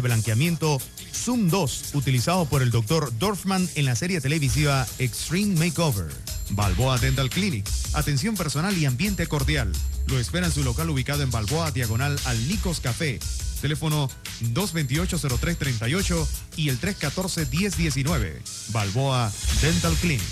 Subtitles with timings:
[0.00, 0.80] blanqueamiento
[1.12, 3.16] Zoom 2, utilizado por el Dr.
[3.18, 6.10] Dorfman en la serie televisiva Extreme Makeover.
[6.50, 9.72] Balboa Dental Clinic, atención personal y ambiente cordial.
[10.06, 13.20] Lo espera en su local ubicado en Balboa, diagonal al Nicos Café.
[13.60, 14.10] Teléfono
[14.54, 16.26] 228-0338
[16.56, 18.32] y el 314-1019.
[18.68, 19.30] Balboa
[19.60, 20.22] Dental Clinic.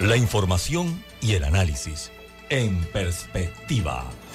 [0.00, 2.12] La información y el análisis
[2.50, 4.08] en perspectiva.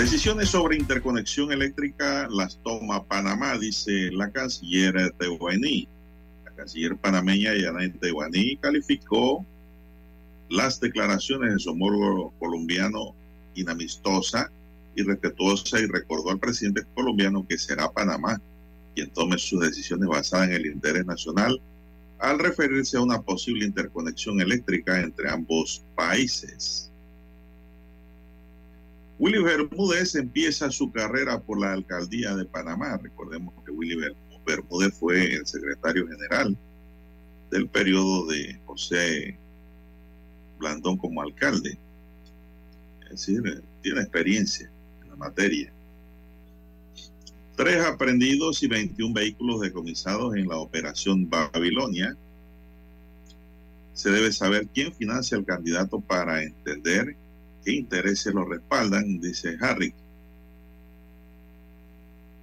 [0.00, 5.86] Decisiones sobre interconexión eléctrica las toma Panamá, dice la canciller Tehuaní.
[6.42, 9.44] La canciller panameña Yanet Tehuaní calificó
[10.48, 13.14] las declaraciones de su homólogo colombiano
[13.54, 14.50] inamistosa
[14.96, 18.40] y respetuosa y recordó al presidente colombiano que será Panamá
[18.94, 21.60] quien tome sus decisiones basadas en el interés nacional
[22.20, 26.89] al referirse a una posible interconexión eléctrica entre ambos países.
[29.20, 32.98] Willy Bermúdez empieza su carrera por la alcaldía de Panamá.
[33.02, 34.14] Recordemos que Willy
[34.46, 36.56] Bermúdez fue el secretario general
[37.50, 39.36] del periodo de José
[40.58, 41.78] Blandón como alcalde.
[43.02, 44.70] Es decir, tiene experiencia
[45.02, 45.70] en la materia.
[47.56, 52.16] Tres aprendidos y 21 vehículos decomisados en la operación Babilonia.
[53.92, 57.16] Se debe saber quién financia al candidato para entender
[57.64, 59.94] qué intereses lo respaldan, dice Harry.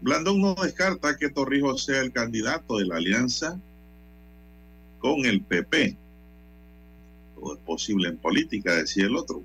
[0.01, 3.59] Blandón no descarta que Torrijos sea el candidato de la alianza
[4.99, 5.97] con el PP.
[7.35, 9.43] Todo es posible en política, decía el otro.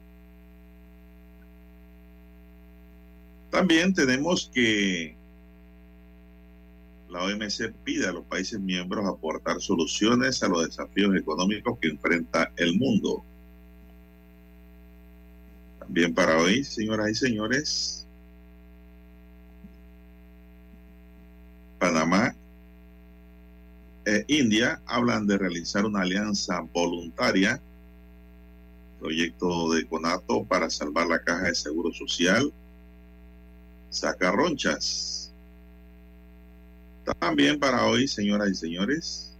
[3.51, 5.17] También tenemos que
[7.11, 12.51] la OMC pide a los países miembros aportar soluciones a los desafíos económicos que enfrenta
[12.57, 13.23] el mundo.
[15.93, 18.07] También para hoy, señoras y señores,
[21.79, 22.35] Panamá
[24.07, 27.61] e India hablan de realizar una alianza voluntaria,
[29.01, 32.51] proyecto de Conato para salvar la caja de seguro social,
[33.91, 35.31] sacarronchas.
[37.19, 39.37] También para hoy, señoras y señores,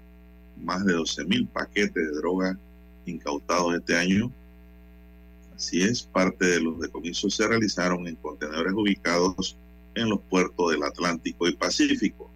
[0.63, 2.59] más de 12 mil paquetes de droga
[3.07, 4.31] incautados este año
[5.55, 9.57] Así es, parte de los decomisos se realizaron en contenedores ubicados
[9.95, 12.31] en los puertos del Atlántico y Pacífico.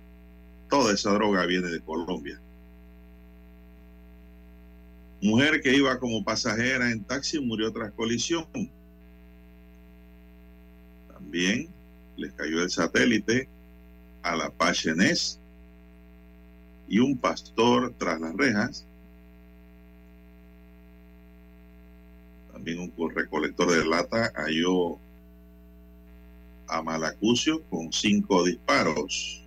[0.69, 2.41] Toda esa droga viene de Colombia.
[5.23, 8.47] Mujer que iba como pasajera en taxi murió tras colisión.
[11.13, 11.69] También
[12.17, 13.49] les cayó el satélite
[14.23, 15.41] a la Pachenés
[16.89, 18.87] y un pastor tras las rejas
[22.67, 24.99] también un recolector de lata halló
[26.67, 29.41] a Malacucio con cinco disparos.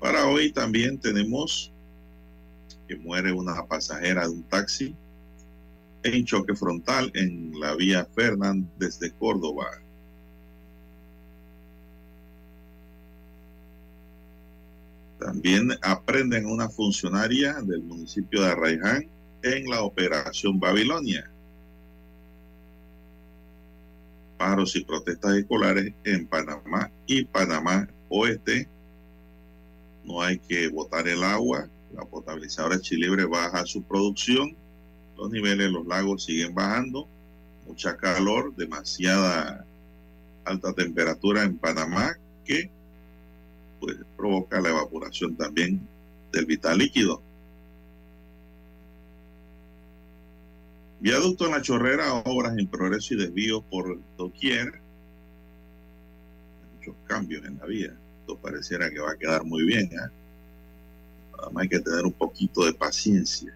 [0.00, 1.70] Para hoy también tenemos
[2.88, 4.96] que muere una pasajera de un taxi
[6.02, 9.81] en choque frontal en la vía Fernández de Córdoba.
[15.22, 19.08] También aprenden una funcionaria del municipio de Arraiján
[19.42, 21.30] en la operación Babilonia.
[24.36, 28.68] Paros y protestas escolares en Panamá y Panamá Oeste.
[30.04, 31.68] No hay que botar el agua.
[31.94, 34.56] La potabilizadora Chilibre baja su producción.
[35.16, 37.06] Los niveles de los lagos siguen bajando.
[37.66, 39.64] Mucha calor, demasiada
[40.44, 42.70] alta temperatura en Panamá que
[43.82, 45.80] pues provoca la evaporación también
[46.32, 47.20] del vital líquido.
[51.00, 54.80] Viaducto en la Chorrera, obras en progreso y desvío por doquier.
[56.76, 57.92] Muchos cambios en la vía.
[58.20, 59.86] Esto pareciera que va a quedar muy bien.
[59.86, 60.10] ¿eh?
[61.56, 63.52] Hay que tener un poquito de paciencia.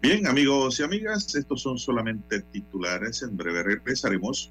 [0.00, 3.22] Bien, amigos y amigas, estos son solamente titulares.
[3.22, 4.50] En breve regresaremos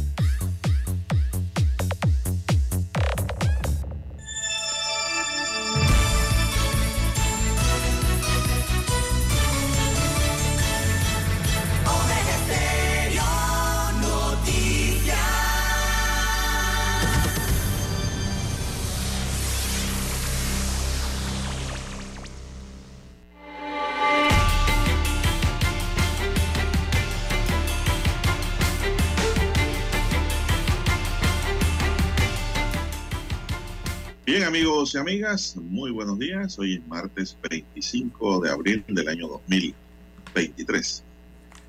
[34.81, 36.57] Amigos y amigas, muy buenos días.
[36.57, 41.03] Hoy es martes 25 de abril del año 2023.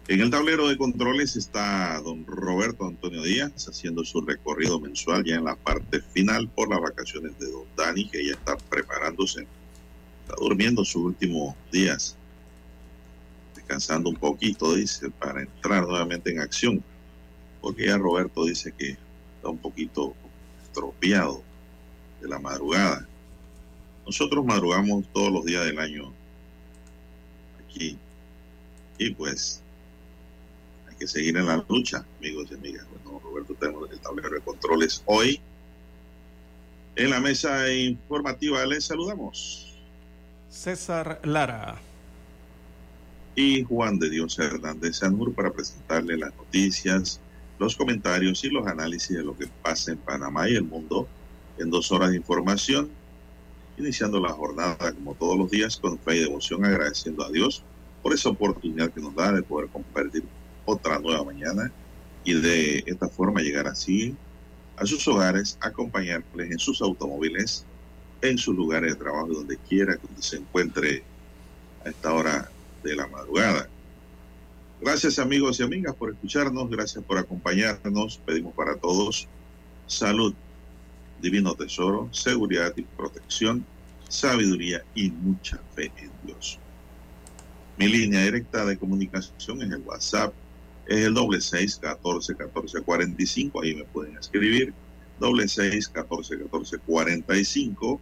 [0.09, 5.35] En el tablero de controles está don Roberto Antonio Díaz haciendo su recorrido mensual ya
[5.35, 9.47] en la parte final por las vacaciones de don Dani, que ya está preparándose.
[10.23, 12.17] Está durmiendo sus últimos días,
[13.55, 16.82] descansando un poquito, dice, para entrar nuevamente en acción.
[17.61, 18.93] Porque ya Roberto dice que
[19.37, 20.15] está un poquito
[20.62, 21.52] estropeado
[22.23, 23.07] de la madrugada.
[24.07, 26.13] Nosotros madrugamos todos los días del año
[27.65, 27.99] aquí.
[28.99, 29.63] Y pues
[30.89, 32.87] hay que seguir en la lucha, amigos y amigas.
[33.05, 35.41] Bueno, Roberto, tenemos el tablero de controles hoy.
[36.95, 39.75] En la mesa informativa les saludamos.
[40.51, 41.77] César Lara.
[43.35, 47.19] Y Juan de Dios Hernández Sanur para presentarle las noticias,
[47.59, 51.09] los comentarios y los análisis de lo que pasa en Panamá y el mundo
[51.59, 52.91] en dos horas de información,
[53.77, 57.63] iniciando la jornada como todos los días con fe y devoción, agradeciendo a Dios
[58.03, 60.25] por esa oportunidad que nos da de poder compartir
[60.65, 61.73] otra nueva mañana
[62.25, 64.15] y de esta forma llegar así
[64.77, 67.65] a sus hogares, acompañarles en sus automóviles,
[68.23, 71.03] en sus lugares de trabajo, donde quiera que se encuentre
[71.85, 72.51] a esta hora
[72.83, 73.69] de la madrugada.
[74.81, 79.29] Gracias amigos y amigas por escucharnos, gracias por acompañarnos, pedimos para todos
[79.87, 80.35] salud,
[81.23, 83.65] divino tesoro, seguridad y protección,
[84.09, 86.59] sabiduría y mucha fe en Dios.
[87.79, 90.35] Mi línea directa de comunicación es el WhatsApp,
[90.87, 94.75] es el doble seis catorce catorce cuarenta y cinco, ahí me pueden escribir,
[95.19, 98.01] doble seis catorce catorce cuarenta y cinco.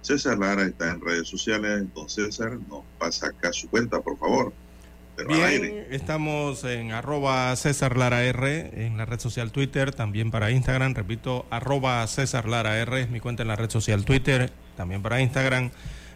[0.00, 4.52] César Lara está en redes sociales, entonces César nos pasa acá su cuenta, por favor.
[5.24, 10.94] Bien, estamos en arroba César Lara R en la red social Twitter, también para Instagram,
[10.94, 15.22] repito, arroba César Lara R es mi cuenta en la red social Twitter, también para
[15.22, 15.70] Instagram.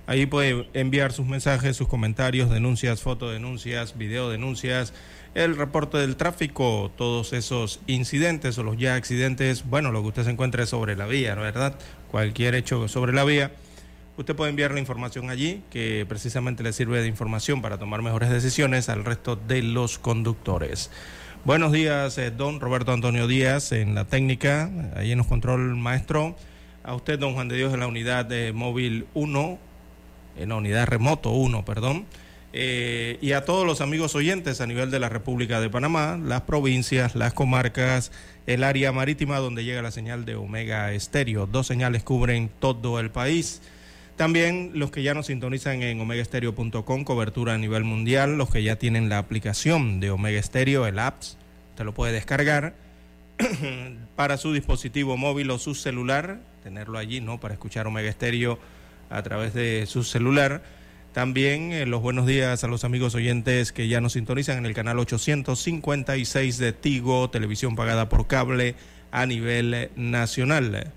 [0.07, 4.93] Ahí puede enviar sus mensajes, sus comentarios, denuncias, fotodenuncias, videodenuncias,
[5.35, 10.25] el reporte del tráfico, todos esos incidentes o los ya accidentes, bueno, lo que usted
[10.25, 11.75] se encuentre sobre la vía, ¿no es verdad?
[12.11, 13.53] Cualquier hecho sobre la vía.
[14.21, 18.29] Usted puede enviar la información allí, que precisamente le sirve de información para tomar mejores
[18.29, 20.91] decisiones al resto de los conductores.
[21.47, 26.37] Buenos días, eh, don Roberto Antonio Díaz, en la técnica, ahí en los control maestro.
[26.83, 29.59] A usted, don Juan de Dios, en la unidad de móvil 1,
[30.37, 32.05] en la unidad remoto 1, perdón.
[32.53, 36.43] Eh, y a todos los amigos oyentes a nivel de la República de Panamá, las
[36.43, 38.13] provincias, las comarcas,
[38.47, 41.47] el área marítima donde llega la señal de Omega Estéreo.
[41.47, 43.63] Dos señales cubren todo el país.
[44.21, 48.77] También los que ya nos sintonizan en omegaestereo.com, cobertura a nivel mundial, los que ya
[48.77, 51.39] tienen la aplicación de Omega Stereo, el apps,
[51.75, 52.75] te lo puede descargar
[54.17, 57.41] para su dispositivo móvil o su celular, tenerlo allí, ¿no?
[57.41, 58.59] Para escuchar Omega Stereo
[59.09, 60.65] a través de su celular.
[61.15, 64.75] También eh, los buenos días a los amigos oyentes que ya nos sintonizan en el
[64.75, 68.75] canal 856 de Tigo, televisión pagada por cable
[69.13, 70.93] a nivel nacional.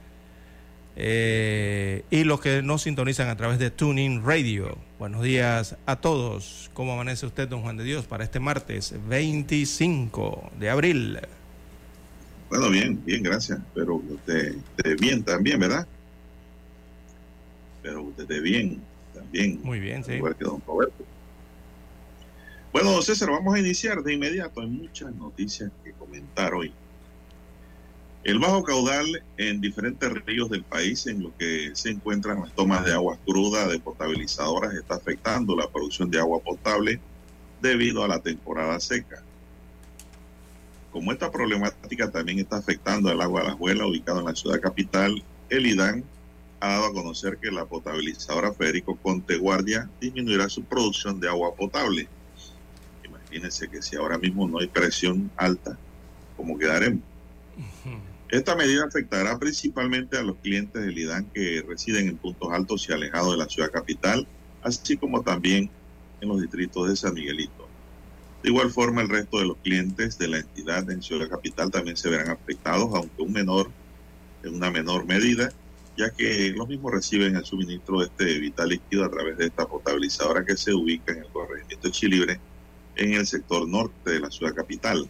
[0.95, 4.77] Eh, y los que nos sintonizan a través de Tuning Radio.
[4.99, 6.69] Buenos días a todos.
[6.73, 11.19] ¿Cómo amanece usted, don Juan de Dios, para este martes 25 de abril?
[12.49, 13.59] Bueno, bien, bien, gracias.
[13.73, 15.87] Pero usted esté bien también, ¿verdad?
[17.81, 18.81] Pero usted esté bien
[19.13, 19.59] también.
[19.63, 20.13] Muy bien, sí.
[20.13, 21.03] Igual que don Roberto.
[22.71, 24.61] Bueno, César, vamos a iniciar de inmediato.
[24.61, 26.71] Hay muchas noticias que comentar hoy.
[28.23, 32.85] El bajo caudal en diferentes ríos del país, en lo que se encuentran las tomas
[32.85, 37.01] de agua cruda de potabilizadoras, está afectando la producción de agua potable
[37.61, 39.21] debido a la temporada seca.
[40.93, 44.61] Como esta problemática también está afectando el agua de la abuela ubicado en la ciudad
[44.61, 46.05] capital, el IDAN
[46.61, 51.53] ha dado a conocer que la potabilizadora Federico Conte Guardia disminuirá su producción de agua
[51.55, 52.07] potable.
[53.03, 55.77] Imagínense que si ahora mismo no hay presión alta,
[56.37, 57.01] ¿cómo quedaremos?
[58.33, 62.91] Esta medida afectará principalmente a los clientes del IDAN que residen en puntos altos y
[62.91, 64.27] alejados de la ciudad capital,
[64.63, 65.69] así como también
[66.19, 67.67] en los distritos de San Miguelito.
[68.41, 71.95] De igual forma, el resto de los clientes de la entidad en Ciudad Capital también
[71.95, 73.69] se verán afectados, aunque un menor,
[74.41, 75.51] en una menor medida,
[75.95, 79.67] ya que los mismos reciben el suministro de este vital líquido a través de esta
[79.67, 82.39] potabilizadora que se ubica en el corregimiento Chilibre,
[82.95, 85.07] en el sector norte de la ciudad capital.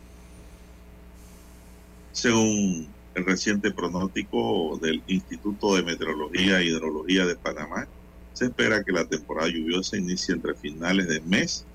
[2.11, 7.87] Según el reciente pronóstico del Instituto de Meteorología e Hidrología de Panamá,
[8.33, 11.65] se espera que la temporada lluviosa inicie entre finales del mes,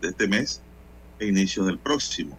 [0.00, 0.62] de este mes
[1.18, 2.38] e inicios del próximo.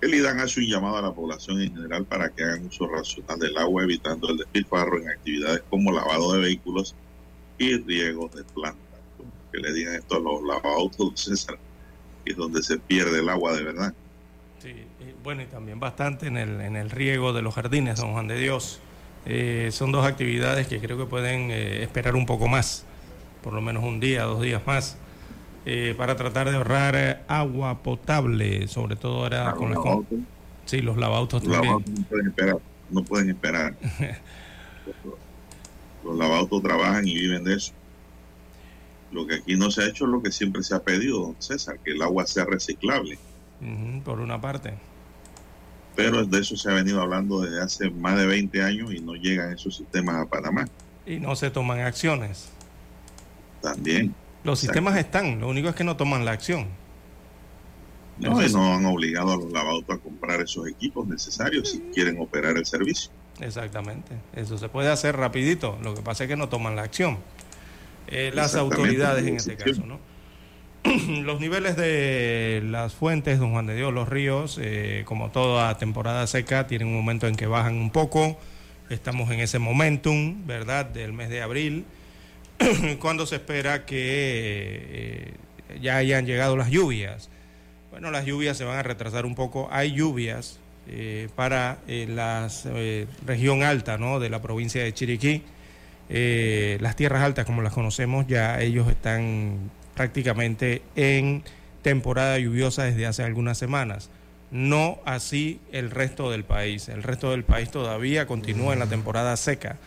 [0.00, 3.38] El IDAN hace un llamado a la población en general para que hagan uso racional
[3.38, 6.96] del agua, evitando el despilfarro en actividades como lavado de vehículos
[7.58, 8.82] y riego de plantas.
[9.52, 11.56] Que le digan esto a los lavautos, César,
[12.24, 13.94] que es donde se pierde el agua de verdad.
[14.60, 14.74] Sí,
[15.22, 18.38] bueno, y también bastante en el, en el riego de los jardines, don Juan de
[18.38, 18.80] Dios.
[19.24, 22.84] Eh, son dos actividades que creo que pueden eh, esperar un poco más,
[23.42, 24.96] por lo menos un día, dos días más
[25.64, 30.18] eh, para tratar de ahorrar eh, agua potable, sobre todo ahora Ah, con los lavautos.
[30.64, 31.72] Sí, los lavautos Los también.
[31.72, 32.56] lavautos no pueden esperar.
[32.90, 33.74] No pueden esperar.
[36.04, 37.72] los lavautos trabajan y viven de eso.
[39.12, 41.36] Lo que aquí no se ha hecho es lo que siempre se ha pedido, don
[41.38, 43.18] César, que el agua sea reciclable.
[44.04, 44.74] Por una parte.
[45.94, 49.14] Pero de eso se ha venido hablando desde hace más de 20 años y no
[49.14, 50.66] llegan esos sistemas a Panamá.
[51.06, 52.48] Y no se toman acciones.
[53.60, 54.14] También.
[54.44, 56.66] Los sistemas están, lo único es que no toman la acción.
[58.18, 62.20] No, Entonces- no han obligado a los lavautos a comprar esos equipos necesarios si quieren
[62.20, 63.10] operar el servicio.
[63.40, 64.12] Exactamente.
[64.34, 65.78] Eso se puede hacer rapidito.
[65.82, 67.18] Lo que pasa es que no toman la acción.
[68.08, 69.98] Eh, las autoridades en este caso, ¿no?
[71.22, 76.26] los niveles de las fuentes, don Juan de Dios, los ríos, eh, como toda temporada
[76.26, 78.36] seca, tienen un momento en que bajan un poco.
[78.90, 81.84] Estamos en ese momentum, ¿verdad?, del mes de abril,
[82.98, 85.34] cuando se espera que
[85.68, 87.30] eh, ya hayan llegado las lluvias.
[87.92, 89.68] Bueno, las lluvias se van a retrasar un poco.
[89.70, 90.58] Hay lluvias
[90.88, 92.48] eh, para la
[93.24, 94.18] región alta ¿no?
[94.18, 95.42] de la provincia de Chiriquí.
[96.08, 101.42] Las tierras altas, como las conocemos, ya ellos están prácticamente en
[101.82, 104.10] temporada lluviosa desde hace algunas semanas.
[104.50, 106.88] No así el resto del país.
[106.88, 109.78] El resto del país todavía continúa en la temporada seca.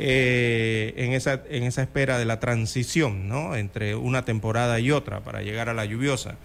[0.00, 3.56] eh, en, esa, en esa espera de la transición ¿no?
[3.56, 6.36] entre una temporada y otra para llegar a la lluviosa.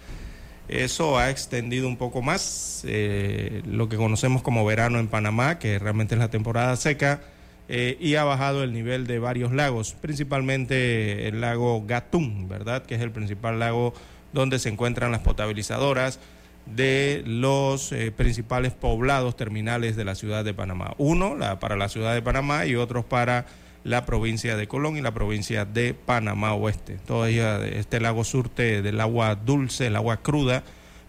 [0.68, 5.78] Eso ha extendido un poco más eh, lo que conocemos como verano en Panamá, que
[5.78, 7.20] realmente es la temporada seca,
[7.68, 12.84] eh, y ha bajado el nivel de varios lagos, principalmente el lago Gatún, ¿verdad?
[12.84, 13.94] Que es el principal lago
[14.32, 16.18] donde se encuentran las potabilizadoras
[16.66, 20.94] de los eh, principales poblados terminales de la ciudad de Panamá.
[20.98, 23.46] Uno para la ciudad de Panamá y otros para
[23.84, 26.98] la provincia de Colón y la provincia de Panamá Oeste.
[27.06, 30.62] Todo ella- este lago surte del agua dulce, el agua cruda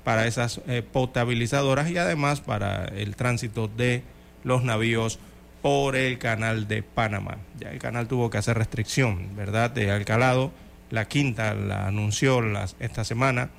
[0.03, 4.03] para esas eh, potabilizadoras y además para el tránsito de
[4.43, 5.19] los navíos
[5.65, 7.37] por el canal de Panamá.
[7.59, 9.71] Ya el canal tuvo que hacer restricción, ¿verdad?
[9.71, 10.51] De Alcalado,
[10.91, 13.49] la quinta la anunció las- esta semana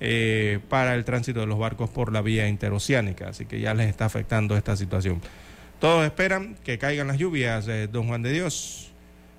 [0.00, 3.90] eh, para el tránsito de los barcos por la vía interoceánica, así que ya les
[3.90, 5.20] está afectando esta situación.
[5.78, 8.90] Todos esperan que caigan las lluvias, eh, don Juan de Dios,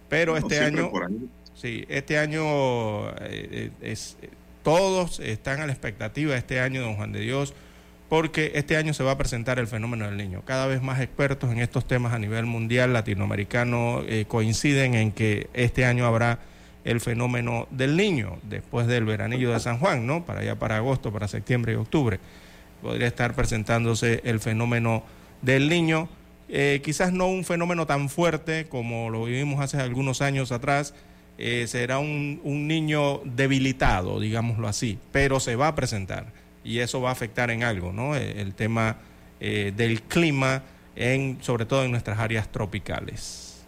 [0.08, 0.91] pero No, este año,
[1.55, 4.17] sí, este año eh, es,
[4.62, 7.55] todos están a la expectativa este año, don Juan de Dios,
[8.10, 10.43] porque este año se va a presentar el fenómeno del niño.
[10.45, 15.50] Cada vez más expertos en estos temas a nivel mundial, latinoamericano, eh, coinciden en que
[15.53, 16.39] este año habrá
[16.83, 20.25] el fenómeno del niño, después del veranillo de San Juan, ¿no?
[20.25, 22.19] Para allá, para agosto, para septiembre y octubre.
[22.81, 25.03] Podría estar presentándose el fenómeno
[25.41, 26.10] del niño.
[26.50, 30.93] Eh, quizás no un fenómeno tan fuerte como lo vivimos hace algunos años atrás,
[31.38, 37.01] eh, será un, un niño debilitado, digámoslo así, pero se va a presentar y eso
[37.01, 38.15] va a afectar en algo, ¿no?
[38.15, 38.98] Eh, El, tema
[39.39, 40.63] eh, del clima,
[40.96, 43.63] en, sobre todo en nuestras áreas tropicales.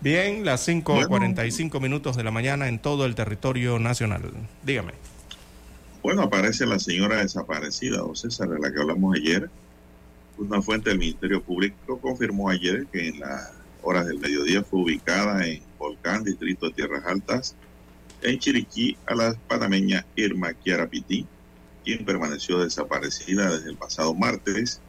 [0.00, 4.22] Bien, las 5.45 minutos de la mañana en todo el territorio nacional.
[4.62, 4.92] Dígame.
[6.02, 9.50] Bueno, aparece la señora desaparecida, don César, de la que hablamos ayer.
[10.38, 13.52] Una fuente del Ministerio Público confirmó ayer que en las
[13.82, 17.54] horas del mediodía fue ubicada en Volcán, distrito de Tierras Altas,
[18.22, 21.26] en Chiriquí, a la panameña Irma Kiara Pití,
[21.84, 24.80] quien permaneció desaparecida desde el pasado martes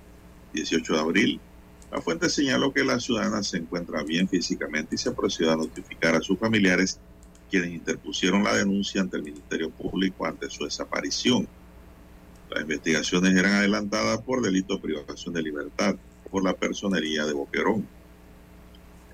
[0.54, 1.42] 18 de abril.
[1.92, 6.16] La fuente señaló que la ciudadana se encuentra bien físicamente y se procedió a notificar
[6.16, 7.00] a sus familiares
[7.50, 11.48] quienes interpusieron la denuncia ante el Ministerio Público ante su desaparición.
[12.50, 15.96] Las investigaciones eran adelantadas por delito de privación de libertad
[16.30, 17.86] por la personería de Boquerón.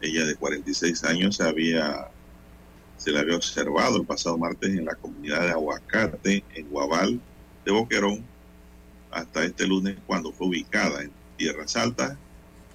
[0.02, 2.12] Ella de 46 años se había
[2.98, 7.22] se le había observado el pasado martes en la comunidad de Aguacate, en Guabal
[7.68, 8.24] de Boquerón,
[9.12, 12.18] hasta este lunes cuando fue ubicada en Tierras Altas.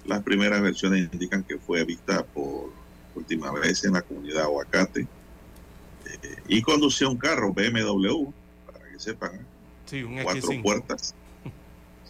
[0.05, 2.71] Las primeras versiones indican que fue vista por
[3.15, 8.31] última vez en la comunidad Aguacate eh, y conducía un carro BMW,
[8.67, 9.41] para que sepan, ¿eh?
[9.87, 10.61] Sí, un cuatro X5.
[10.61, 11.15] puertas.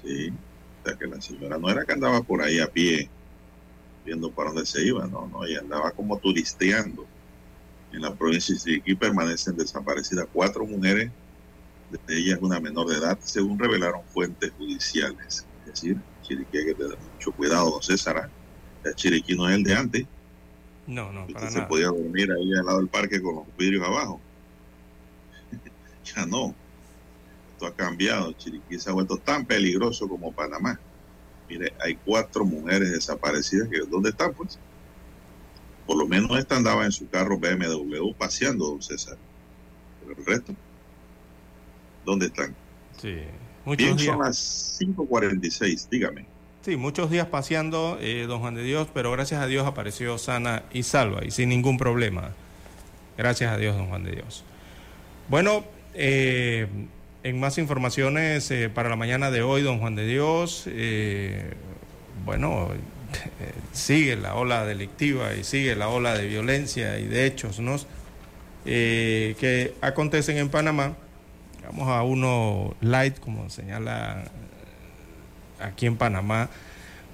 [0.01, 3.09] Sí, o sea que la señora no era que andaba por ahí a pie
[4.05, 7.05] viendo para dónde se iba, no, no, ella andaba como turisteando.
[7.93, 11.09] En la provincia de Chiriquí permanecen desaparecidas cuatro mujeres,
[12.07, 15.45] de ellas una menor de edad, según revelaron fuentes judiciales.
[15.61, 18.17] Es decir, Chiriquí hay que tener mucho cuidado, don César.
[18.17, 18.29] ¿ah?
[18.85, 20.05] Ya Chiriquí no es el de antes,
[20.87, 21.67] No, no, usted para se nada.
[21.67, 24.19] podía dormir ahí al lado del parque con los vidrios abajo.
[26.15, 26.53] ya no.
[27.53, 28.33] Esto ha cambiado.
[28.33, 30.79] Chiriquí se ha vuelto tan peligroso como Panamá.
[31.49, 34.57] Mire, hay cuatro mujeres desaparecidas que ¿dónde están pues?
[35.85, 39.17] Por lo menos esta andaba en su carro BMW paseando, don César.
[39.99, 40.53] Pero el resto,
[42.05, 42.55] ¿dónde están?
[43.01, 43.17] Sí,
[43.65, 44.15] muchos Bien, días.
[44.15, 46.25] son las 5.46, dígame.
[46.61, 50.63] Sí, muchos días paseando, eh, don Juan de Dios, pero gracias a Dios apareció sana
[50.71, 52.31] y salva y sin ningún problema.
[53.17, 54.43] Gracias a Dios, don Juan de Dios.
[55.29, 56.67] Bueno, eh,
[57.23, 61.53] en más informaciones eh, para la mañana de hoy, don Juan de Dios, eh,
[62.25, 62.69] bueno,
[63.71, 67.77] sigue la ola delictiva y sigue la ola de violencia y de hechos ¿no?
[68.65, 70.95] Eh, que acontecen en Panamá.
[71.75, 74.25] Vamos a uno light, como señala
[75.59, 76.49] aquí en Panamá.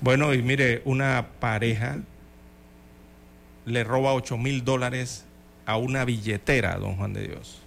[0.01, 1.99] Bueno, y mire, una pareja
[3.65, 5.23] le roba 8 mil dólares
[5.65, 7.61] a una billetera, don Juan de Dios.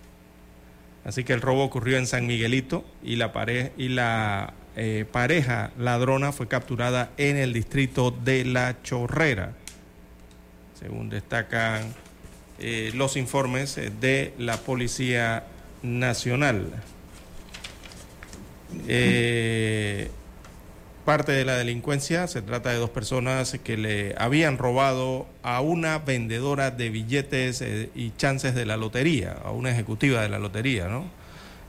[1.06, 3.32] Así que el robo ocurrió en San Miguelito y la,
[3.78, 9.54] y la eh, pareja ladrona fue capturada en el distrito de La Chorrera,
[10.78, 11.94] según destacan
[12.58, 15.44] eh, los informes eh, de la Policía
[15.82, 16.70] Nacional.
[18.88, 20.10] Eh,
[21.04, 25.98] parte de la delincuencia se trata de dos personas que le habían robado a una
[25.98, 30.88] vendedora de billetes eh, y chances de la lotería, a una ejecutiva de la lotería,
[30.88, 31.04] ¿no?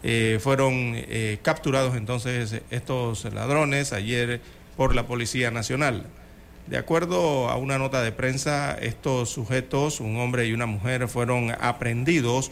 [0.06, 0.98] Eh, fueron
[1.44, 4.42] capturados entonces estos ladrones ayer
[4.76, 6.06] por la Policía Nacional.
[6.68, 11.52] De acuerdo a una nota de prensa, estos sujetos, un hombre y una mujer, fueron
[11.52, 12.52] aprendidos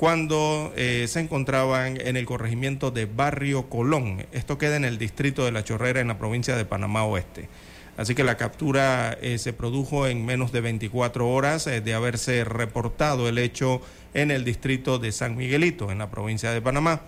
[0.00, 4.24] cuando eh, se encontraban en el corregimiento de Barrio Colón.
[4.32, 7.50] Esto queda en el distrito de La Chorrera, en la provincia de Panamá Oeste.
[7.98, 12.44] Así que la captura eh, se produjo en menos de 24 horas eh, de haberse
[12.44, 13.82] reportado el hecho
[14.14, 17.02] en el distrito de San Miguelito, en la provincia de Panamá.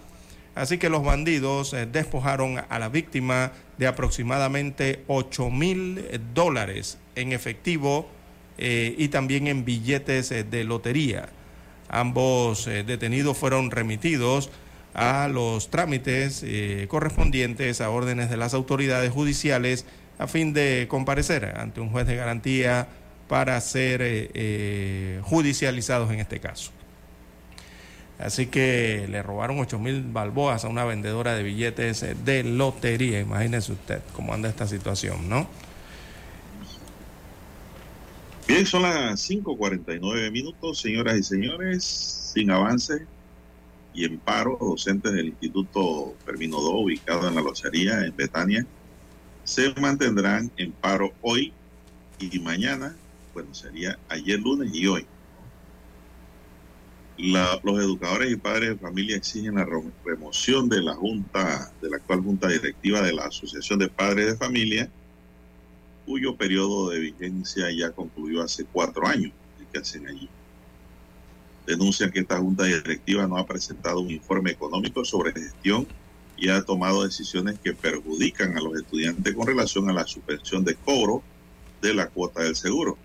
[0.55, 8.07] Así que los bandidos despojaron a la víctima de aproximadamente 8 mil dólares en efectivo
[8.59, 11.31] y también en billetes de lotería.
[11.92, 14.50] Ambos eh, detenidos fueron remitidos
[14.94, 19.85] a los trámites eh, correspondientes a órdenes de las autoridades judiciales
[20.18, 22.88] a fin de comparecer ante un juez de garantía
[23.28, 26.70] para ser eh, judicializados en este caso.
[28.18, 33.20] Así que le robaron 8 mil balboas a una vendedora de billetes de lotería.
[33.20, 35.46] Imagínese usted cómo anda esta situación, ¿no?
[38.46, 41.85] Bien, son las 5.49 minutos, señoras y señores,
[42.35, 43.09] sin avance
[43.92, 48.68] y en paro, docentes del Instituto Ferminodó, ubicado en la Locería, en Betania,
[49.44, 51.59] se mantendrán en paro hoy
[52.18, 53.00] y mañana,
[53.35, 55.11] bueno, sería ayer lunes y hoy.
[57.16, 61.90] La- los educadores y padres de familia exigen la re- remoción de la junta, de
[61.90, 64.92] la actual junta directiva de la Asociación de Padres de Familia,
[66.07, 69.33] cuyo periodo de vigencia ya concluyó hace cuatro años.
[69.73, 70.29] ¿Qué hacen allí?
[71.67, 75.87] Denuncian que esta junta directiva no ha presentado un informe económico sobre gestión
[76.37, 80.75] y ha tomado decisiones que perjudican a los estudiantes con relación a la suspensión de
[80.75, 81.23] cobro
[81.81, 82.99] de la cuota del seguro.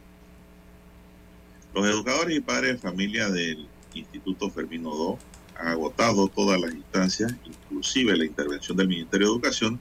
[1.74, 5.16] Los educadores y padres de familia del Instituto Fermino II
[5.60, 9.80] han agotado todas las instancias, inclusive la intervención del Ministerio de Educación,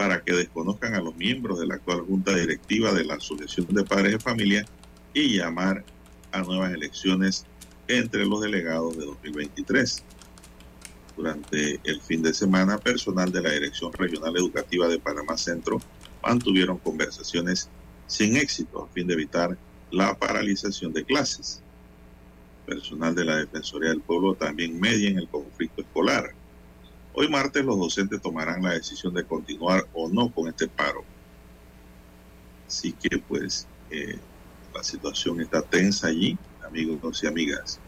[0.00, 3.84] para que desconozcan a los miembros de la actual Junta Directiva de la Asociación de
[3.84, 4.64] Padres de Familia
[5.12, 5.84] y llamar
[6.32, 7.44] a nuevas elecciones
[7.86, 10.02] entre los delegados de 2023.
[11.18, 15.82] Durante el fin de semana, personal de la Dirección Regional Educativa de Panamá Centro
[16.22, 17.68] mantuvieron conversaciones
[18.06, 19.58] sin éxito a fin de evitar
[19.90, 21.60] la paralización de clases.
[22.64, 26.39] Personal de la Defensoría del Pueblo también media en el conflicto escolar.
[27.12, 31.04] Hoy martes los docentes tomarán la decisión de continuar o no con este paro.
[32.68, 34.16] Así que pues eh,
[34.72, 37.80] la situación está tensa allí, amigos y amigas,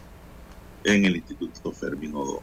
[0.82, 2.38] en el Instituto Fermino II.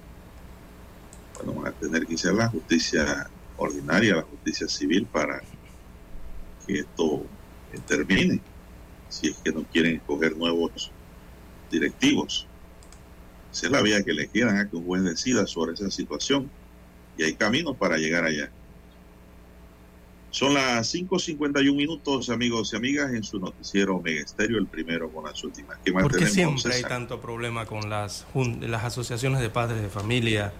[1.35, 5.41] Bueno, van a tener que hacer la justicia ordinaria, la justicia civil para
[6.65, 7.25] que esto
[7.73, 8.41] eh, termine,
[9.09, 10.91] si es que no quieren escoger nuevos
[11.69, 12.47] directivos.
[13.51, 16.49] Esa es la vía que le quieran a que un juez decida sobre esa situación
[17.19, 18.49] y hay caminos para llegar allá.
[20.31, 25.25] Son las 5.51 minutos, amigos y amigas, en su noticiero Omega Estéreo, el primero con
[25.25, 25.77] las últimas.
[25.83, 28.25] ¿Qué más ¿Por qué siempre hay tanto problema con las,
[28.61, 30.53] las asociaciones de padres de familia,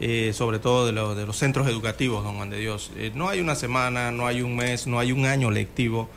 [0.00, 2.90] eh, sobre todo de, de, los centros educativos, don Juan de Dios?
[2.96, 6.10] Eh, no hay una semana, no hay un mes, no hay un año lectivo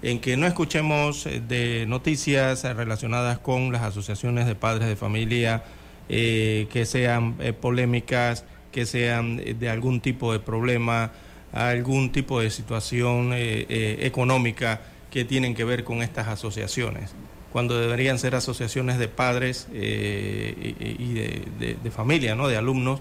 [0.00, 5.64] en que no escuchemos eh, de noticias relacionadas con las asociaciones de padres de familia
[6.06, 11.12] que sean polémicas, que sean de algún tipo de problema
[11.54, 17.12] algún tipo de situación eh, eh, económica que tienen que ver con estas asociaciones,
[17.52, 22.48] cuando deberían ser asociaciones de padres eh, y de, familia, ¿no?
[22.48, 22.98] de alumnos,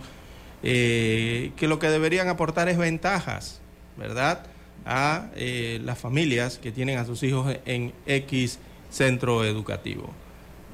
[0.62, 3.59] que lo que deberían aportar es ventajas,
[3.97, 4.45] ¿verdad?
[4.86, 8.59] a las familias que tienen a sus hijos en X
[8.91, 10.13] centro educativo.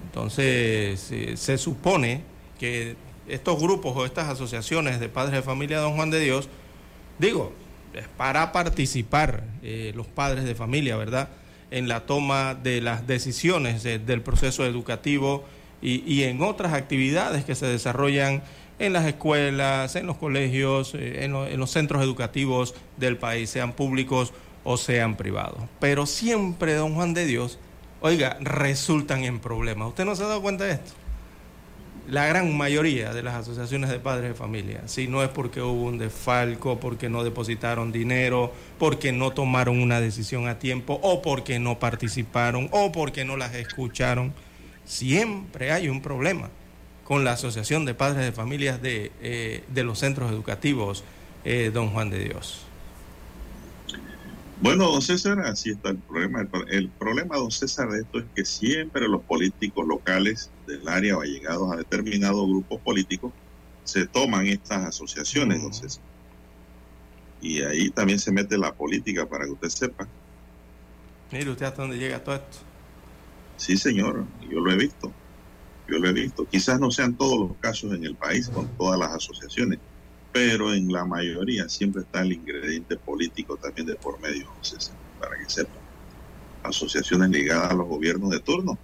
[0.07, 2.21] Entonces, se supone
[2.59, 2.97] que
[3.30, 6.50] estos grupos o estas asociaciones de padres de familia Don Juan de Dios,
[7.18, 7.54] digo,
[8.18, 11.30] para participar eh, los padres de familia, ¿verdad?
[11.72, 15.46] En la toma de las decisiones del proceso educativo
[15.82, 18.44] y, en otras actividades que se desarrollan
[18.80, 23.74] en las escuelas, en los colegios, eh, en, en, los centros educativos del país, sean
[23.74, 25.60] públicos o sean privados.
[25.80, 27.60] Pero siempre, don Juan de Dios,
[28.02, 29.89] oiga, resultan en problemas.
[29.89, 30.98] ¿Usted no se ha dado cuenta de esto?
[32.10, 35.84] La gran mayoría de las asociaciones de padres de familia, si no es porque hubo
[35.84, 41.60] un desfalco, porque no depositaron dinero, porque no tomaron una decisión a tiempo, o porque
[41.60, 44.34] no participaron, o porque no las escucharon,
[44.86, 46.50] siempre hay un problema
[47.04, 51.04] con la Asociación de Padres de Familias de, eh, los centros educativos,
[51.43, 52.65] eh, don Juan de Dios.
[54.62, 56.45] Bueno, don César, así está el problema.
[56.67, 61.21] El, problema, don César, de esto es que siempre los políticos locales del área o
[61.21, 63.34] allegados a determinados grupos políticos
[63.84, 66.03] se toman estas asociaciones, César.
[67.41, 70.08] Y ahí también se mete la política, para que usted sepa.
[71.32, 72.58] Mire usted hasta dónde llega todo esto.
[73.58, 75.12] Sí, señor, yo lo he visto.
[75.88, 76.45] Yo lo he visto.
[76.45, 79.79] Quizás no sean todos los casos en el país con todas las asociaciones,
[80.32, 85.38] pero en la mayoría siempre está el ingrediente político también de por medio, César, para
[85.38, 85.79] que sepan.
[86.62, 88.77] Asociaciones ligadas a los gobiernos de turno.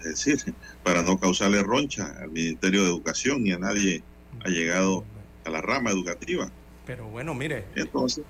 [0.00, 4.02] Es decir, para no causarle roncha al Ministerio de Educación ni a nadie
[4.44, 5.04] ha llegado
[5.44, 6.50] a la rama educativa.
[6.86, 7.66] Pero bueno, mire.
[7.74, 8.24] Entonces,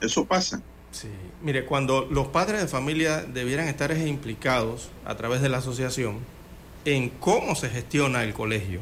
[0.00, 0.60] eso pasa.
[0.90, 1.08] Sí,
[1.42, 6.18] mire, cuando los padres de familia debieran estar implicados a través de la asociación
[6.84, 8.80] en cómo se gestiona el colegio,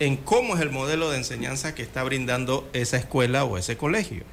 [0.00, 4.24] en cómo es el modelo de enseñanza que está brindando esa escuela o ese colegio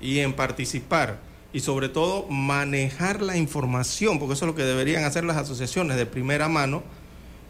[0.00, 1.18] y en participar
[1.54, 5.96] y sobre todo manejar la información, porque eso es lo que deberían hacer las asociaciones
[5.96, 6.82] de primera mano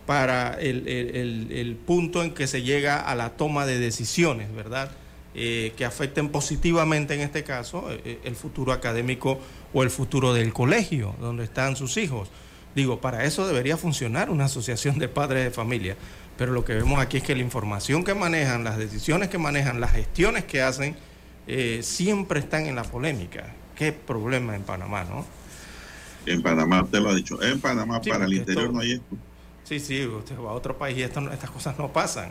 [0.05, 4.91] para el, punto en que se llega a la toma de decisiones, ¿verdad?
[5.35, 9.41] Eh, que afecten positivamente en este caso eh, eh, el futuro académico
[9.73, 12.29] o el futuro del colegio donde están sus hijos.
[12.77, 15.97] Digo, para eso debería funcionar una asociación de padres de familia
[16.37, 19.81] pero lo que vemos aquí es que la información que manejan, las decisiones que manejan,
[19.81, 20.97] las gestiones que hacen,
[21.81, 23.55] siempre están en la polémica.
[23.75, 25.25] Qué problema en Panamá, ¿no?
[26.27, 27.43] En Panamá, usted lo ha dicho.
[27.43, 29.17] En Panamá, para el interior no hay esto.
[29.65, 32.31] Sí, sí, usted va a otro país y estas cosas no pasan.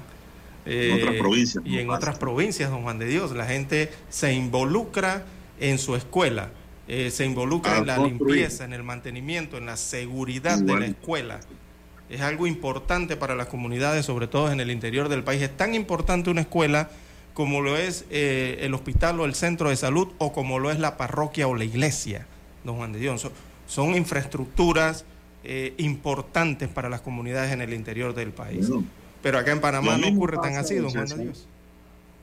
[0.65, 1.63] en otras eh, provincias.
[1.65, 5.25] Y en otras provincias, don Juan de Dios, la gente se involucra
[5.59, 6.49] en su escuela,
[6.87, 11.39] eh, se involucra en la limpieza, en el mantenimiento, en la seguridad de la escuela
[12.13, 15.41] es algo importante para las comunidades, sobre todo en el interior del país.
[15.41, 16.89] Es tan importante una escuela
[17.33, 20.79] como lo es eh, el hospital o el centro de salud o como lo es
[20.79, 22.27] la parroquia o la iglesia,
[22.63, 23.27] don Juan de Dios.
[23.67, 25.05] Son, infraestructuras
[25.43, 28.69] eh, importantes para las comunidades en el interior del país.
[29.21, 31.47] Pero acá en Panamá no ocurre tan así, don Juan de Dios.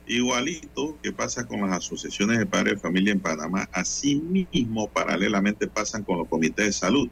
[0.07, 5.67] Igualito que pasa con las asociaciones de padres de familia en Panamá, así mismo paralelamente
[5.67, 7.09] pasan con los comités de salud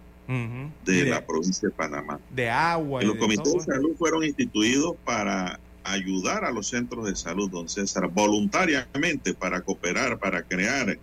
[0.86, 2.20] de, la provincia de Panamá.
[2.30, 3.04] De agua.
[3.04, 5.60] Y los comités de salud fueron instituidos para
[5.92, 10.98] ayudar a los centros de salud, don César, voluntariamente para cooperar, para crear,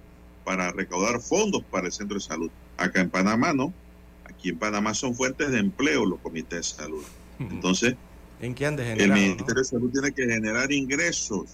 [0.44, 2.50] para recaudar fondos para el centro de salud.
[2.76, 3.72] Acá en Panamá no.
[4.24, 7.04] Aquí en Panamá son fuentes de empleo los comités de salud.
[7.38, 7.96] Entonces,
[8.40, 11.46] ¿en qué han El Ministerio de Salud tiene que generar ingresos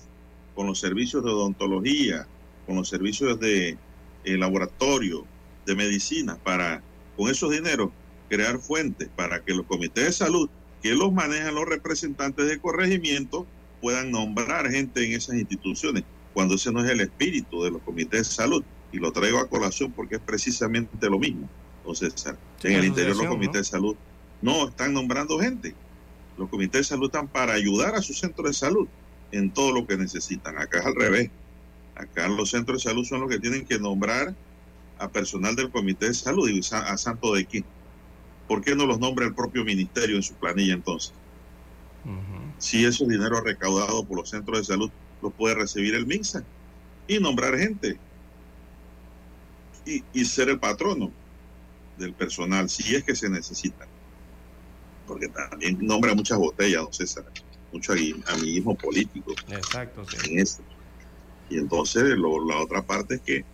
[0.55, 2.27] con los servicios de odontología,
[2.67, 3.77] con los servicios de
[4.25, 5.25] eh, laboratorio,
[5.67, 6.83] de medicina, para
[7.17, 7.91] con esos dineros
[8.29, 10.49] crear fuentes para que los comités de salud,
[10.83, 13.47] que los manejan los representantes de corregimiento,
[13.81, 18.29] puedan nombrar gente en esas instituciones, cuando ese no es el espíritu de los comités
[18.29, 18.65] de salud.
[18.93, 21.49] Y lo traigo a colación porque es precisamente lo mismo.
[21.79, 22.15] Entonces,
[22.63, 23.97] en el interior los comités de salud
[24.43, 25.75] no están nombrando gente.
[26.37, 28.89] Los comités de salud están para ayudar a su centro de salud
[29.31, 30.59] en todo lo que necesitan.
[30.59, 31.31] Acá es al revés.
[31.95, 34.35] Acá los centros de salud son los que tienen que nombrar
[34.99, 37.65] a personal del Comité de Salud y a Santo de quién.
[38.53, 41.15] ¿Por qué no los nombra el propio ministerio en su planilla entonces?
[42.59, 44.91] Si esos dinero recaudado por los centros de salud
[45.23, 46.45] los puede recibir el MINSA
[47.09, 47.99] y nombrar gente
[49.87, 51.11] y, y ser el patrono
[51.97, 53.87] del personal si es que se necesita.
[55.07, 57.25] Porque también nombra muchas botellas, don César
[57.73, 59.33] mucho amiguismo político.
[59.49, 60.63] Exacto, En esto.
[61.49, 63.45] Y entonces la otra parte es que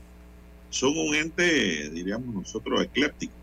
[0.70, 3.37] son un ente, diríamos nosotros, ecléptico.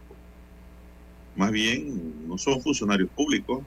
[1.36, 3.64] Más bien, no son funcionarios públicos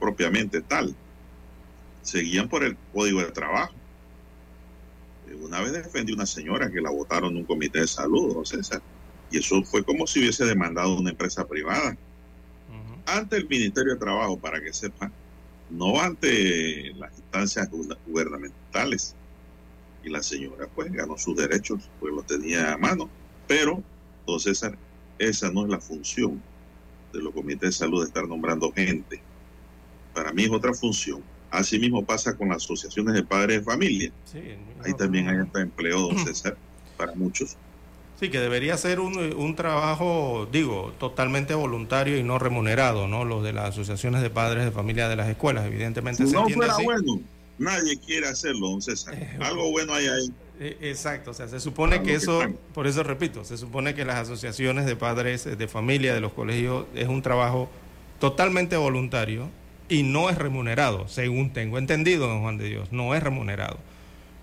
[0.00, 0.94] propiamente tal.
[2.02, 3.74] Seguían por el código de trabajo.
[5.40, 8.82] Una vez defendí una señora que la votaron en un comité de salud, César.
[9.30, 11.96] Y eso fue como si hubiese demandado una empresa privada.
[13.06, 15.12] Ante el Ministerio de Trabajo, para que sepan,
[15.70, 17.70] no ante las instancias
[18.06, 19.14] gubernamentales.
[20.02, 23.08] Y la señora pues ganó sus derechos, pues lo tenía a mano.
[23.46, 23.82] Pero,
[24.20, 24.76] entonces, esa,
[25.18, 26.42] esa no es la función
[27.12, 29.20] de los comités de salud de estar nombrando gente.
[30.14, 31.22] Para mí es otra función.
[31.50, 34.12] Asimismo pasa con las asociaciones de padres de familia.
[34.84, 36.56] Ahí también hay hasta empleo, don César,
[36.96, 37.56] para muchos.
[38.20, 43.24] Sí, que debería ser un, un, trabajo, digo, totalmente voluntario y no remunerado, ¿no?
[43.24, 46.26] Los de las asociaciones de padres de familia de las escuelas, evidentemente.
[46.26, 47.20] Si no fuera bueno,
[47.58, 49.14] nadie quiere hacerlo, don César.
[49.14, 50.32] Eh, Algo bueno hay ahí.
[50.60, 52.40] Eh, exacto, o sea, se supone que eso,
[52.74, 56.86] por eso repito, se supone que las asociaciones de padres de familia de los colegios
[56.94, 57.68] es un trabajo
[58.18, 59.48] totalmente voluntario
[59.88, 63.78] y no es remunerado, según tengo entendido, don Juan de Dios, no es remunerado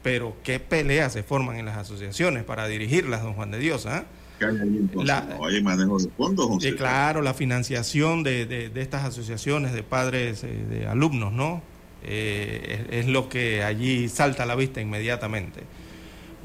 [0.06, 3.88] pero qué peleas se forman en las asociaciones para dirigirlas, don Juan de Dios.
[3.88, 4.06] ¿ah?
[4.40, 6.64] hay manejo de fondos.
[6.64, 11.64] Eh, claro, la financiación de, estas asociaciones de padres, eh, de alumnos, ¿no?
[12.04, 15.62] Eh, es, lo que allí salta a la vista inmediatamente.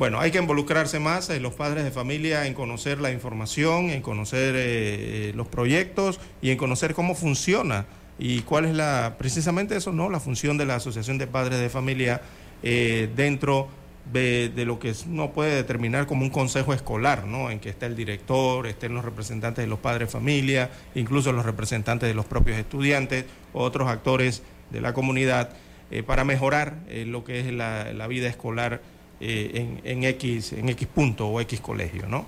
[0.00, 4.00] Bueno, hay que involucrarse más en los padres de familia en conocer la información, en
[4.00, 7.84] conocer los proyectos y en conocer cómo funciona
[8.18, 10.08] y cuál es la, precisamente eso, ¿no?
[10.08, 12.22] La función de la Asociación de Padres de Familia
[12.62, 13.68] eh, dentro
[14.10, 17.50] de, lo que uno puede determinar como un consejo escolar, ¿no?
[17.50, 21.44] en que está el director, estén los representantes de los padres de familia, incluso los
[21.44, 25.50] representantes de los propios estudiantes, otros actores de la comunidad,
[25.90, 28.80] eh, para mejorar eh, lo que es la, vida escolar
[29.20, 32.06] en, en, X, en X punto o X colegio.
[32.06, 32.26] ¿no?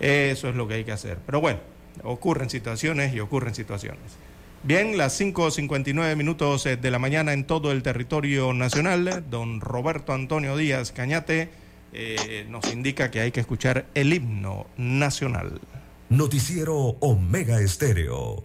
[0.00, 1.18] Eso es lo que hay que hacer.
[1.24, 1.60] Pero bueno,
[2.02, 4.02] ocurren situaciones y ocurren situaciones.
[4.62, 10.14] Bien, las 5.59 minutos eh, de la mañana en todo el territorio nacional, don Roberto
[10.14, 11.50] Antonio Díaz Cañate
[11.92, 15.60] eh, nos indica que hay que escuchar el himno nacional.
[16.08, 18.44] Noticiero Omega Estéreo.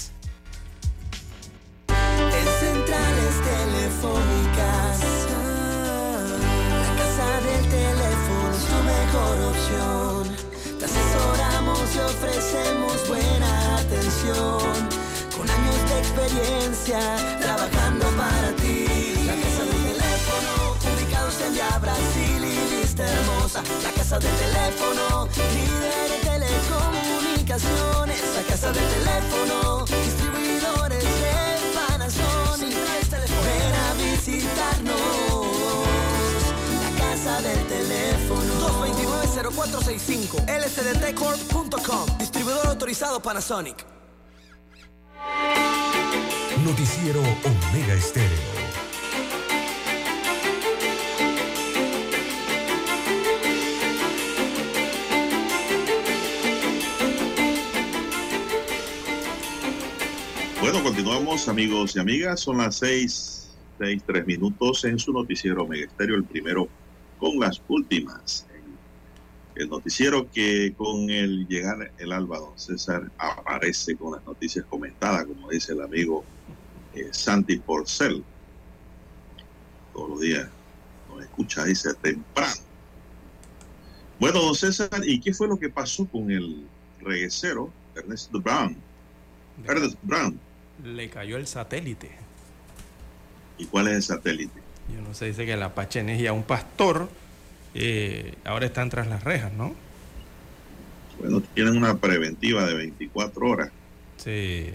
[39.61, 43.85] 229-0465 lsdtcorp.com Distribuidor autorizado Panasonic.
[46.65, 48.29] Noticiero Omega Estéreo.
[60.59, 62.39] Bueno, continuamos amigos y amigas.
[62.39, 66.67] Son las seis, seis, tres minutos en su noticiero Megesterio, el primero
[67.19, 68.45] con las últimas.
[69.55, 75.25] El noticiero que con el llegar el alba, don César, aparece con las noticias comentadas,
[75.25, 76.23] como dice el amigo
[76.93, 78.23] eh, Santi Porcel.
[79.93, 80.47] Todos los días
[81.09, 82.61] nos escucha, dice temprano.
[84.19, 86.65] Bueno, don César, ¿y qué fue lo que pasó con el
[87.01, 88.77] reguecero Ernesto Brown?
[89.67, 90.39] Ernest Brown.
[90.83, 92.11] Le cayó el satélite.
[93.57, 94.59] ¿Y cuál es el satélite?
[94.93, 97.09] Yo no sé, dice que el Apache Energía, un pastor,
[97.73, 99.75] eh, ahora están tras las rejas, ¿no?
[101.19, 103.71] Bueno, tienen una preventiva de 24 horas.
[104.17, 104.69] Sí.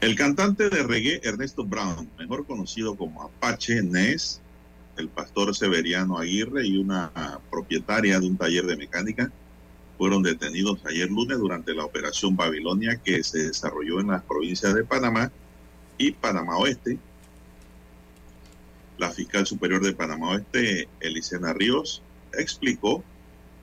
[0.00, 4.40] El cantante de reggae Ernesto Brown, mejor conocido como Apache Ness,
[4.96, 7.10] el pastor Severiano Aguirre y una
[7.50, 9.32] propietaria de un taller de mecánica,
[9.96, 14.84] fueron detenidos ayer lunes durante la operación Babilonia que se desarrolló en las provincias de
[14.84, 15.30] Panamá
[15.98, 16.98] y Panamá Oeste.
[18.98, 23.02] La fiscal superior de Panamá Oeste, Elisena Ríos, explicó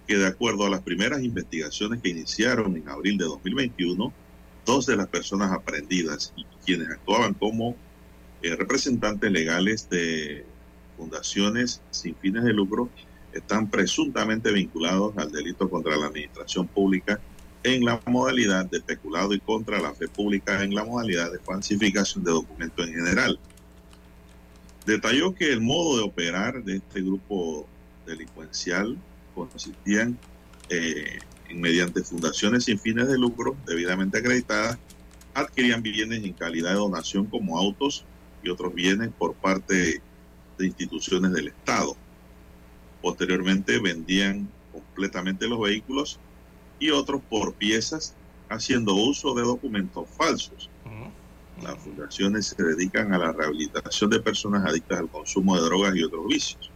[0.07, 4.11] que de acuerdo a las primeras investigaciones que iniciaron en abril de 2021,
[4.65, 7.75] dos de las personas aprendidas y quienes actuaban como
[8.41, 10.45] eh, representantes legales de
[10.97, 12.89] fundaciones sin fines de lucro
[13.34, 17.19] están presuntamente vinculados al delito contra la administración pública
[17.63, 22.23] en la modalidad de peculado y contra la fe pública en la modalidad de falsificación
[22.23, 23.39] de documentos en general.
[24.86, 27.67] Detalló que el modo de operar de este grupo
[28.05, 28.97] delincuencial
[29.36, 30.17] consistía en,
[30.69, 31.19] eh,
[31.53, 34.77] mediante fundaciones sin fines de lucro debidamente acreditadas,
[35.34, 38.05] adquirían bienes en calidad de donación como autos
[38.43, 40.01] y otros bienes por parte
[40.57, 41.95] de instituciones del Estado.
[43.01, 46.19] Posteriormente vendían completamente los vehículos
[46.79, 48.15] y otros por piezas
[48.49, 50.70] haciendo uso de documentos falsos.
[51.62, 56.03] Las fundaciones se dedican a la rehabilitación de personas adictas al consumo de drogas y
[56.03, 56.72] otros vicios.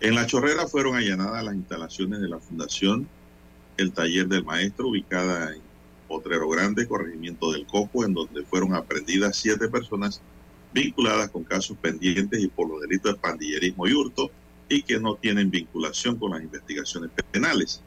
[0.00, 3.08] En La Chorrera fueron allanadas las instalaciones de la fundación,
[3.76, 5.62] el taller del maestro ubicada en
[6.06, 10.20] Potrero Grande, corregimiento del Coco, en donde fueron aprendidas siete personas
[10.72, 14.30] vinculadas con casos pendientes y por los delitos de pandillerismo y hurto
[14.68, 17.80] y que no tienen vinculación con las investigaciones penales.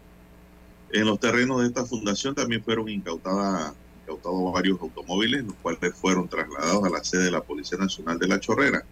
[0.92, 3.74] En los terrenos de esta fundación también fueron incautadas
[4.10, 8.28] incautados varios automóviles, los cuales fueron trasladados a la sede de la Policía Nacional de
[8.28, 8.84] La Chorrera.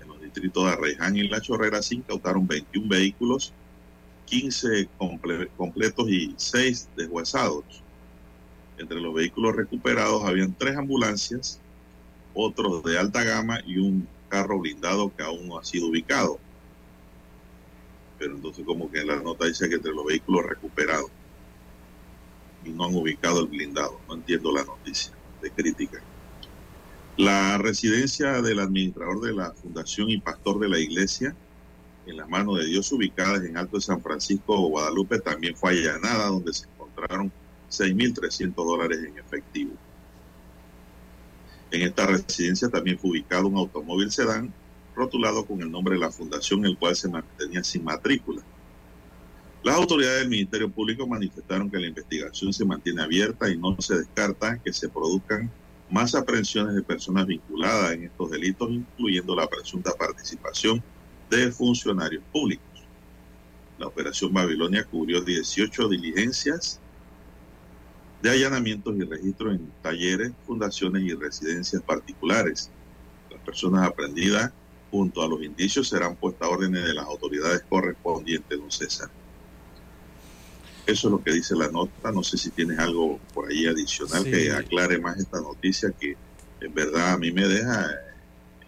[0.00, 3.52] En los distritos de Arreján y La Chorrera se incautaron 21 vehículos,
[4.26, 7.64] 15 comple completos y 6 deshuesados.
[8.78, 11.60] Entre los vehículos recuperados habían tres ambulancias,
[12.34, 16.38] otros de alta gama y un carro blindado que aún no ha sido ubicado.
[18.18, 21.10] Pero entonces como que en la nota dice que entre los vehículos recuperados
[22.64, 24.00] y no han ubicado el blindado.
[24.08, 26.02] No entiendo la noticia de crítica.
[27.16, 31.34] La residencia del administrador de la fundación y pastor de la iglesia
[32.06, 35.70] en las manos de Dios ubicadas en Alto de San Francisco o Guadalupe también fue
[35.70, 37.32] allanada donde se encontraron
[37.70, 39.72] 6.300 dólares en efectivo.
[41.70, 44.52] En esta residencia también fue ubicado un automóvil sedán
[44.94, 48.42] rotulado con el nombre de la fundación, el cual se mantenía sin matrícula.
[49.66, 53.98] Las autoridades del Ministerio Público manifestaron que la investigación se mantiene abierta y no se
[53.98, 55.50] descarta que se produzcan
[55.90, 60.80] más aprehensiones de personas vinculadas en estos delitos, incluyendo la presunta participación
[61.28, 62.64] de funcionarios públicos.
[63.80, 66.78] La operación Babilonia cubrió 18 diligencias
[68.22, 72.70] de allanamientos y registros en talleres, fundaciones y residencias particulares.
[73.32, 74.52] Las personas aprendidas
[74.92, 79.10] junto a los indicios serán puestas a órdenes de las autoridades correspondientes, don César.
[80.86, 82.12] Eso es lo que dice la nota.
[82.12, 84.30] No sé si tienes algo por ahí adicional Sí.
[84.30, 86.16] que aclare más esta noticia que
[86.60, 88.66] en verdad a mí me deja eh,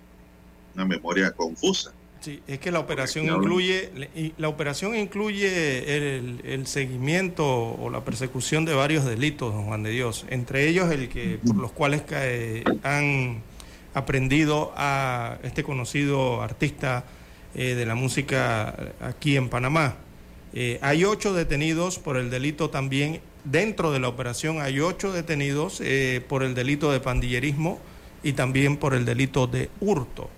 [0.75, 1.93] una memoria confusa.
[2.21, 8.64] Sí, es que la operación incluye la operación incluye el, el seguimiento o la persecución
[8.64, 12.64] de varios delitos, don Juan de Dios, entre ellos el que por los cuales eh,
[12.83, 13.41] han
[13.95, 17.05] aprendido a este conocido artista
[17.55, 19.95] eh, de la música aquí en Panamá.
[20.55, 25.81] Eh, hay ocho detenidos por el delito también dentro de la operación hay ocho detenidos
[25.83, 27.79] eh, por el delito de pandillerismo
[28.23, 30.31] y también por el delito de hurto.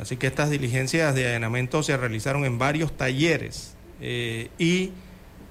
[0.00, 4.92] Así que estas diligencias de allanamiento se realizaron en varios talleres eh, y,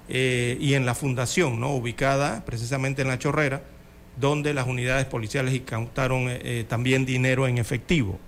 [0.08, 1.74] y en la fundación, ¿no?
[1.74, 3.62] ubicada precisamente en la Chorrera,
[4.16, 6.30] donde las unidades policiales incautaron
[6.66, 8.18] también dinero en efectivo.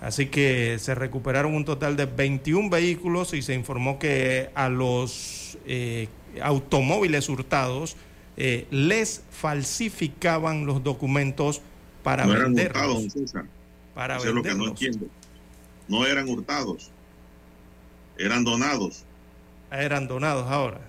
[0.00, 5.58] Así que se recuperaron un total de 21 vehículos y se informó que a los
[5.66, 6.08] eh,
[6.40, 7.96] automóviles hurtados
[8.36, 11.60] eh, les falsificaban los documentos
[12.02, 12.82] para no eran venderlos.
[13.04, 13.44] hurtados, César.
[13.94, 14.82] para Eso es lo que no venderlos.
[14.82, 15.06] entiendo.
[15.88, 16.90] No eran hurtados,
[18.16, 19.04] eran donados.
[19.70, 20.80] Eran donados ahora.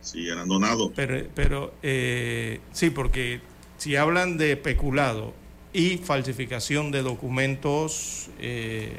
[0.00, 0.90] Sí, eran donados.
[0.96, 3.40] Pero, pero eh, sí, porque
[3.78, 5.34] si hablan de peculado
[5.72, 8.92] y falsificación de documentos, eh,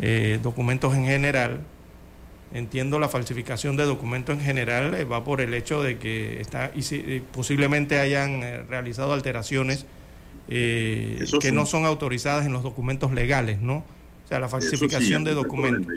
[0.00, 1.60] eh, documentos en general,
[2.54, 6.72] entiendo la falsificación de documentos en general eh, va por el hecho de que está
[6.74, 9.86] y si- posiblemente hayan eh, realizado alteraciones
[10.48, 11.52] que sí.
[11.52, 13.76] no son autorizadas en los documentos legales, ¿no?
[14.24, 15.92] O sea, la sí, falsificación de documentos.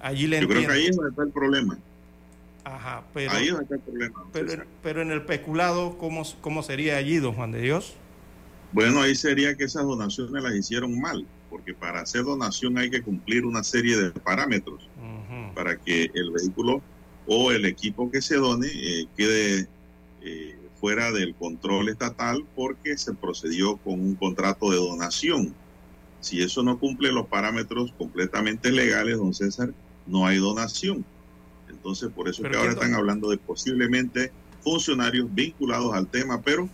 [0.00, 0.72] Allí le Yo creo que entiendo.
[0.74, 1.78] ahí es donde está el problema.
[2.64, 4.64] Ajá, pero, ahí es donde está el problema.
[4.82, 7.94] pero en el peculado, ¿cómo, ¿cómo sería allí, don Juan de Dios?
[8.72, 13.02] Bueno, ahí sería que esas donaciones las hicieron mal, porque para hacer donación hay que
[13.02, 14.88] cumplir una serie de parámetros
[15.54, 16.82] para que el vehículo
[17.26, 19.68] o el equipo que se done eh, quede
[20.22, 25.54] eh, fuera del control estatal porque se procedió con un contrato de donación.
[26.20, 29.72] Si eso no cumple los parámetros completamente legales, don César,
[30.06, 31.04] no hay donación.
[31.68, 36.68] Entonces, por eso es que ahora están hablando de posiblemente funcionarios vinculados al tema, pero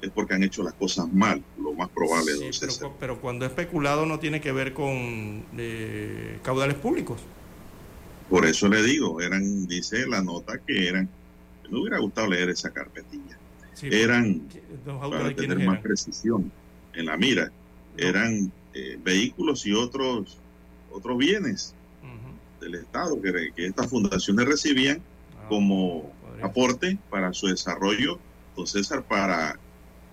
[0.00, 3.46] es porque han hecho las cosas mal, lo más probable, Sí, don pero, pero cuando
[3.46, 7.18] es peculado no tiene que ver con eh, caudales públicos.
[8.28, 11.08] Por eso le digo, eran, dice la nota que eran,
[11.70, 13.36] me hubiera gustado leer esa carpetilla,
[13.74, 14.40] Sí, eran,
[14.84, 15.82] porque- para tener más eran.
[15.82, 16.52] precisión
[16.94, 17.50] en la mira,
[17.96, 20.38] eran eh, vehículos y otros,
[20.90, 21.74] otros bienes
[22.60, 25.02] del Estado que, que estas fundaciones recibían
[25.38, 28.18] Ah, como aporte para su desarrollo,
[28.56, 29.58] don César, para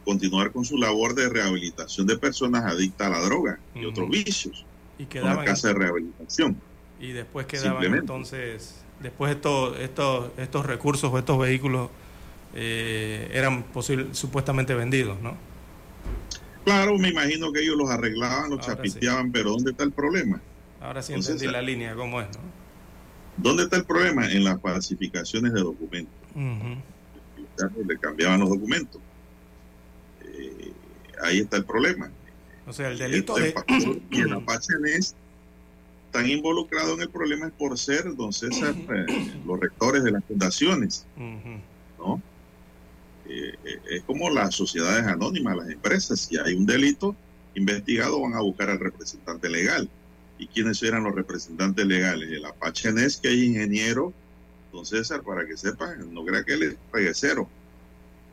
[0.03, 4.65] continuar con su labor de rehabilitación de personas adictas a la droga y otros vicios,
[4.97, 6.57] y una quedaban casa de rehabilitación.
[6.99, 11.89] y después quedaban entonces después estos estos estos recursos o estos vehículos
[12.55, 15.35] eh, eran posible, supuestamente vendidos, ¿no?
[16.63, 20.39] Claro, me imagino que ellos los arreglaban, los Ahora chapisteaban, pero ¿dónde está el problema?
[20.79, 22.41] Ahora sí Entonces, entendí la línea cómo es, ¿no?
[23.37, 24.31] ¿Dónde está el problema?
[24.31, 26.13] En las falsificaciones de documentos.
[27.85, 29.01] Le cambiaban los documentos.
[30.33, 30.73] Eh,
[31.21, 32.11] ahí está el problema.
[32.65, 35.15] O sea, el delito El de pastor y el Apache NES
[36.05, 40.23] están involucrados en el problema es por ser, don César, eh, los rectores de las
[40.25, 41.05] fundaciones.
[41.97, 42.21] ¿no?
[43.27, 43.53] Eh,
[43.89, 46.19] es como las sociedades anónimas, las empresas.
[46.19, 47.15] Si hay un delito
[47.55, 49.89] investigado, van a buscar al representante legal.
[50.37, 52.29] ¿Y quiénes eran los representantes legales?
[52.31, 54.13] El Apache NES, que es ingeniero,
[54.71, 57.49] don César, para que sepan, no crea que él es reguecero.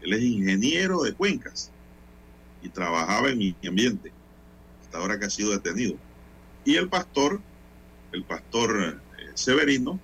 [0.02, 1.70] Él es ingeniero de cuencas
[2.62, 4.12] y trabajaba en mi ambiente,
[4.82, 5.94] hasta ahora que ha sido detenido.
[6.64, 7.40] Y el pastor,
[8.12, 9.98] el pastor eh, Severino,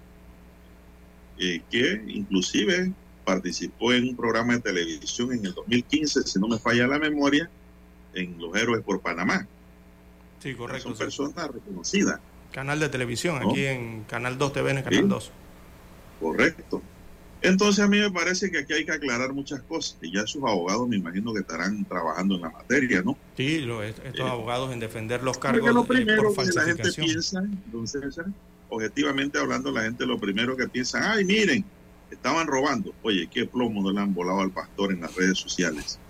[1.38, 2.92] eh, que inclusive
[3.24, 7.50] participó en un programa de televisión en el 2015, si no me falla la memoria,
[8.14, 9.46] en Los Héroes por Panamá.
[10.38, 10.84] Sí, correcto.
[10.88, 11.02] Son sí.
[11.02, 12.20] personas reconocidas,
[12.52, 13.50] Canal de televisión, ¿No?
[13.50, 15.08] aquí en Canal 2 TV, en el Canal Sí.
[15.08, 15.32] 2.
[16.20, 16.82] correcto.
[17.42, 20.42] Entonces a mí me parece que aquí hay que aclarar muchas cosas y ya sus
[20.42, 23.16] abogados me imagino que estarán trabajando en la materia, ¿no?
[23.36, 26.44] Sí, lo- est- estos Eh, abogados en defender los Porque cargos lo eh, primero por
[26.46, 27.42] que la gente piensa,
[27.84, 28.26] César,
[28.68, 31.70] objetivamente hablando, la gente lo primero que piensa, ay, miren,
[32.10, 32.94] estaban robando.
[33.02, 36.00] Oye, qué plomo no le han volado al pastor en las redes sociales.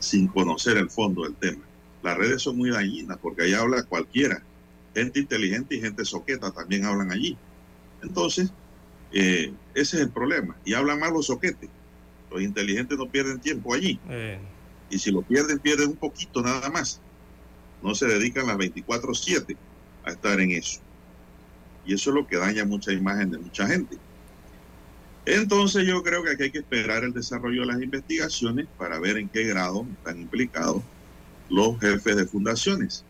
[0.00, 1.64] sin conocer el fondo del tema.
[2.02, 4.44] Las redes son muy dañinas porque ahí habla cualquiera.
[4.94, 7.40] Gente inteligente y gente soqueta también hablan allí.
[8.02, 8.52] Entonces,
[9.14, 10.56] eh, ese es el problema.
[10.64, 11.70] Y hablan más los soquetes.
[12.30, 13.98] Los inteligentes no pierden tiempo allí.
[14.10, 14.38] Eh,
[14.90, 17.00] Y si lo pierden, pierden un poquito nada más.
[17.82, 19.56] No se dedican las 24/7
[20.04, 20.80] a estar en eso.
[21.86, 23.96] Y eso es lo que daña mucha imagen de mucha gente.
[25.26, 29.16] Entonces yo creo que aquí hay que esperar el desarrollo de las investigaciones para ver
[29.16, 30.82] en qué grado están implicados
[31.48, 33.04] los jefes de fundaciones.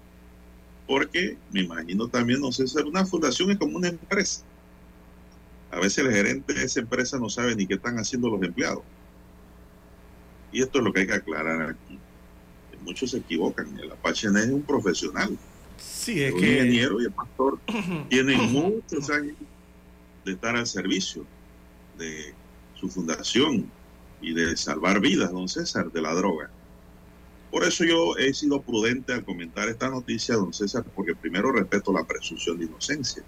[0.86, 4.42] Porque me imagino también, no sé, ser una fundación es como una empresa.
[5.74, 8.84] A veces el gerente de esa empresa no sabe ni qué están haciendo los empleados.
[10.52, 11.98] Y esto es lo que hay que aclarar aquí.
[12.70, 13.76] Que Muchos se equivocan.
[13.80, 15.36] El Apache es un profesional.
[15.76, 16.52] sí, es el que...
[16.52, 17.58] ingeniero y el pastor
[18.08, 19.34] tienen muchos años
[20.24, 21.26] de estar al servicio
[21.98, 22.34] de
[22.74, 23.68] su fundación
[24.20, 26.50] y de salvar vidas, don César, de la droga.
[27.50, 31.92] Por eso yo he sido prudente al comentar esta noticia, don César, porque primero respeto
[31.92, 33.24] la presunción de inocencia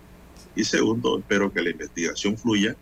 [0.56, 2.74] y segundo, espero que la investigación fluya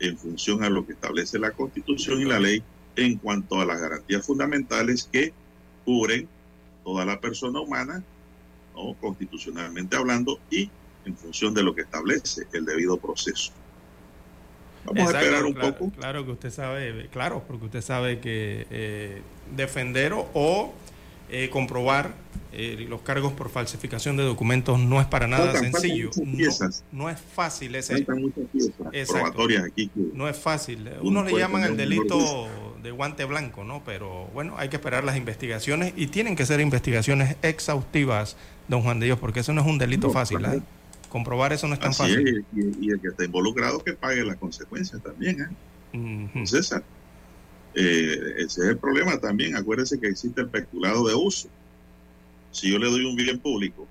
[0.00, 2.62] en función a lo que establece la Constitución y la ley
[2.96, 5.32] en cuanto a las garantías fundamentales que
[5.84, 6.26] cubren
[6.82, 8.02] toda la persona humana,
[8.74, 8.94] ¿no?
[8.94, 10.70] constitucionalmente hablando, y
[11.04, 13.52] en función de lo que establece el debido proceso.
[14.84, 15.90] Vamos Exacto, a esperar un claro, poco.
[15.96, 19.22] Claro que usted sabe, claro, porque usted sabe que eh,
[19.54, 20.74] defender o, o,
[21.30, 22.14] eh, comprobar
[22.52, 26.10] eh, los cargos por falsificación de documentos no es para nada Faltan- sencillo.
[26.24, 26.82] No, piezas.
[26.92, 28.04] no es fácil ese.
[28.92, 29.42] Exacto.
[29.66, 29.88] aquí.
[29.88, 30.88] que- No es fácil.
[31.00, 32.48] Uno Unos le puede llaman el delito
[32.82, 33.82] de guante blanco, ¿no?
[33.84, 38.36] Pero bueno, hay que esperar las investigaciones y tienen que ser investigaciones exhaustivas,
[38.68, 40.44] don Juan de Dios, porque eso no es un delito No, fácil.
[40.44, 40.62] ¿eh?
[41.10, 42.28] Comprobar eso no es tan Así fácil.
[42.28, 42.44] es,
[42.80, 45.40] y, y el que está involucrado que pague las consecuencias también.
[45.94, 46.46] ¿eh?
[46.46, 46.82] César.
[47.74, 49.56] Eh, ese es el problema también.
[49.56, 51.48] Acuérdese que existe el peculado de uso.
[52.50, 53.86] Si yo le doy un bien público,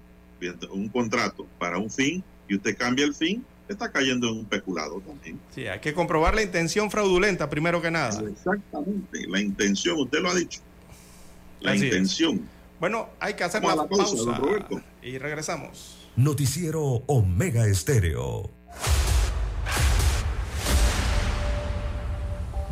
[0.71, 4.99] un contrato para un fin, y usted cambia el fin, está cayendo en un peculado
[5.01, 5.39] también.
[5.53, 8.21] Sí, hay que comprobar la intención fraudulenta primero que nada.
[8.30, 9.28] Exactamente.
[9.28, 10.61] La intención, usted lo ha dicho.
[11.59, 11.86] La Así es.
[11.86, 12.41] intención.
[12.80, 14.82] Bueno, hay que hacer la la pausa, pausa don Roberto.
[15.01, 15.97] y regresamos.
[16.15, 18.51] Noticiero Omega Estéreo.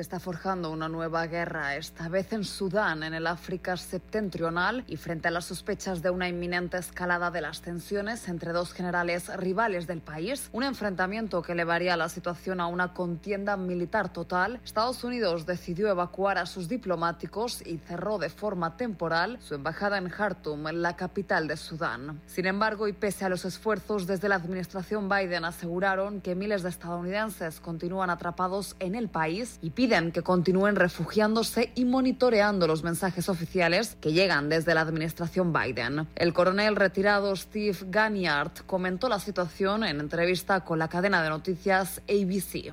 [0.00, 4.96] Se está forjando una nueva guerra, esta vez en Sudán, en el África septentrional, y
[4.96, 9.86] frente a las sospechas de una inminente escalada de las tensiones entre dos generales rivales
[9.86, 15.44] del país, un enfrentamiento que elevaría la situación a una contienda militar total, Estados Unidos
[15.44, 20.96] decidió evacuar a sus diplomáticos y cerró de forma temporal su embajada en Khartoum, la
[20.96, 22.22] capital de Sudán.
[22.24, 26.70] Sin embargo, y pese a los esfuerzos desde la administración Biden, aseguraron que miles de
[26.70, 33.28] estadounidenses continúan atrapados en el país y piden que continúen refugiándose y monitoreando los mensajes
[33.28, 36.06] oficiales que llegan desde la administración Biden.
[36.14, 42.02] El coronel retirado Steve Ganyard comentó la situación en entrevista con la cadena de noticias
[42.08, 42.72] ABC.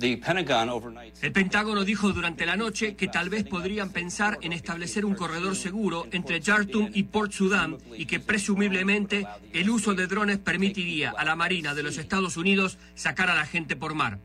[0.00, 5.56] El Pentágono dijo durante la noche que tal vez podrían pensar en establecer un corredor
[5.56, 11.24] seguro entre Jartum y Port Sudán y que presumiblemente el uso de drones permitiría a
[11.26, 14.20] la Marina de los Estados Unidos sacar a la gente por mar.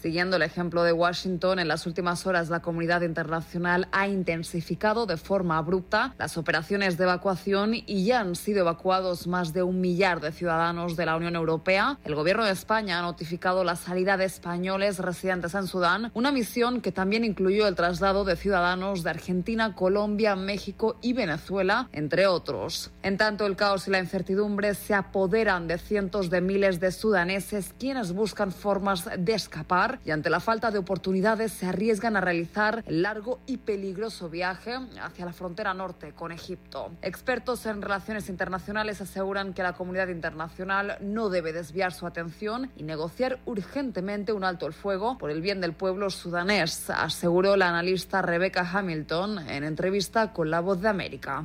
[0.00, 5.18] Siguiendo el ejemplo de Washington, en las últimas horas la comunidad internacional ha intensificado de
[5.18, 10.22] forma abrupta las operaciones de evacuación y ya han sido evacuados más de un millar
[10.22, 11.98] de ciudadanos de la Unión Europea.
[12.02, 16.80] El gobierno de España ha notificado la salida de españoles residentes en Sudán, una misión
[16.80, 22.90] que también incluyó el traslado de ciudadanos de Argentina, Colombia, México y Venezuela, entre otros.
[23.02, 27.74] En tanto, el caos y la incertidumbre se apoderan de cientos de miles de sudaneses
[27.78, 32.84] quienes buscan formas de escapar y ante la falta de oportunidades se arriesgan a realizar
[32.86, 36.90] el largo y peligroso viaje hacia la frontera norte con Egipto.
[37.02, 42.82] Expertos en relaciones internacionales aseguran que la comunidad internacional no debe desviar su atención y
[42.82, 48.22] negociar urgentemente un alto el fuego por el bien del pueblo sudanés, aseguró la analista
[48.22, 51.44] Rebecca Hamilton en entrevista con La Voz de América.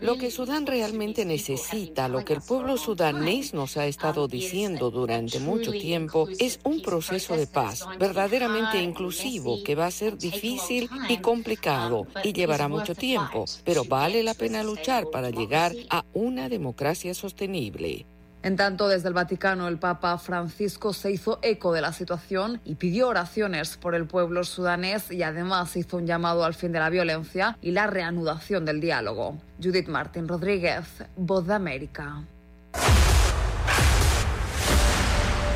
[0.00, 5.40] Lo que Sudán realmente necesita, lo que el pueblo sudanés nos ha estado diciendo durante
[5.40, 11.18] mucho tiempo, es un proceso de paz verdaderamente inclusivo que va a ser difícil y
[11.18, 17.12] complicado y llevará mucho tiempo, pero vale la pena luchar para llegar a una democracia
[17.14, 18.06] sostenible.
[18.42, 22.76] En tanto, desde el Vaticano, el Papa Francisco se hizo eco de la situación y
[22.76, 26.88] pidió oraciones por el pueblo sudanés y además hizo un llamado al fin de la
[26.88, 29.36] violencia y la reanudación del diálogo.
[29.62, 30.86] Judith Martín Rodríguez,
[31.16, 32.24] Voz de América.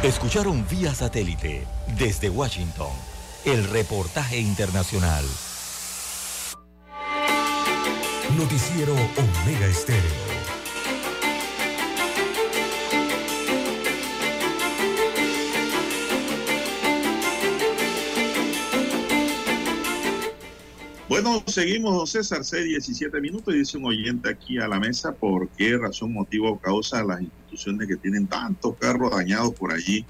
[0.05, 1.67] Escucharon vía satélite
[1.99, 2.91] desde Washington
[3.47, 5.25] el reportaje internacional.
[8.37, 10.03] Noticiero Omega Estéreo.
[21.09, 25.13] Bueno, seguimos, don César, 6, 17 minutos y dice un oyente aquí a la mesa
[25.13, 27.23] por qué razón, motivo o causa las
[27.55, 30.05] instituciones que tienen tantos carros dañados por allí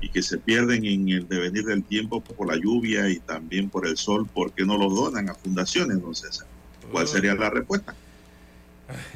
[0.00, 3.86] y que se pierden en el devenir del tiempo por la lluvia y también por
[3.86, 6.46] el sol, ¿por qué no los donan a fundaciones, don César?
[6.90, 7.94] ¿Cuál sería la respuesta?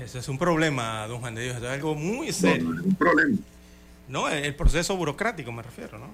[0.03, 2.65] Ese es un problema, don Juan de Dios, es algo muy serio.
[2.65, 3.37] No, no es un problema.
[4.09, 6.09] No, el proceso burocrático me refiero, ¿no?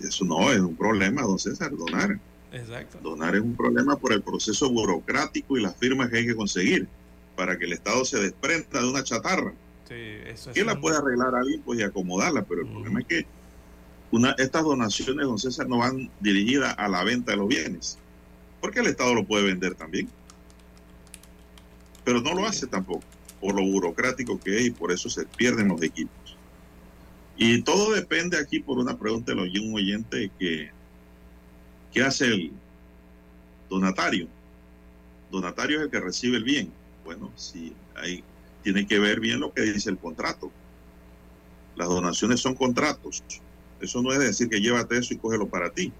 [0.00, 2.18] Eso no es un problema, don César, donar.
[2.52, 2.98] Exacto.
[3.02, 6.86] Donar es un problema por el proceso burocrático y las firmas que hay que conseguir
[7.34, 9.52] para que el Estado se desprenda de una chatarra.
[9.88, 9.94] Sí,
[10.26, 13.26] eso es que la puede arreglar alguien pues y acomodarla, pero el problema es que
[14.10, 17.98] una, estas donaciones, don César, no van dirigidas a la venta de los bienes,
[18.60, 20.08] porque el Estado lo puede vender también,
[22.04, 23.04] pero no lo hace tampoco,
[23.40, 26.36] por lo burocrático que es y por eso se pierden los equipos.
[27.36, 30.70] Y todo depende aquí por una pregunta de un oyente que,
[31.92, 32.52] ¿qué hace el
[33.68, 34.28] donatario?
[35.30, 36.70] Donatario es el que recibe el bien.
[37.04, 38.22] Bueno, si hay
[38.62, 40.50] tiene que ver bien lo que dice el contrato.
[41.76, 43.22] Las donaciones son contratos.
[43.80, 45.92] Eso no es decir que llévate eso y cógelo para ti.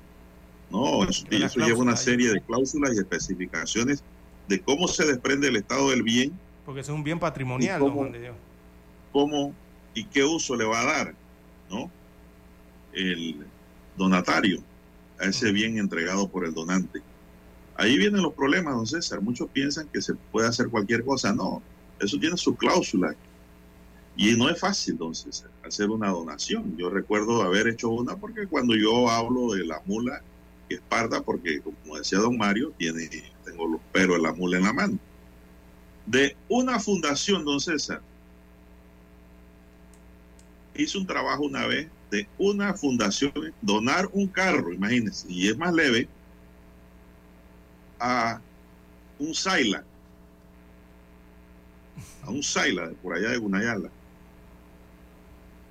[0.70, 4.02] No, eso, eso lleva una serie de cláusulas y especificaciones
[4.48, 6.32] de cómo se desprende el estado del bien,
[6.64, 8.10] Porque eso es un bien patrimonial, ¿Y don cómo?
[9.12, 9.54] Cómo
[9.94, 11.14] y qué uso le va a dar,
[11.70, 11.90] ¿no?
[12.92, 13.44] El
[13.96, 14.62] donatario
[15.20, 17.00] a ese bien entregado por el donante.
[17.76, 19.20] Ahí vienen los problemas, don César.
[19.20, 21.34] Muchos piensan que se puede hacer cualquier cosa.
[21.34, 21.62] No,
[22.02, 23.14] eso tiene su cláusula.
[24.16, 26.76] Y no es fácil, César, hacer una donación.
[26.76, 30.20] Yo recuerdo haber hecho una porque cuando yo hablo de la mula
[30.68, 33.08] que es parda, porque como decía don Mario, tiene,
[33.44, 34.98] tengo los pelos de la mula en la mano.
[36.04, 38.02] De una fundación, don César,
[40.74, 43.32] hice un trabajo una vez de una fundación,
[43.62, 46.08] donar un carro, imagínense, y es más leve,
[47.98, 48.40] a
[49.18, 49.84] un Saila,
[52.22, 53.90] a un Saila de por allá de Gunayala.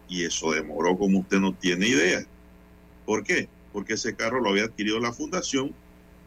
[0.07, 2.21] Y eso demoró como usted no tiene idea.
[3.05, 3.49] ¿Por qué?
[3.71, 5.77] Porque ese carro lo había adquirido la fundación,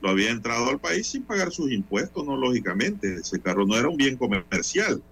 [0.01, 3.14] lo había entrado al país sin pagar sus impuestos, no lógicamente.
[3.16, 5.05] Ese carro no era un bien comercial,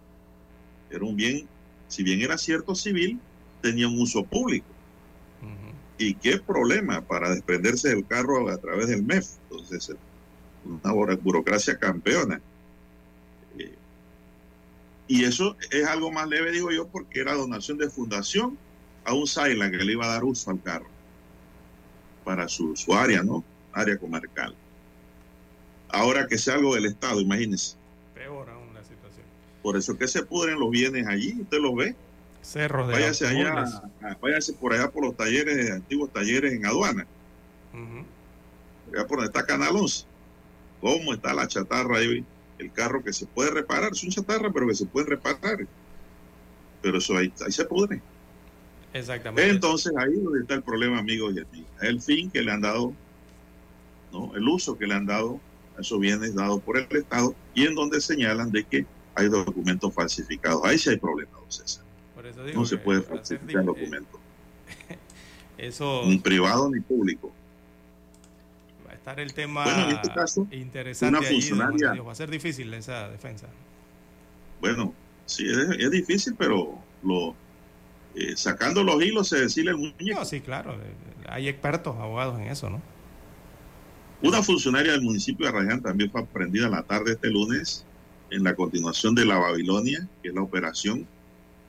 [0.90, 1.50] era un bien,
[1.88, 3.20] si bien era cierto civil,
[3.60, 4.76] tenía un uso público.
[5.96, 9.26] ¿Y qué problema para desprenderse del carro a través del MEF?
[9.48, 9.88] Entonces,
[10.62, 12.42] una buro- burocracia campeona.
[15.08, 18.56] Y eso es algo más leve, digo yo, porque era donación de fundación
[19.04, 20.86] a un Saila que le iba a dar uso al carro
[22.24, 23.44] para su, su área, ¿no?
[23.72, 24.54] Área comarcal.
[25.88, 27.76] Ahora que sea algo del Estado, imagínense.
[28.14, 29.26] Peor aún la situación.
[29.62, 31.94] Por eso que se pudren los bienes allí, usted los ve.
[32.42, 33.82] Cerros de Váyase allá,
[34.20, 37.06] váyase por allá por los talleres, antiguos talleres en aduana,
[37.72, 38.04] Ujú.
[38.92, 40.06] allá por donde está Canal 11.
[40.80, 42.24] ¿Cómo está la chatarra ahí?
[42.62, 45.66] El carro que se puede reparar, es un chatarra, pero que se puede reparar.
[46.80, 48.00] Pero eso ahí, ahí se pudre.
[48.92, 49.50] Exactamente.
[49.50, 51.70] Entonces ahí es donde está el problema, amigos y amigas.
[51.80, 52.92] El fin que le han dado,
[54.12, 54.32] ¿no?
[54.36, 55.40] El uso que le han dado
[55.76, 59.92] a esos bienes dados por el Estado y en donde señalan de que hay documentos
[59.92, 60.62] falsificados.
[60.64, 61.84] Ahí sí hay problema, don César.
[62.14, 64.20] Por eso digo No se puede falsificar documentos,
[65.58, 67.32] Eso ni privado ni público.
[69.02, 72.06] Estar el tema Bueno, en este caso, interesante una allí, funcionaria- Dios.
[72.06, 73.48] Va a ser difícil esa defensa.
[74.60, 74.94] Bueno,
[75.26, 77.34] sí, es, es difícil, pero lo
[78.14, 80.20] eh, sacando los hilos se decide el muñeco.
[80.20, 80.74] No, sí, claro.
[80.74, 82.80] eh, Hay expertos, abogados en eso, ¿no?
[84.22, 87.84] Una funcionaria del municipio de Arraiján también fue aprendida la tarde de este lunes
[88.30, 91.08] en la continuación de la Babilonia, que es la operación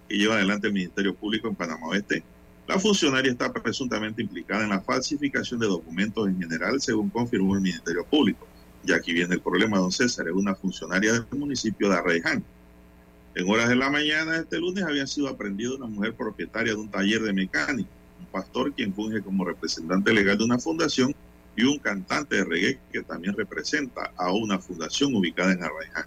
[0.08, 2.24] que lleva adelante el Ministerio Público en Panamá Oeste.
[2.68, 7.61] La funcionaria está presuntamente implicada en la falsificación de documentos en general, según confirmó el
[7.61, 8.47] Ministerio Público.
[8.86, 12.43] Y aquí viene el problema, don César, es una funcionaria del municipio de Arraiján.
[13.36, 16.80] En horas de la mañana de este lunes había sido aprendida una mujer propietaria de
[16.80, 17.89] un taller de mecánica,
[18.20, 21.14] un pastor quien funge como representante legal de una fundación
[21.55, 26.05] y un cantante de reggae que también representa a una fundación ubicada en Arraiján.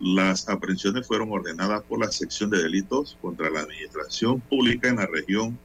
[0.00, 5.06] Las aprehensiones fueron ordenadas por la sección de delitos contra la administración pública en la
[5.06, 5.58] región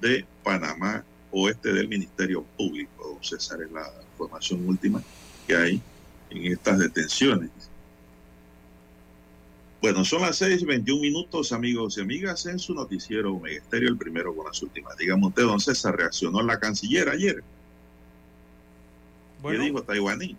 [0.00, 3.18] de Panamá Oeste del Ministerio Público.
[3.22, 5.02] César es la información última
[5.46, 5.82] que hay
[6.30, 7.50] en estas detenciones.
[9.80, 14.34] Bueno, son las 6:21 minutos, amigos y amigas, en su noticiero Omega Estéreo, el primero
[14.34, 14.96] con las últimas.
[14.96, 17.44] Dígame usted, don César, reaccionó la canciller ayer.
[19.42, 20.36] ¿Qué dijo Taiwaní?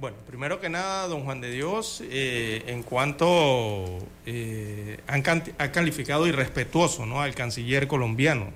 [0.00, 5.22] Bueno, primero que nada, don Juan de Dios, eh, en cuanto eh, han,
[5.58, 7.20] ha calificado irrespetuoso ¿no?
[7.20, 8.48] al canciller colombiano,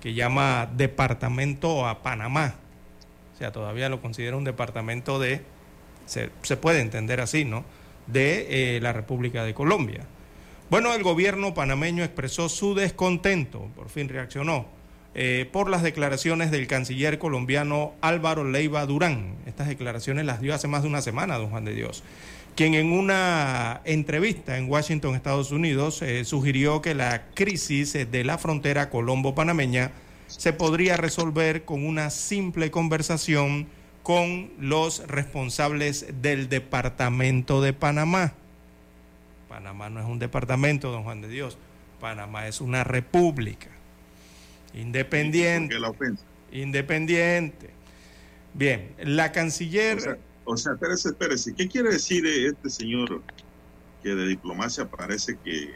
[0.00, 2.54] que llama departamento a Panamá.
[3.34, 5.42] O sea, todavía lo considera un departamento de,
[6.06, 7.64] se, puede entender así, ¿no?
[8.06, 10.06] De eh, la República de Colombia.
[10.70, 14.77] Bueno, el gobierno panameño expresó su descontento, por fin reaccionó
[15.14, 19.34] eh, por las declaraciones del canciller colombiano Álvaro Leiva Durán.
[19.46, 22.04] Estas declaraciones las dio hace más de una semana, don Juan de Dios,
[22.54, 28.38] quien en una entrevista en Washington, Estados Unidos, eh, sugirió que la crisis de la
[28.38, 29.92] frontera colombo-panameña
[30.26, 33.66] se podría resolver con una simple conversación
[34.02, 38.34] con los responsables del departamento de Panamá.
[39.48, 41.58] Panamá no es un departamento, don Juan de Dios.
[42.00, 43.68] Panamá es una república.
[44.74, 45.78] Independiente.
[45.78, 46.24] la ofensa?
[46.52, 47.70] Independiente.
[48.54, 50.18] Bien, la canciller...
[50.50, 51.54] O sea, espérese, espérese.
[51.54, 53.22] ¿Qué quiere decir este señor
[54.02, 55.70] que de diplomacia parece que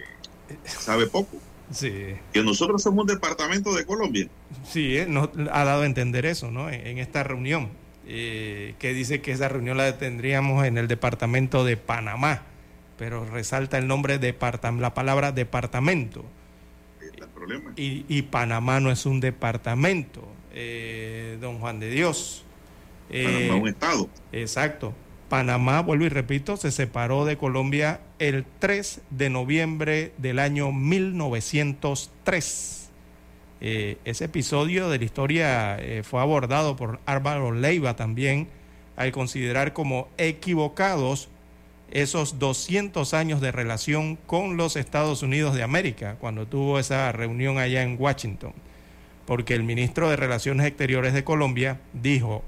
[0.64, 1.36] sabe poco?
[1.70, 2.14] Sí.
[2.32, 4.28] Que nosotros somos un departamento de Colombia.
[4.64, 5.06] Sí, eh,
[5.50, 6.70] ha dado a entender eso, ¿no?
[6.70, 7.68] En, esta reunión,
[8.06, 12.42] eh, que dice que esa reunión la tendríamos en el departamento de Panamá,
[12.96, 14.34] pero resalta el nombre, de
[14.78, 16.24] la palabra departamento.
[17.76, 22.44] Y, Panamá no es un departamento, eh, don Juan de Dios.
[23.10, 24.08] Panamá es un estado.
[24.32, 24.92] Exacto.
[25.28, 32.90] Panamá, vuelvo y repito, se separó de Colombia el 3 de noviembre del año 1903.
[33.62, 38.48] Eh, ese episodio de la historia eh, fue abordado por Álvaro Leiva también
[38.96, 41.30] al considerar como equivocados
[41.92, 47.58] esos 200 años de relación con los Estados Unidos de América, cuando tuvo esa reunión
[47.58, 48.54] allá en Washington,
[49.26, 52.42] porque el ministro de Relaciones Exteriores de Colombia dijo,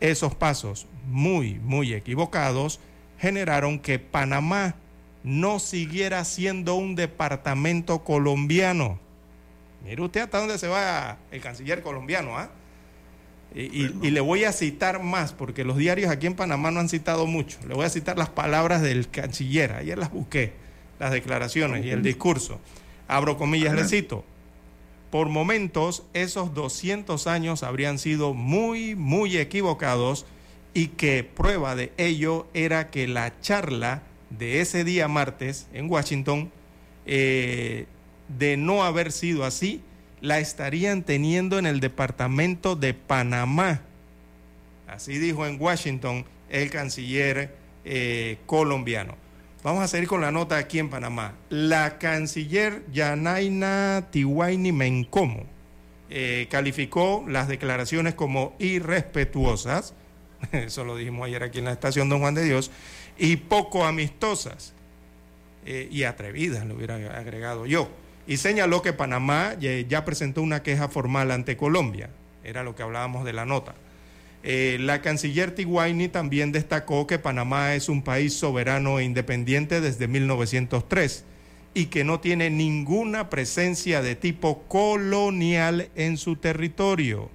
[0.00, 2.80] esos pasos muy, muy equivocados
[3.18, 4.76] generaron que Panamá
[5.22, 8.98] no siguiera siendo un departamento colombiano.
[9.84, 12.50] Mire usted hasta dónde se va el canciller colombiano, ¿ah?
[13.54, 17.26] Y, le voy a citar más, porque los diarios aquí en Panamá no han citado
[17.26, 17.58] mucho.
[17.66, 19.72] Le voy a citar las palabras del canciller.
[19.72, 20.52] Ayer las busqué,
[20.98, 22.60] las declaraciones y el discurso.
[23.08, 24.24] Abro comillas, le cito.
[25.10, 30.26] Por momentos, esos 200 años habrían sido muy, muy equivocados
[30.74, 36.50] y que prueba de ello era que la charla de ese día martes en Washington,
[37.06, 37.86] eh,
[38.28, 39.80] de no haber sido así,
[40.20, 43.82] la estarían teniendo en el departamento de Panamá.
[44.86, 47.54] Así dijo en Washington el canciller
[47.84, 49.16] eh, colombiano.
[49.62, 51.34] Vamos a seguir con la nota aquí en Panamá.
[51.50, 55.44] La canciller Yanaina Tiwaini Mencomo
[56.10, 59.94] eh, calificó las declaraciones como irrespetuosas,
[60.52, 62.70] eso lo dijimos ayer aquí en la estación Don Juan de Dios,
[63.18, 64.72] y poco amistosas
[65.66, 67.90] eh, y atrevidas, lo hubiera agregado yo
[68.28, 72.10] y señaló que Panamá ya presentó una queja formal ante Colombia.
[72.44, 73.74] Era lo que hablábamos de la nota.
[74.44, 80.08] Eh, la canciller Tiguaini también destacó que Panamá es un país soberano e independiente desde
[80.08, 81.24] 1903
[81.72, 87.30] y que no tiene ninguna presencia de tipo colonial en su territorio.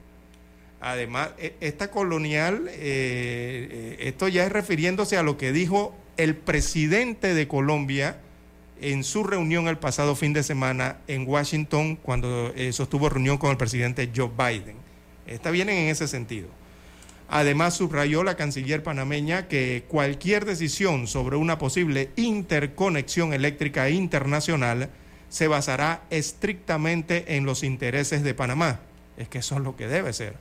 [0.80, 6.36] Además, e, esta colonial, eh, eh, esto ya es refiriéndose a lo que dijo el
[6.36, 8.18] presidente de Colombia,
[8.84, 13.52] en su reunión el pasado fin de semana en Washington cuando eh, sostuvo reunión con
[13.52, 14.76] el presidente Joe Biden.
[15.26, 16.50] Está bien en ese sentido.
[17.30, 24.90] Además, subrayó la canciller panameña que cualquier decisión sobre una posible interconexión eléctrica internacional
[25.30, 28.82] se basará estrictamente en los intereses de Panamá.
[29.18, 30.36] Es que eso es lo que debe ser.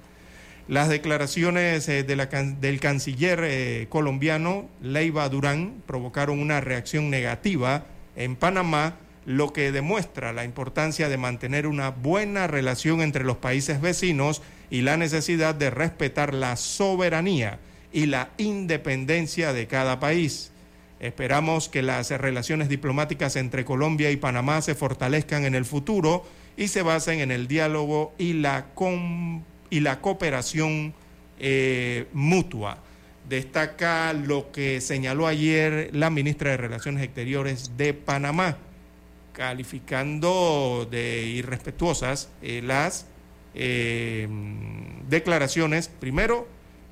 [0.67, 7.87] Las declaraciones eh, del canciller eh, colombiano Leiva Durán provocaron una reacción negativa
[8.17, 13.81] en Panamá, lo que demuestra la importancia de mantener una buena relación entre los países
[13.81, 17.59] vecinos y la necesidad de respetar la soberanía
[17.93, 20.51] y la independencia de cada país.
[20.99, 26.25] Esperamos que las relaciones diplomáticas entre Colombia y Panamá se fortalezcan en el futuro
[26.57, 28.67] y se basen en el diálogo y la,
[30.01, 30.95] cooperación
[31.39, 32.79] eh, mutua.
[33.29, 38.57] Destaca lo que señaló ayer la ministra de Relaciones Exteriores de Panamá,
[39.33, 43.07] calificando de irrespetuosas eh, las
[43.55, 44.29] eh,
[45.09, 46.47] declaraciones, primero,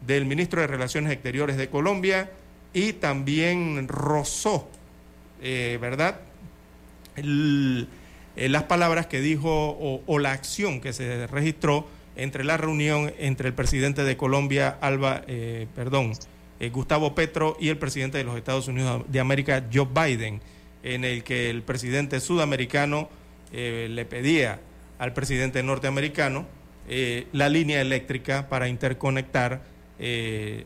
[0.06, 2.30] del ministro de Relaciones Exteriores de Colombia
[2.72, 4.68] y también rozó,
[5.42, 6.20] eh, ¿verdad?,
[8.36, 11.86] las palabras que dijo o, la acción que se registró
[12.20, 16.12] entre la reunión entre el presidente de Colombia, Alba, eh, perdón,
[16.60, 20.42] eh, Gustavo Petro y el presidente de los Estados Unidos de América, Joe Biden,
[20.82, 23.08] en el que el presidente sudamericano
[23.52, 24.60] eh, le pedía
[24.98, 26.46] al presidente norteamericano
[27.32, 29.62] la línea eléctrica para interconectar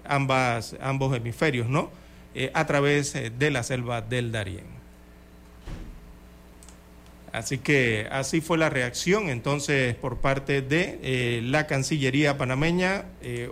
[0.05, 1.90] ambos hemisferios, ¿no?
[2.55, 4.73] a través de la selva del Darién.
[7.35, 13.07] Así que así fue la reacción entonces por parte de eh, la Cancillería panameña.
[13.22, 13.51] Eh,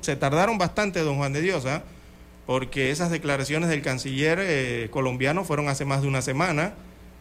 [0.00, 1.84] se tardaron bastante, don Juan de Dios, ¿ah?
[2.44, 6.74] porque esas declaraciones del canciller eh, colombiano fueron hace más de una semana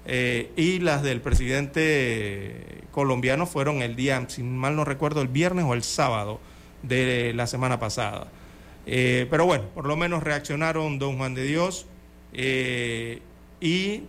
[0.06, 5.76] y las del presidente colombiano fueron el día, si mal no recuerdo, el viernes o
[5.76, 6.40] el sábado
[6.82, 8.28] de la semana pasada.
[8.84, 11.86] pero bueno, por lo menos reaccionaron don Juan de Dios
[13.62, 14.02] y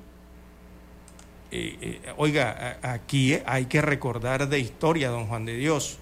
[1.50, 5.98] eh, eh, oiga, aquí hay que recordar de historia, don Juan de Dios.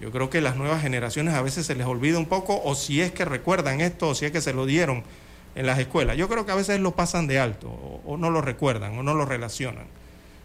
[0.00, 3.00] Yo creo que las nuevas generaciones a veces se les olvida un poco, o si
[3.00, 5.04] es que recuerdan esto, o si es que se lo dieron
[5.54, 6.16] en las escuelas.
[6.16, 9.14] Yo creo que a veces lo pasan de alto, o, no lo recuerdan, o no
[9.14, 9.86] lo relacionan.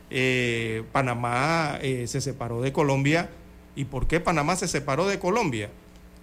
[0.09, 3.29] Eh, Panamá se separó de Colombia.
[3.75, 5.69] ¿Y por qué Panamá se separó de Colombia?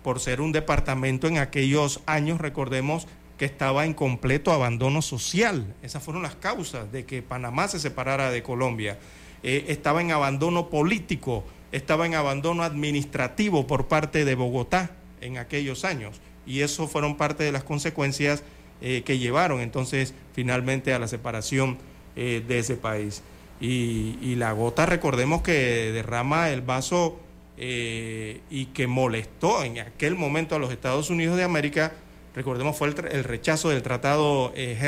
[0.03, 3.07] Por ser un departamento en aquellos años, recordemos,
[3.45, 5.74] estaba en completo abandono social.
[5.82, 8.99] Esas fueron las causas de que Panamá se separara de Colombia.
[9.43, 15.84] Eh, estaba en abandono político, estaba en abandono administrativo por parte de Bogotá en aquellos
[15.84, 16.20] años.
[16.47, 18.45] Y eso fueron parte de las consecuencias
[18.80, 21.78] eh, que llevaron entonces finalmente a la separación
[22.14, 23.22] eh, de ese país.
[23.61, 27.18] Y, y, la gota, recordemos que derrama el vaso
[27.57, 31.93] y que molestó en aquel momento a los Estados Unidos de América
[32.35, 34.78] recordemos, fue el, rechazo del tratado eh,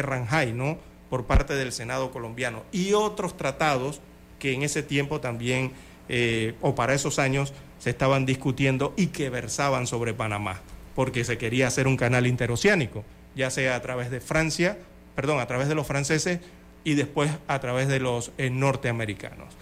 [0.55, 0.79] ¿no?
[1.11, 4.01] por parte del Senado colombiano y otros tratados
[4.39, 5.73] que en ese tiempo también,
[6.09, 10.61] eh, o para esos años, se estaban discutiendo y que versaban sobre Panamá,
[10.95, 14.79] porque se quería hacer un canal interoceánico, ya sea a través de Francia,
[15.15, 16.41] perdón, a través de los franceses
[16.83, 19.55] y después a través de los eh, norteamericanos.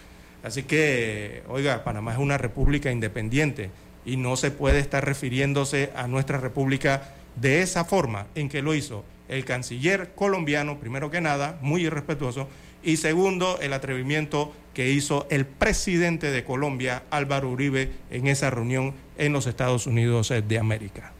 [0.43, 3.71] Así que, oiga, Panamá es una república independiente
[4.05, 8.73] y no se puede estar refiriéndose a nuestra república de esa forma en que lo
[8.73, 12.47] hizo el canciller colombiano, primero que nada, muy irrespetuoso,
[12.83, 18.93] y segundo, el atrevimiento que hizo el presidente de Colombia, Álvaro Uribe, en esa reunión
[19.17, 21.13] en los Estados Unidos de América.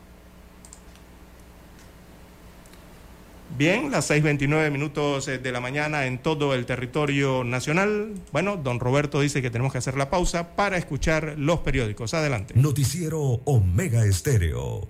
[3.55, 8.16] Bien, las 6.29 minutos de la mañana en todo el territorio nacional.
[8.32, 12.16] Bueno, don Roberto dice que tenemos que hacer la pausa para escuchar los periódicos.
[12.16, 12.55] Adelante.
[12.57, 14.89] Noticiero Omega Estéreo.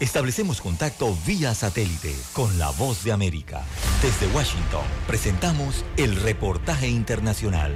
[0.00, 3.62] establecemos contacto vía satélite con la voz de América.
[4.02, 7.72] Desde Washington, presentamos el reportaje internacional.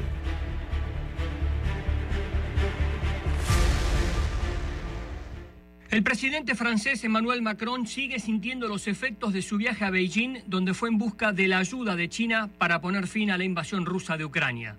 [5.91, 10.75] El presidente francés Emmanuel Macron sigue sintiendo los efectos de su viaje a Beijing, donde
[10.75, 14.19] fue en busca de la ayuda de China para poner fin a la invasión rusa
[14.19, 14.77] de Ucrania.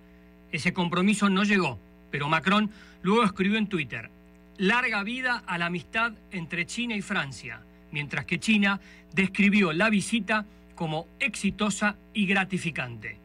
[0.52, 1.80] Ese compromiso no llegó,
[2.12, 2.70] pero Macron
[3.02, 4.12] luego escribió en Twitter,
[4.60, 8.80] larga vida a la amistad entre China y Francia, mientras que China
[9.14, 10.45] describió la visita
[10.76, 13.18] como exitosa y gratificante.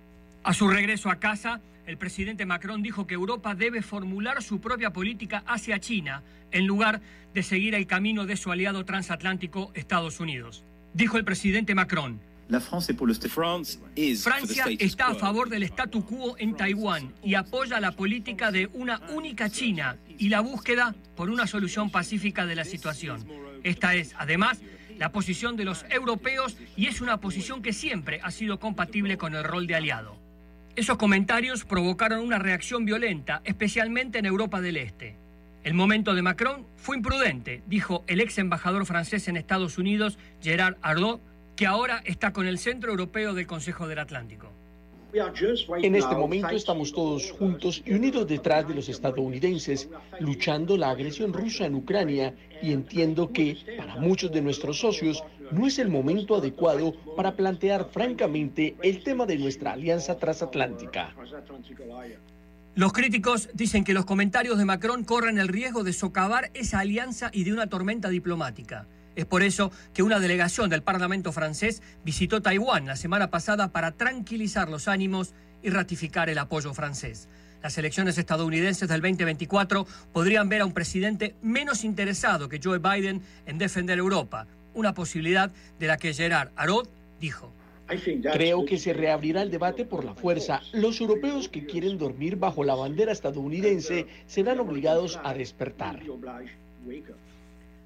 [0.45, 4.91] A su regreso a casa, el presidente Macron dijo que Europa debe formular su propia
[4.91, 6.22] política hacia China
[6.53, 7.01] en lugar
[7.35, 10.62] de seguir el camino de su aliado transatlántico Estados Unidos.
[10.95, 12.20] dijo el presidente Macron.
[14.23, 19.01] Francia está a favor del statu quo en Taiwán y apoya la política de una
[19.15, 23.27] única China y la búsqueda por una solución pacífica de la situación.
[23.63, 24.61] Esta es, además,
[24.99, 29.35] la posición de los europeos y es una posición que siempre ha sido compatible con
[29.35, 30.17] el rol de aliado.
[30.77, 35.17] Esos comentarios provocaron una reacción violenta, especialmente en Europa del Este.
[35.63, 40.77] El momento de Macron fue imprudente, dijo el ex embajador francés en Estados Unidos, Gerard
[40.83, 41.21] Arnaud,
[41.57, 44.51] que ahora está con el Centro Europeo del Consejo del Atlántico.
[45.81, 49.89] En este momento estamos todos juntos y unidos detrás de los estadounidenses,
[50.19, 55.69] luchando la agresión rusa en Ucrania y entiendo que para muchos de nuestros socios no
[55.69, 61.15] es el momento adecuado para plantear francamente el tema de nuestra alianza transatlántica.
[62.75, 67.31] Los críticos dicen que los comentarios de Macron corren el riesgo de socavar esa alianza
[67.33, 68.89] y de una tormenta diplomática.
[69.17, 73.93] Es por eso que una delegación del Parlamento francés visitó Taiwán la semana pasada para
[73.93, 77.29] tranquilizar los ánimos y ratificar el apoyo francés.
[77.62, 83.23] Las elecciones estadounidenses del 2024 podrían ver a un presidente menos interesado que Joe Biden
[83.47, 86.89] en defender Europa, una posibilidad de la que Gerard Arod
[87.21, 87.51] dijo.
[88.33, 90.61] Creo que se reabrirá el debate por la fuerza.
[90.73, 96.01] Los europeos que quieren dormir bajo la bandera estadounidense serán obligados a despertar.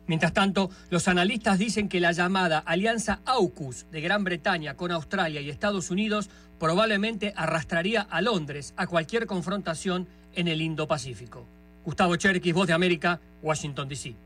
[0.08, 5.42] Mientras tanto, los analistas dicen que la llamada Alianza AUKUS de Gran Bretaña con Australia
[5.42, 11.46] y Estados Unidos probablemente arrastraría a Londres a cualquier confrontación en el Indo-Pacífico.
[11.84, 14.16] Gustavo Cherkis, Voz de América, Washington, D.C.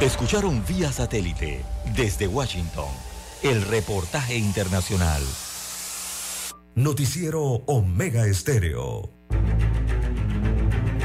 [0.00, 1.62] Escucharon vía satélite
[1.94, 2.88] desde Washington
[3.42, 5.22] el reportaje internacional.
[6.74, 9.10] Noticiero Omega Estéreo.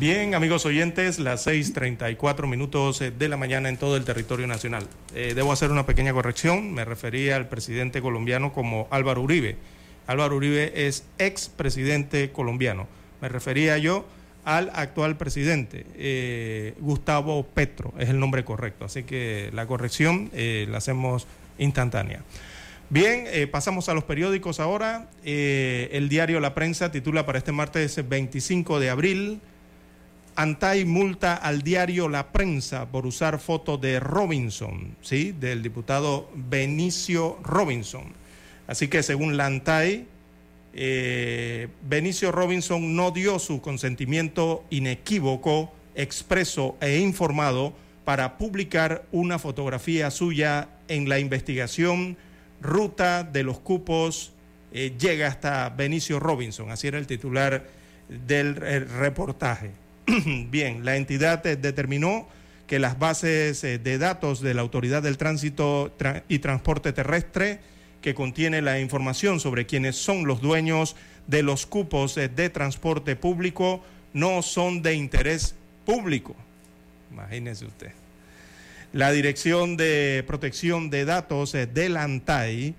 [0.00, 4.86] Bien, amigos oyentes, las 6:34 minutos eh, de la mañana en todo el territorio nacional.
[5.14, 6.72] Eh, debo hacer una pequeña corrección.
[6.72, 9.58] Me refería al presidente colombiano como Álvaro Uribe.
[10.06, 12.88] Álvaro Uribe es expresidente colombiano.
[13.20, 14.06] Me refería yo
[14.46, 18.86] al actual presidente, eh, Gustavo Petro, es el nombre correcto.
[18.86, 21.26] Así que la corrección la hacemos
[21.58, 22.22] instantánea.
[22.88, 25.10] Bien, pasamos a los periódicos ahora.
[25.22, 29.40] el diario La Prensa titula para este martes 25 de abril.
[30.40, 35.32] Antay multa al diario La Prensa por usar foto de Robinson, ¿sí?
[35.38, 38.04] Del diputado Benicio Robinson.
[38.66, 40.06] Así que según la Antay,
[40.72, 47.74] eh, Benicio Robinson no dio su consentimiento inequívoco, expreso e informado
[48.06, 52.16] para publicar una fotografía suya en la investigación
[52.62, 54.32] Ruta de los Cupos
[54.72, 56.70] eh, llega hasta Benicio Robinson.
[56.70, 57.62] Así era el titular
[58.08, 59.72] del reportaje.
[60.50, 62.28] Bien, la entidad eh, determinó
[62.66, 65.94] que las bases eh, de datos de la Autoridad del Tránsito
[66.28, 67.60] y Transporte Terrestre,
[68.00, 70.96] que contiene la información sobre quiénes son los dueños
[71.26, 73.82] de los cupos eh, de transporte público,
[74.12, 75.54] no son de interés
[75.84, 76.34] público.
[77.12, 77.92] Imagínese usted.
[78.92, 82.74] La Dirección de Protección de Datos del ANTAI,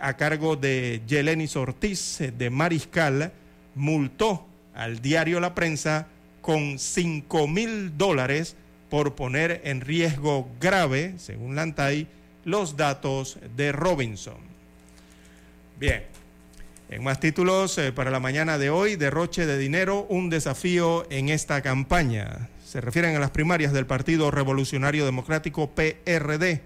[0.00, 3.32] a cargo de Yelenis Ortiz de Mariscal,
[3.74, 6.06] multó al diario La Prensa
[6.40, 8.56] con 5 mil dólares
[8.88, 12.08] por poner en riesgo grave, según Lantay,
[12.44, 14.38] los datos de Robinson.
[15.78, 16.02] Bien,
[16.90, 21.28] en más títulos eh, para la mañana de hoy, derroche de dinero, un desafío en
[21.28, 22.48] esta campaña.
[22.66, 26.60] Se refieren a las primarias del Partido Revolucionario Democrático PRD.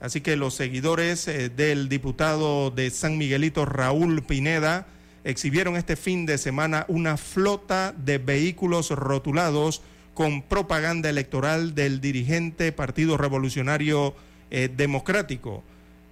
[0.00, 4.86] Así que los seguidores eh, del diputado de San Miguelito, Raúl Pineda,
[5.28, 9.82] exhibieron este fin de semana una flota de vehículos rotulados
[10.14, 14.14] con propaganda electoral del dirigente Partido Revolucionario
[14.50, 15.62] eh, Democrático.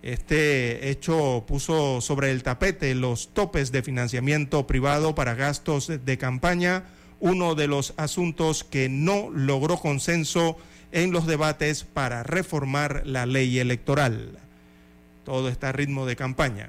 [0.03, 6.85] Este hecho puso sobre el tapete los topes de financiamiento privado para gastos de campaña,
[7.19, 10.59] uno de los asuntos que no logró consenso
[10.93, 14.39] en los debates para reformar la ley electoral.
[15.25, 16.69] Todo está a ritmo de campaña.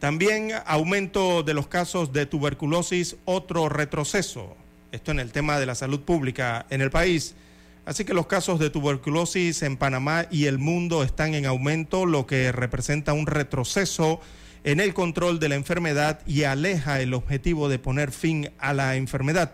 [0.00, 4.56] También aumento de los casos de tuberculosis, otro retroceso.
[4.92, 7.34] Esto en el tema de la salud pública en el país.
[7.84, 12.26] Así que los casos de tuberculosis en Panamá y el mundo están en aumento, lo
[12.26, 14.22] que representa un retroceso
[14.64, 18.96] en el control de la enfermedad y aleja el objetivo de poner fin a la
[18.96, 19.52] enfermedad.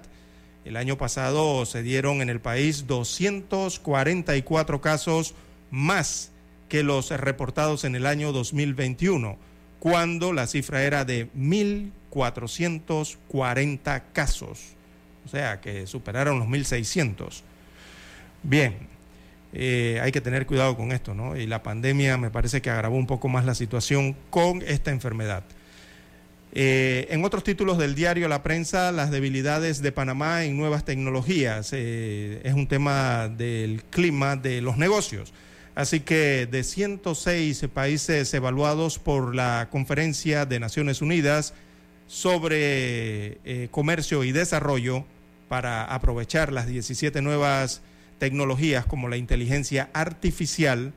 [0.64, 5.34] El año pasado se dieron en el país 244 casos
[5.72, 6.30] más
[6.68, 9.38] que los reportados en el año 2021,
[9.86, 14.58] cuando la cifra era de 1.440 casos,
[15.24, 17.42] o sea que superaron los 1.600.
[18.42, 18.74] Bien,
[19.52, 21.36] eh, hay que tener cuidado con esto, ¿no?
[21.36, 25.44] Y la pandemia me parece que agravó un poco más la situación con esta enfermedad.
[26.52, 31.70] Eh, en otros títulos del diario La Prensa, las debilidades de Panamá en nuevas tecnologías.
[31.72, 35.32] Eh, es un tema del clima de los negocios.
[35.76, 41.54] Así que de 106 países evaluados por la Conferencia de Naciones Unidas
[42.08, 45.04] sobre comercio y desarrollo
[45.48, 47.82] para aprovechar las 17 nuevas
[48.18, 50.92] tecnologías como la inteligencia artificial,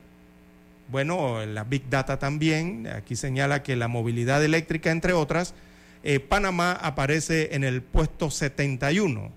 [0.90, 5.54] bueno, la Big Data también, aquí señala que la movilidad eléctrica, entre otras,
[6.02, 9.30] eh, Panamá aparece en el puesto 71.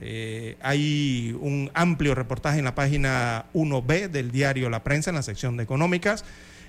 [0.00, 5.22] Eh, hay un amplio reportaje en la página 1B del diario La Prensa, en la
[5.22, 6.24] sección de económicas,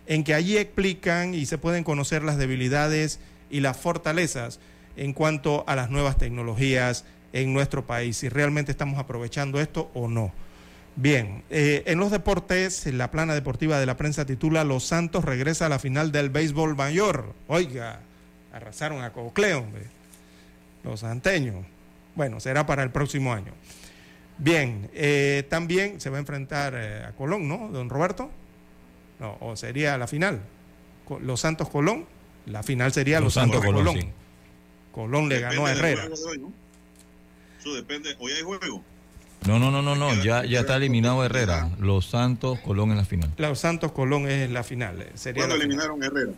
[0.08, 3.20] en que allí explican y se pueden conocer las debilidades
[3.50, 4.60] y las fortalezas
[4.98, 10.10] en cuanto a las nuevas tecnologías en nuestro país, si realmente estamos aprovechando esto o
[10.10, 10.34] no.
[10.98, 15.68] Bien, eh, en los deportes, la plana deportiva de la prensa titula Los Santos regresa
[15.68, 17.34] a la final del béisbol mayor.
[17.48, 18.02] Oiga,
[18.52, 19.66] arrasaron a Cocleo,
[20.84, 21.66] los santeños.
[22.16, 23.54] Bueno, será para el próximo año.
[24.38, 28.32] Bien, eh, también se va a enfrentar eh, a Colón, ¿no, don Roberto?
[29.20, 30.42] No, o sería la final.
[31.22, 32.06] Los Santos Colón,
[32.46, 34.14] la final sería Los, Santos, Colón.
[34.92, 36.06] Colón, le ganó a Herrera.
[36.06, 38.16] Eso depende.
[38.20, 38.84] Hoy hay juego.
[39.46, 40.14] No, no, no, no, no.
[40.24, 41.70] Ya, ya está eliminado Herrera.
[41.80, 43.32] Los Santos Colón en la final.
[43.38, 45.02] Los Santos Colón es la final.
[45.02, 46.32] Eh, sería ¿Cuándo eliminaron Herrera?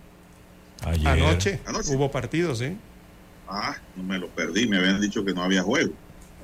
[0.85, 1.07] Ayer.
[1.07, 1.59] Anoche.
[1.87, 2.77] Hubo partidos, sí.
[3.53, 4.67] Ah, no me lo perdí.
[4.67, 5.93] Me habían dicho que no había juego.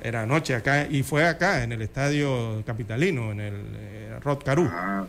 [0.02, 4.68] Era anoche acá y fue acá en el estadio capitalino, en el eh, Rod Caru.
[4.70, 5.06] Ah,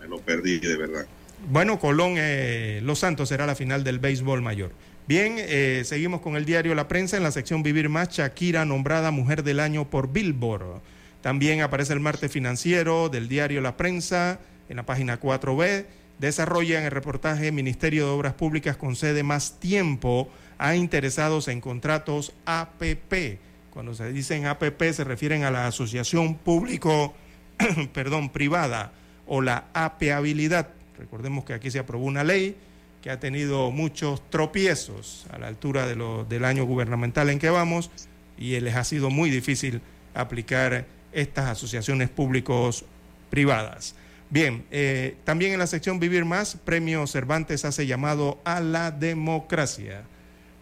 [0.00, 1.06] me lo perdí de verdad.
[1.48, 4.72] Bueno, Colón, eh, Los Santos será la final del béisbol mayor.
[5.06, 9.10] Bien, eh, seguimos con el diario La Prensa en la sección Vivir Más, Shakira nombrada
[9.10, 10.80] Mujer del Año por Billboard.
[11.20, 14.40] También aparece el martes financiero del diario La Prensa
[14.70, 15.84] en la página 4B.
[16.18, 20.30] Desarrollan el reportaje Ministerio de Obras Públicas concede más tiempo
[20.64, 23.38] a interesados en contratos APP.
[23.70, 27.14] Cuando se dicen APP se refieren a la Asociación Público,
[27.92, 28.92] perdón, Privada
[29.26, 30.70] o la apeabilidad.
[30.98, 32.56] Recordemos que aquí se aprobó una ley
[33.02, 37.50] que ha tenido muchos tropiezos a la altura de lo, del año gubernamental en que
[37.50, 37.90] vamos
[38.38, 39.82] y les ha sido muy difícil
[40.14, 42.86] aplicar estas asociaciones públicos
[43.28, 43.96] privadas.
[44.30, 50.04] Bien, eh, también en la sección Vivir Más, Premio Cervantes hace llamado a la democracia.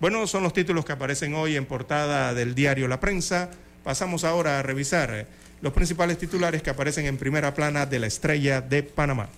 [0.02, 3.52] Bueno, son los títulos que aparecen hoy en portada del diario La Prensa.
[3.84, 5.28] Pasamos ahora a revisar
[5.60, 9.28] los principales titulares que aparecen en primera plana de la estrella de Panamá.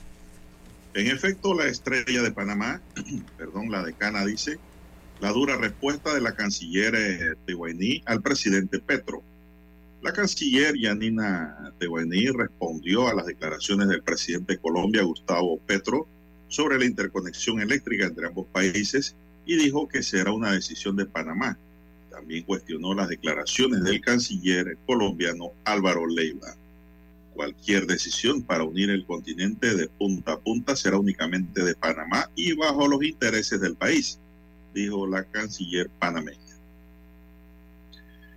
[0.95, 2.81] En efecto, la estrella de Panamá,
[3.37, 4.57] perdón, la decana dice,
[5.21, 9.23] la dura respuesta de la canciller eh, Tehuaní al presidente Petro.
[10.01, 16.09] La canciller Yanina Tehuaní respondió a las declaraciones del presidente de Colombia, Gustavo Petro,
[16.49, 19.15] sobre la interconexión eléctrica entre ambos países
[19.47, 21.59] y dijo que será una decisión de Panamá.
[22.11, 26.55] También cuestionó las declaraciones del canciller colombiano Álvaro Leiva.
[27.35, 32.53] Cualquier decisión para unir el continente de punta a punta será únicamente de Panamá y
[32.55, 34.19] bajo los intereses del país,
[34.73, 36.39] dijo la canciller panameña.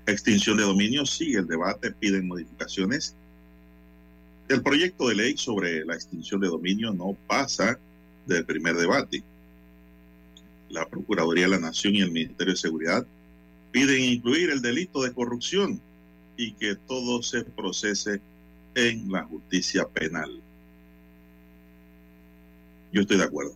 [0.08, 3.14] Extinción de dominio sigue el debate, piden modificaciones.
[4.48, 7.78] El proyecto de ley sobre la extinción de dominio no pasa
[8.26, 9.22] del primer debate.
[10.70, 13.06] La Procuraduría de la Nación y el Ministerio de Seguridad
[13.72, 15.80] piden incluir el delito de corrupción
[16.36, 18.22] y que todo se procese
[18.76, 20.42] en la justicia penal.
[22.92, 23.56] Yo estoy de acuerdo,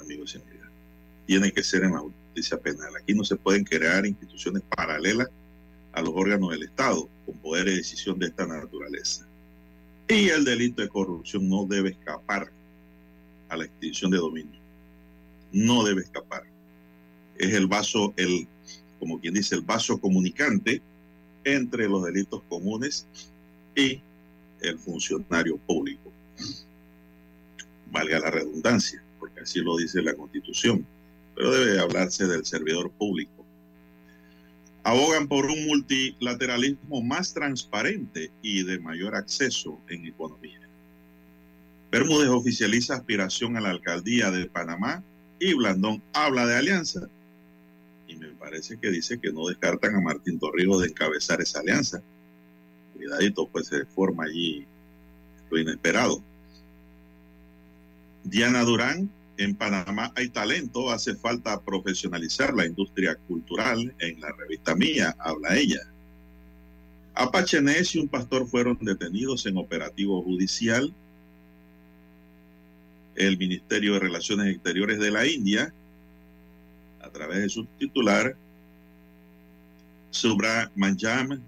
[0.00, 0.68] amigos y amigas.
[1.26, 2.94] Tiene que ser en la justicia penal.
[2.96, 5.28] Aquí no se pueden crear instituciones paralelas
[5.92, 9.26] a los órganos del Estado con poder de decisión de esta naturaleza.
[10.08, 12.50] Y el delito de corrupción no debe escapar
[13.48, 14.59] a la extinción de dominio.
[15.52, 16.44] No debe escapar.
[17.36, 18.46] Es el vaso, el,
[18.98, 20.82] como quien dice, el vaso comunicante
[21.44, 23.06] entre los delitos comunes
[23.74, 24.00] y
[24.60, 26.12] el funcionario público.
[27.90, 30.86] Valga la redundancia, porque así lo dice la Constitución.
[31.34, 33.32] pero debe hablarse del servidor público.
[34.82, 40.60] Abogan por un multilateralismo más transparente y de mayor acceso en economía.
[41.90, 45.02] Bermúdez oficializa aspiración a la alcaldía de Panamá
[45.40, 47.08] y Blandón habla de alianza.
[48.06, 52.02] Y me parece que dice que no descartan a Martín Torrijos de encabezar esa alianza.
[52.94, 54.66] Cuidadito, pues se forma allí
[55.50, 56.22] lo inesperado.
[58.22, 63.94] Diana Durán, en Panamá hay talento, hace falta profesionalizar la industria cultural.
[63.98, 65.80] En la revista Mía habla ella.
[67.14, 70.94] Apache Ness y un pastor fueron detenidos en operativo judicial
[73.26, 75.74] el Ministerio de Relaciones Exteriores de la India,
[77.02, 78.34] a través de su titular,
[80.10, 81.38] Subra Manjam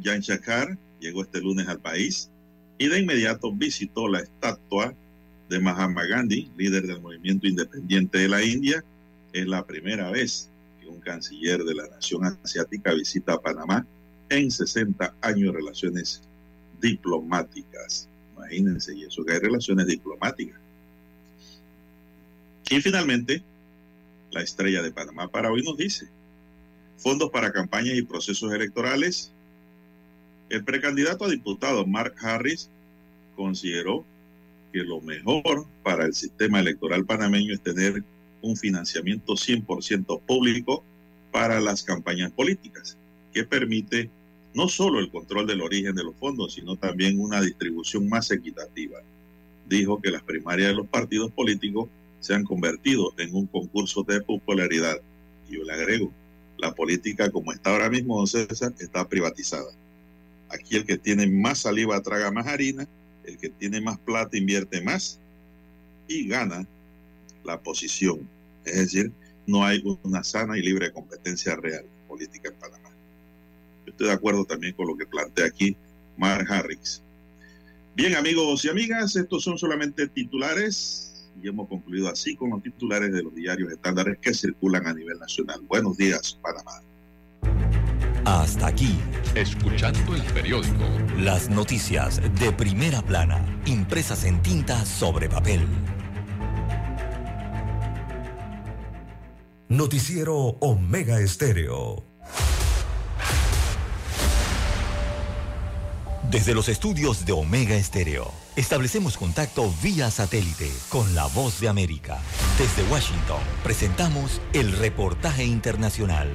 [0.00, 2.30] Yanchakar, llegó este lunes al país
[2.78, 4.94] y de inmediato visitó la estatua
[5.48, 8.84] de Mahatma Gandhi, líder del movimiento independiente de la India.
[9.32, 10.48] Es la primera vez
[10.80, 13.84] que un canciller de la nación asiática visita Panamá
[14.28, 16.22] en 60 años de relaciones
[16.80, 18.08] diplomáticas.
[18.36, 20.67] Imagínense, y eso que hay relaciones diplomáticas.
[22.70, 23.42] Y finalmente,
[24.30, 26.08] la estrella de Panamá para hoy nos dice,
[26.98, 29.32] fondos para campañas y procesos electorales.
[30.50, 32.68] El precandidato a diputado Mark Harris
[33.36, 34.04] consideró
[34.72, 38.02] que lo mejor para el sistema electoral panameño es tener
[38.42, 40.84] un financiamiento 100% público
[41.32, 42.96] para las campañas políticas,
[43.32, 44.10] que permite
[44.54, 49.00] no solo el control del origen de los fondos, sino también una distribución más equitativa.
[49.68, 51.88] Dijo que las primarias de los partidos políticos
[52.20, 55.00] se han convertido en un concurso de popularidad.
[55.48, 56.12] Y yo le agrego,
[56.58, 59.70] la política como está ahora mismo, don César, está privatizada.
[60.50, 62.86] Aquí el que tiene más saliva traga más harina,
[63.24, 65.18] el que tiene más plata invierte más
[66.08, 66.66] y gana
[67.44, 68.28] la posición.
[68.64, 69.12] Es decir,
[69.46, 72.90] no hay una sana y libre competencia real política en Panamá.
[73.86, 75.76] Yo estoy de acuerdo también con lo que plantea aquí
[76.16, 77.02] Mark Harris.
[77.94, 81.07] Bien, amigos y amigas, estos son solamente titulares
[81.42, 85.18] y hemos concluido así con los titulares de los diarios estándares que circulan a nivel
[85.18, 85.60] nacional.
[85.68, 86.82] Buenos días, Panamá.
[88.24, 88.98] Hasta aquí,
[89.34, 90.84] escuchando el periódico.
[91.18, 95.60] Las noticias de primera plana, impresas en tinta sobre papel.
[99.68, 102.07] Noticiero Omega Estéreo.
[106.30, 112.18] Desde los estudios de Omega Estéreo, establecemos contacto vía satélite con la voz de América.
[112.58, 116.28] Desde Washington, presentamos el reportaje internacional.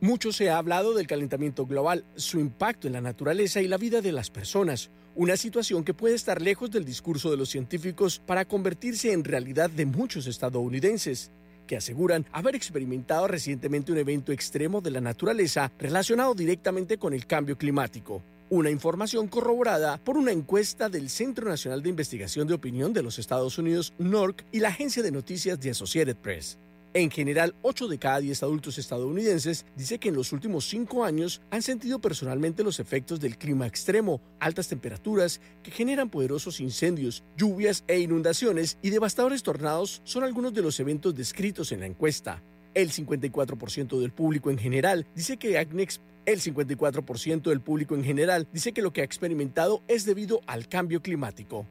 [0.00, 4.00] Mucho se ha hablado del calentamiento global, su impacto en la naturaleza y la vida
[4.00, 8.46] de las personas, una situación que puede estar lejos del discurso de los científicos para
[8.46, 11.32] convertirse en realidad de muchos estadounidenses
[11.66, 17.26] que aseguran haber experimentado recientemente un evento extremo de la naturaleza relacionado directamente con el
[17.26, 18.22] cambio climático.
[18.48, 23.18] Una información corroborada por una encuesta del Centro Nacional de Investigación de Opinión de los
[23.18, 26.56] Estados Unidos, NORC, y la agencia de noticias de Associated Press.
[26.96, 31.42] En general, 8 de cada 10 adultos estadounidenses dice que en los últimos 5 años
[31.50, 37.84] han sentido personalmente los efectos del clima extremo, altas temperaturas que generan poderosos incendios, lluvias
[37.86, 42.42] e inundaciones y devastadores tornados son algunos de los eventos descritos en la encuesta.
[42.72, 48.72] El 54% del público en general dice que el 54% del público en general dice
[48.72, 51.66] que lo que ha experimentado es debido al cambio climático.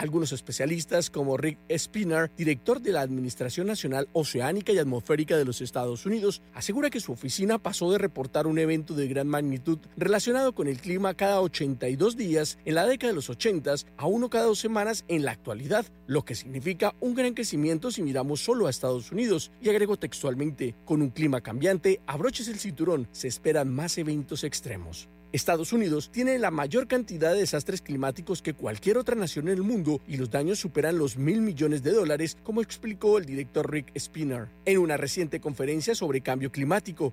[0.00, 5.60] Algunos especialistas, como Rick Spinner, director de la Administración Nacional Oceánica y Atmosférica de los
[5.60, 10.54] Estados Unidos, asegura que su oficina pasó de reportar un evento de gran magnitud relacionado
[10.54, 14.46] con el clima cada 82 días en la década de los 80 a uno cada
[14.46, 18.70] dos semanas en la actualidad, lo que significa un gran crecimiento si miramos solo a
[18.70, 19.52] Estados Unidos.
[19.60, 25.10] Y agregó textualmente, con un clima cambiante, abroches el cinturón, se esperan más eventos extremos.
[25.32, 29.62] Estados Unidos tiene la mayor cantidad de desastres climáticos que cualquier otra nación en el
[29.62, 33.96] mundo y los daños superan los mil millones de dólares, como explicó el director Rick
[33.96, 37.12] Spinner en una reciente conferencia sobre cambio climático.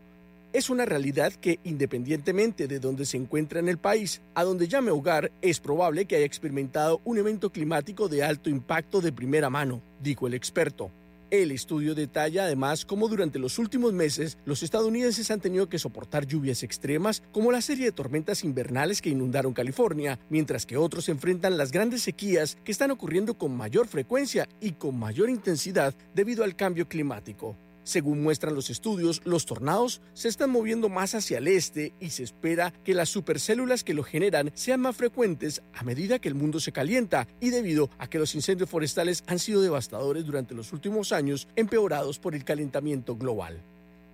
[0.51, 4.89] Es una realidad que, independientemente de dónde se encuentra en el país, a donde llame
[4.89, 9.79] hogar, es probable que haya experimentado un evento climático de alto impacto de primera mano,
[10.01, 10.89] dijo el experto.
[11.29, 16.25] El estudio detalla además cómo durante los últimos meses los estadounidenses han tenido que soportar
[16.25, 21.57] lluvias extremas como la serie de tormentas invernales que inundaron California, mientras que otros enfrentan
[21.57, 26.55] las grandes sequías que están ocurriendo con mayor frecuencia y con mayor intensidad debido al
[26.55, 27.57] cambio climático.
[27.87, 32.23] Según muestran los estudios, los tornados se están moviendo más hacia el este y se
[32.23, 36.59] espera que las supercélulas que lo generan sean más frecuentes a medida que el mundo
[36.59, 41.13] se calienta y debido a que los incendios forestales han sido devastadores durante los últimos
[41.13, 43.61] años, empeorados por el calentamiento global.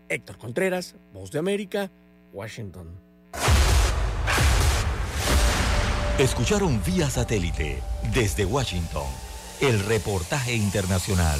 [0.08, 1.90] Héctor Contreras, Voz de América,
[2.32, 2.90] Washington.
[6.20, 7.82] Escucharon vía satélite
[8.14, 9.08] desde Washington
[9.62, 11.40] el reportaje internacional.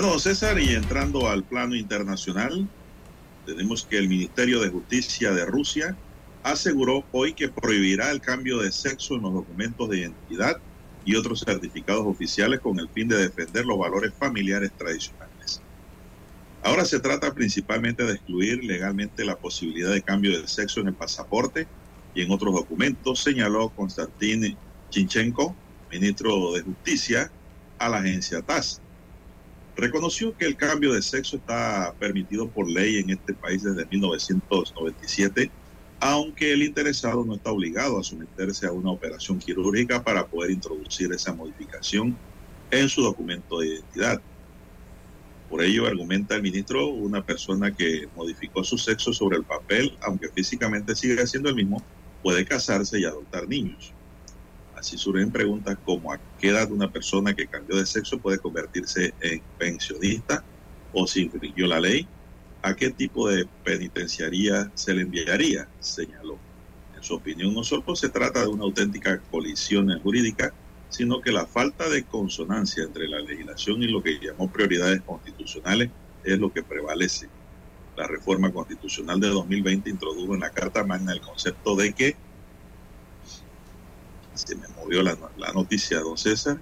[0.00, 2.66] Bueno, César, y entrando al plano internacional,
[3.44, 5.94] tenemos que el Ministerio de Justicia de Rusia
[6.42, 10.56] aseguró hoy que prohibirá el cambio de sexo en los documentos de identidad
[11.04, 15.60] y otros certificados oficiales con el fin de defender los valores familiares tradicionales.
[16.62, 20.94] Ahora se trata principalmente de excluir legalmente la posibilidad de cambio de sexo en el
[20.94, 21.68] pasaporte
[22.14, 24.56] y en otros documentos, señaló Konstantin
[24.88, 25.54] Chinchenko,
[25.90, 27.30] ministro de Justicia,
[27.78, 28.80] a la agencia TAS.
[29.80, 35.50] Reconoció que el cambio de sexo está permitido por ley en este país desde 1997
[36.00, 41.12] aunque el interesado no está obligado a someterse a una operación quirúrgica para poder introducir
[41.12, 42.18] esa modificación
[42.70, 44.22] en su documento de identidad.
[45.46, 50.28] Por ello, argumenta el ministro, una persona que modificó su sexo sobre el papel, aunque
[50.34, 51.84] físicamente sigue siendo el mismo,
[52.22, 53.94] puede casarse y adoptar niños.
[54.80, 59.14] Así surgen preguntas como a qué edad una persona que cambió de sexo puede convertirse
[59.20, 60.42] en pensionista
[60.90, 62.08] o si infringió la ley
[62.62, 66.42] a qué tipo de penitenciaría se le enviaría, señaló.
[66.94, 70.54] En su opinión, no solo se trata de una auténtica colisión jurídica,
[70.88, 75.92] sino que la falta de consonancia entre la legislación y lo que llamó prioridades constitucionales
[76.22, 77.32] es lo que prevalece.
[77.96, 82.20] La reforma constitucional de 2020 introdujo en la Carta Magna el concepto de que,
[84.46, 86.58] se me movió la, la noticia, don César,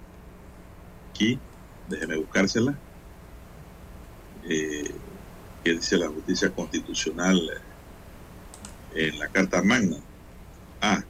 [1.10, 1.38] aquí,
[1.88, 2.78] déjeme buscársela,
[4.48, 4.90] eh,
[5.64, 7.38] que dice la justicia constitucional
[8.94, 9.96] eh, en la Carta Magna.
[10.80, 11.02] Ah,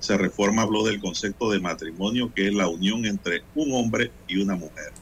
[0.00, 4.40] esa reforma habló del concepto de matrimonio, que es la unión entre un hombre y
[4.40, 4.92] una mujer,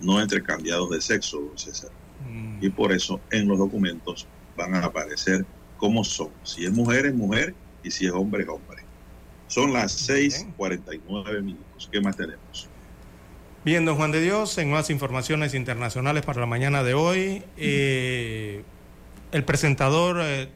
[0.00, 1.90] no entre cambiados de sexo, César.
[2.28, 2.64] Mm.
[2.64, 5.46] Y por eso en los documentos van a aparecer
[5.76, 6.30] cómo son.
[6.42, 8.85] Si es mujer, es mujer, y si es hombre, es hombre.
[9.48, 11.88] Son las 6:49 minutos.
[11.90, 12.68] ¿Qué más tenemos?
[13.64, 18.62] Bien, don Juan de Dios, en más informaciones internacionales para la mañana de hoy, eh,
[19.32, 20.48] el presentador eh,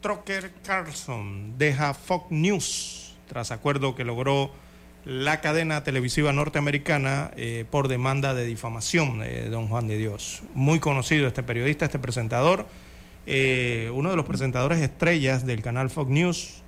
[0.00, 4.52] Trocker Carlson deja Fox News tras acuerdo que logró
[5.04, 10.42] la cadena televisiva norteamericana eh, por demanda de difamación, don Juan de Dios.
[10.54, 12.66] Muy conocido este periodista, este presentador,
[13.26, 16.62] uno de los presentadores estrellas del canal Fox News,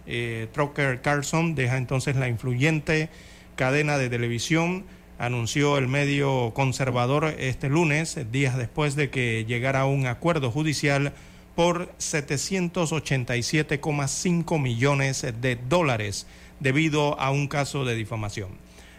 [0.53, 3.11] Trocker Carlson, deja entonces la influyente
[3.57, 4.85] cadena de televisión
[5.19, 11.12] anunció el medio conservador este lunes, días después de que llegara un acuerdo judicial
[11.55, 16.27] por 787,5 millones de dólares
[16.61, 18.49] debido a un caso de difamación.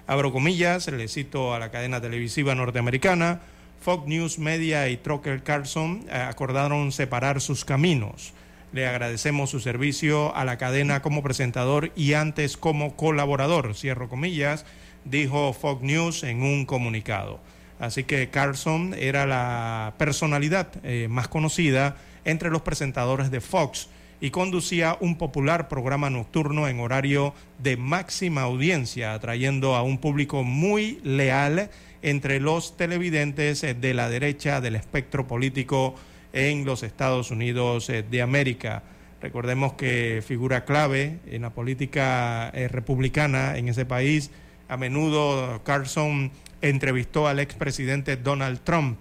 [0.06, 3.42] Abro comillas, le cito a la cadena televisiva norteamericana,
[3.84, 8.34] Fox News Media y Trocker Carlson eh, acordaron separar sus caminos.
[8.72, 14.66] Le agradecemos su servicio a la cadena como presentador y antes como colaborador, cierro comillas,
[15.04, 17.42] dijo Fox News en un comunicado.
[17.78, 23.90] Así que Carlson era la personalidad eh, más conocida entre los presentadores de Fox
[24.22, 30.44] y conducía un popular programa nocturno en horario de máxima audiencia, atrayendo a un público
[30.44, 31.70] muy leal
[32.04, 35.96] entre los televidentes de la derecha del espectro político
[36.34, 38.84] en los Estados Unidos eh, de América.
[39.22, 44.32] Recordemos que figura clave en la política eh, republicana en ese país.
[44.68, 46.32] A menudo Carlson
[46.62, 49.00] entrevistó al expresidente Donald Trump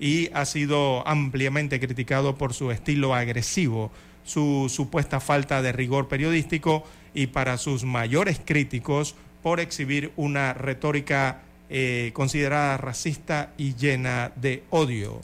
[0.00, 3.92] y ha sido ampliamente criticado por su estilo agresivo,
[4.24, 11.42] su supuesta falta de rigor periodístico y para sus mayores críticos por exhibir una retórica
[11.72, 15.20] eh, considerada racista y llena de odio.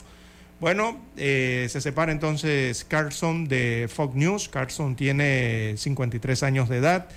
[0.61, 4.47] Bueno, eh, se separa entonces Carlson de Fox News.
[4.47, 7.09] Carlson tiene 53 años de edad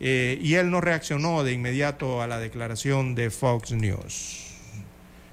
[0.00, 4.50] eh, y él no reaccionó de inmediato a la declaración de Fox News.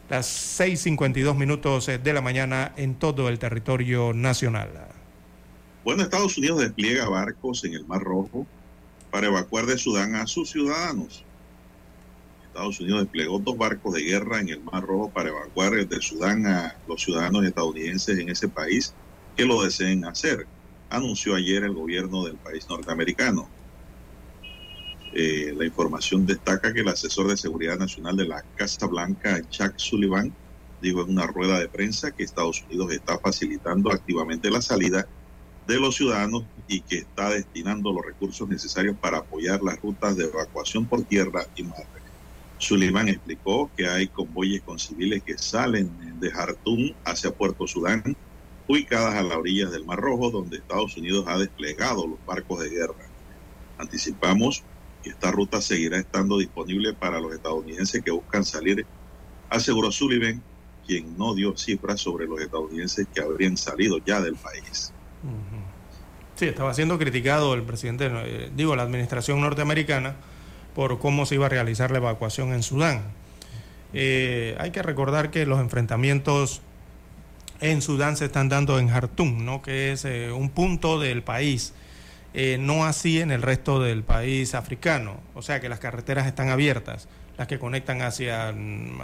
[0.10, 4.70] Las 6.52 minutos de la mañana en todo el territorio nacional.
[5.84, 8.48] Bueno, Estados Unidos despliega barcos en el Mar Rojo
[9.10, 11.26] para evacuar de Sudán a sus ciudadanos.
[12.52, 16.46] Estados Unidos desplegó dos barcos de guerra en el Mar Rojo para evacuar de Sudán
[16.46, 18.94] a los ciudadanos estadounidenses en ese país
[19.38, 20.46] que lo deseen hacer,
[20.90, 23.50] anunció ayer el gobierno del país norteamericano.
[25.14, 29.78] Eh, la información destaca que el asesor de seguridad nacional de la Casa Blanca, Chuck
[29.78, 30.36] Sullivan,
[30.82, 35.08] dijo en una rueda de prensa que Estados Unidos está facilitando activamente la salida
[35.68, 40.26] de los ciudadanos y que está destinando los recursos necesarios para apoyar las rutas de
[40.26, 42.01] evacuación por tierra y mar.
[42.62, 45.90] Sullivan explicó que hay convoyes con civiles que salen
[46.20, 48.16] de Jartum hacia Puerto Sudán,
[48.68, 52.70] ubicadas a la orilla del Mar Rojo, donde Estados Unidos ha desplegado los barcos de
[52.70, 53.10] guerra.
[53.80, 54.64] Anticipamos
[55.04, 58.86] que esta ruta seguirá estando disponible para los estadounidenses que buscan salir,
[59.50, 60.42] aseguró Sullivan,
[60.86, 64.94] quien no dio cifras sobre los estadounidenses que habrían salido ya del país.
[66.36, 70.16] Sí, estaba siendo criticado el presidente, eh, digo, la administración norteamericana
[70.76, 73.04] por cómo se iba a realizar la evacuación en Sudán.
[73.94, 76.62] Eh, hay que recordar que los enfrentamientos
[77.60, 79.62] en Sudán se están dando en Jartum, ¿no?
[79.62, 81.74] que es eh, un punto del país,
[82.60, 87.10] no así en el resto del país africano, o sea que las carreteras están abiertas,
[87.38, 88.56] las que conectan hacia,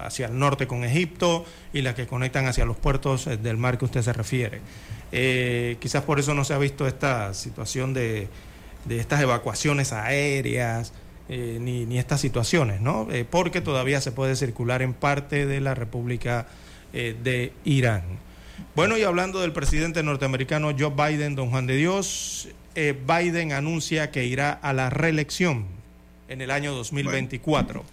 [0.02, 3.84] hacia el norte con Egipto y las que conectan hacia los puertos del mar que
[3.84, 4.62] usted se refiere.
[5.12, 8.28] Eh, quizás por eso no se ha visto esta situación de,
[8.90, 10.94] estas evacuaciones aéreas,
[11.30, 13.08] eh, ni, estas situaciones, ¿no?
[13.12, 16.48] Eh, porque todavía se puede circular en parte de la República
[16.94, 18.02] de Irán.
[18.76, 24.26] Bueno, y hablando del presidente norteamericano Joe Biden, don Juan de Dios, Biden anuncia que
[24.26, 25.66] irá a la reelección
[26.28, 27.84] en el año 2024.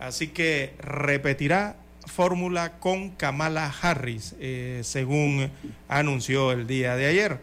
[0.00, 1.76] Así que repetirá
[2.06, 5.50] fórmula con Kamala Harris, eh, según
[5.88, 7.38] anunció el día de ayer.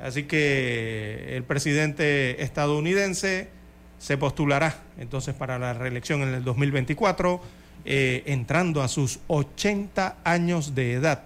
[0.00, 3.48] Así que el presidente estadounidense
[3.98, 7.40] se postulará entonces para la reelección en el 2024,
[7.84, 11.22] eh, entrando a sus 80 años de edad,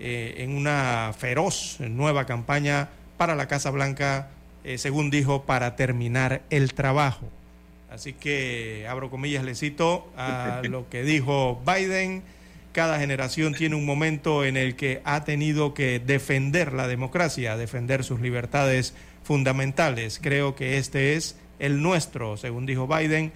[0.00, 4.28] eh, en una feroz nueva campaña para la Casa Blanca,
[4.76, 7.30] según dijo, para terminar el trabajo.
[7.90, 12.22] Así que, abro comillas, le cito a lo que dijo Biden.
[12.72, 18.04] Cada generación tiene un momento en el que ha tenido que defender la democracia, defender
[18.04, 18.94] sus libertades
[19.24, 20.20] fundamentales.
[20.22, 23.32] Creo que este es el nuestro, según dijo Biden.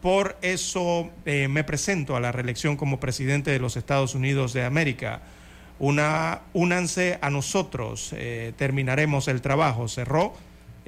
[0.00, 4.64] Por eso eh, me presento a la reelección como presidente de los Estados Unidos de
[4.64, 5.22] América.
[5.80, 10.34] Una, únanse a nosotros, eh, terminaremos el trabajo, cerró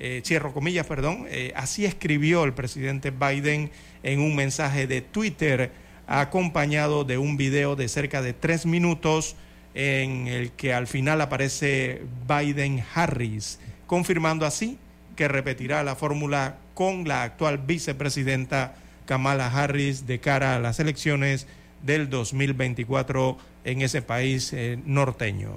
[0.02, 3.70] eh, cierro comillas, perdón, así escribió el presidente Biden
[4.02, 5.72] en un mensaje de Twitter
[6.06, 9.36] acompañado de un video de cerca de tres minutos
[9.74, 14.78] en el que al final aparece Biden Harris, confirmando así
[15.20, 18.74] que repetirá la fórmula con la actual vicepresidenta
[19.05, 21.47] Kamala Harris de cara a las elecciones
[21.82, 25.51] del 2024 en ese país eh, norteño.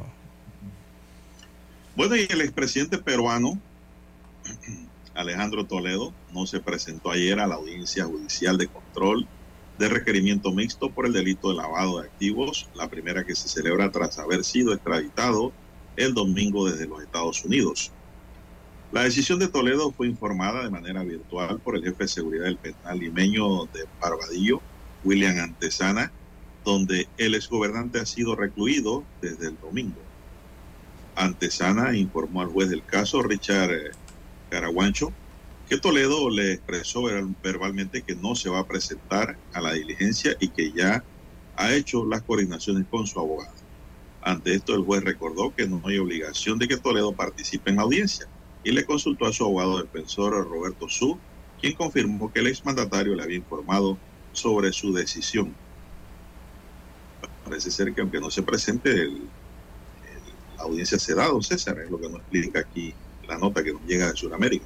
[1.96, 3.58] Bueno, y el expresidente peruano
[5.16, 9.26] Alejandro Toledo no se presentó ayer a la audiencia judicial de control
[9.80, 13.90] de requerimiento mixto por el delito de lavado de activos, la primera que se celebra
[13.92, 15.54] tras haber sido extraditado
[15.96, 17.94] el domingo desde los Estados Unidos.
[18.94, 22.60] La decisión de Toledo fue informada de manera virtual por el jefe de seguridad del
[22.60, 24.62] penal limeño de Barbadillo,
[25.02, 26.14] William Antesana,
[26.64, 30.00] donde el exgobernante ha sido recluido desde el domingo.
[31.16, 33.72] Antesana informó al juez del caso, Richard
[34.52, 35.12] Caraguancho,
[35.68, 37.06] que Toledo le expresó
[37.42, 41.04] verbalmente que no se va a presentar a la diligencia y que ya
[41.56, 43.56] ha hecho las coordinaciones con su abogado.
[44.22, 47.82] Ante esto, el juez recordó que no hay obligación de que Toledo participe en la
[47.82, 48.28] audiencia
[48.64, 51.20] y le consultó a su abogado defensor Roberto Su,
[51.60, 53.98] quien confirmó que el exmandatario le había informado
[54.32, 55.54] sobre su decisión.
[57.44, 59.10] Parece ser que aunque no se presente,
[60.58, 62.94] la audiencia se da, don César, es lo que nos explica aquí
[63.28, 64.66] la nota que nos llega de Sudamérica.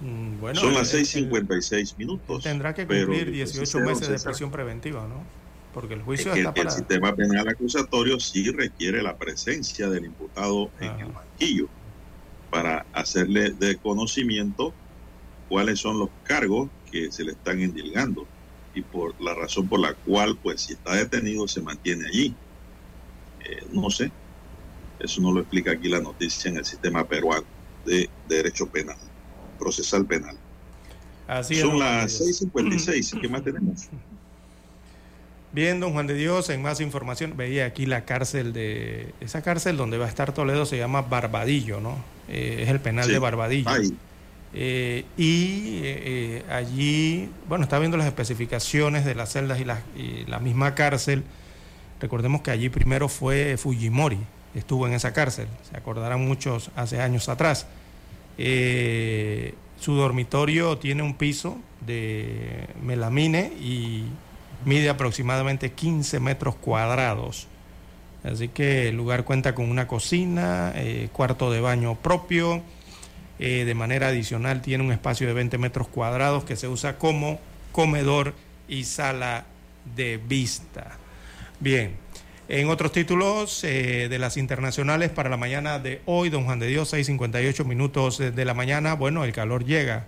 [0.00, 2.42] Mm, bueno, Son las el- 6.56 minutos.
[2.42, 5.24] Tendrá que cumplir yo 18 sincero, meses de prisión preventiva, ¿no?
[5.72, 10.04] Porque el es juicio que está el, sistema penal acusatorio sí requiere la presencia del
[10.04, 11.68] imputado en el banquillo
[12.54, 14.72] para hacerle de conocimiento
[15.48, 18.28] cuáles son los cargos que se le están indilgando
[18.76, 22.32] y por la razón por la cual, pues, si está detenido, se mantiene allí.
[23.44, 24.12] Eh, no sé,
[25.00, 27.44] eso no lo explica aquí la noticia en el sistema peruano
[27.84, 28.98] de derecho penal,
[29.58, 30.36] procesal penal.
[31.26, 32.40] Así es, Son de las Dios.
[32.54, 33.88] 6.56, ¿qué más tenemos?
[35.54, 39.14] Bien, don Juan de Dios, en más información, veía aquí la cárcel de...
[39.20, 41.96] Esa cárcel donde va a estar Toledo se llama Barbadillo, ¿no?
[42.28, 43.12] Eh, es el penal Sí.
[43.12, 43.70] de Barbadillo.
[44.52, 50.24] Eh, y eh, allí, bueno, está viendo las especificaciones de las celdas y la, y
[50.26, 51.22] la misma cárcel.
[52.00, 54.18] Recordemos que allí primero fue Fujimori,
[54.56, 57.68] estuvo en esa cárcel, se acordarán muchos hace años atrás.
[58.36, 64.06] Su dormitorio tiene un piso de melamine y
[64.64, 67.48] mide aproximadamente 15 metros cuadrados.
[68.24, 72.62] Así que el lugar cuenta con una cocina, eh, cuarto de baño propio.
[73.40, 77.40] eh, de manera adicional tiene un espacio de 20 metros cuadrados que se usa como
[77.72, 78.32] comedor
[78.68, 79.44] y sala
[79.96, 80.98] de vista.
[81.58, 81.96] Bien,
[82.48, 86.68] en otros títulos eh, de las internacionales para la mañana de hoy, don Juan de
[86.68, 90.04] Dios, 6.58 minutos de la mañana, bueno, el calor llega,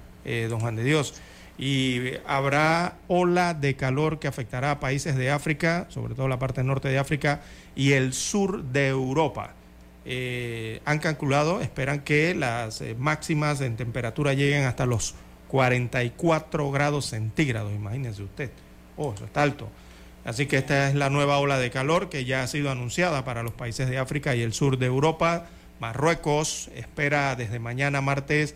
[0.49, 1.15] don Juan de Dios,
[1.59, 6.62] y habrá ola de calor que afectará a países de África, sobre todo la parte
[6.62, 7.41] norte de África
[7.74, 9.55] y el sur de Europa.
[10.05, 15.15] Eh, han calculado, esperan que las eh, máximas en temperatura lleguen hasta los
[15.49, 18.51] 44 grados centígrados, imagínense usted.
[18.97, 19.69] Oh, eso está alto.
[20.24, 23.43] Así que esta es la nueva ola de calor que ya ha sido anunciada para
[23.43, 25.47] los países de África y el sur de Europa.
[25.81, 28.55] Marruecos espera desde mañana martes,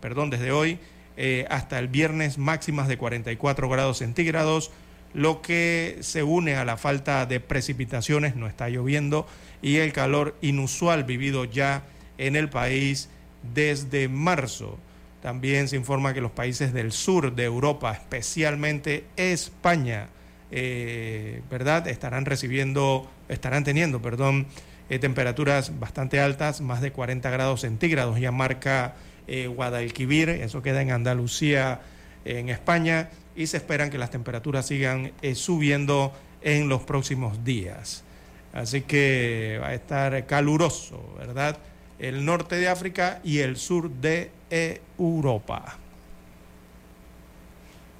[0.00, 0.78] perdón, desde hoy
[1.16, 4.70] eh, hasta el viernes máximas de 44 grados centígrados,
[5.14, 9.26] lo que se une a la falta de precipitaciones, no está lloviendo,
[9.60, 11.84] y el calor inusual vivido ya
[12.18, 13.08] en el país
[13.54, 14.78] desde marzo.
[15.22, 20.08] También se informa que los países del sur de Europa, especialmente España,
[20.50, 21.86] eh, ¿verdad?
[21.86, 24.46] Estarán recibiendo, estarán teniendo, perdón,
[24.90, 28.94] eh, temperaturas bastante altas, más de 40 grados centígrados, ya marca
[29.26, 31.80] eh, Guadalquivir, eso queda en Andalucía,
[32.24, 38.04] en España, y se esperan que las temperaturas sigan eh, subiendo en los próximos días.
[38.52, 41.58] Así que va a estar caluroso, ¿verdad?
[41.98, 45.78] El norte de África y el sur de Europa.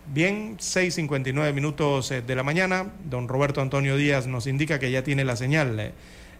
[0.06, 2.90] Bien, 6.59 minutos eh, de la mañana.
[3.04, 5.92] Don Roberto Antonio Díaz nos indica que ya tiene la señal eh,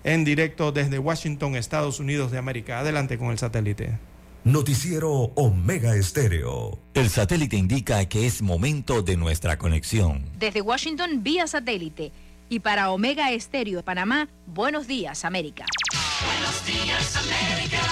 [0.05, 2.81] en directo desde Washington, Estados Unidos de América.
[2.81, 3.93] Adelante con el satélite.
[4.45, 6.77] Noticiero Omega Estéreo.
[6.95, 10.29] El satélite indica que es momento de nuestra conexión.
[10.37, 12.11] Desde Washington vía satélite
[12.49, 15.65] y para Omega Estéreo de Panamá, buenos días América.
[16.27, 17.83] Buenos días, América.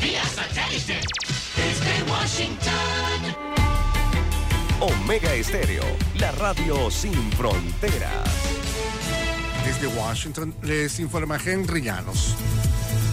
[0.00, 1.00] Vía satélite.
[1.54, 3.50] Desde Washington.
[4.80, 5.84] Omega Estéreo,
[6.18, 8.30] la radio sin fronteras.
[9.66, 12.34] Desde Washington les informa Henry Llanos.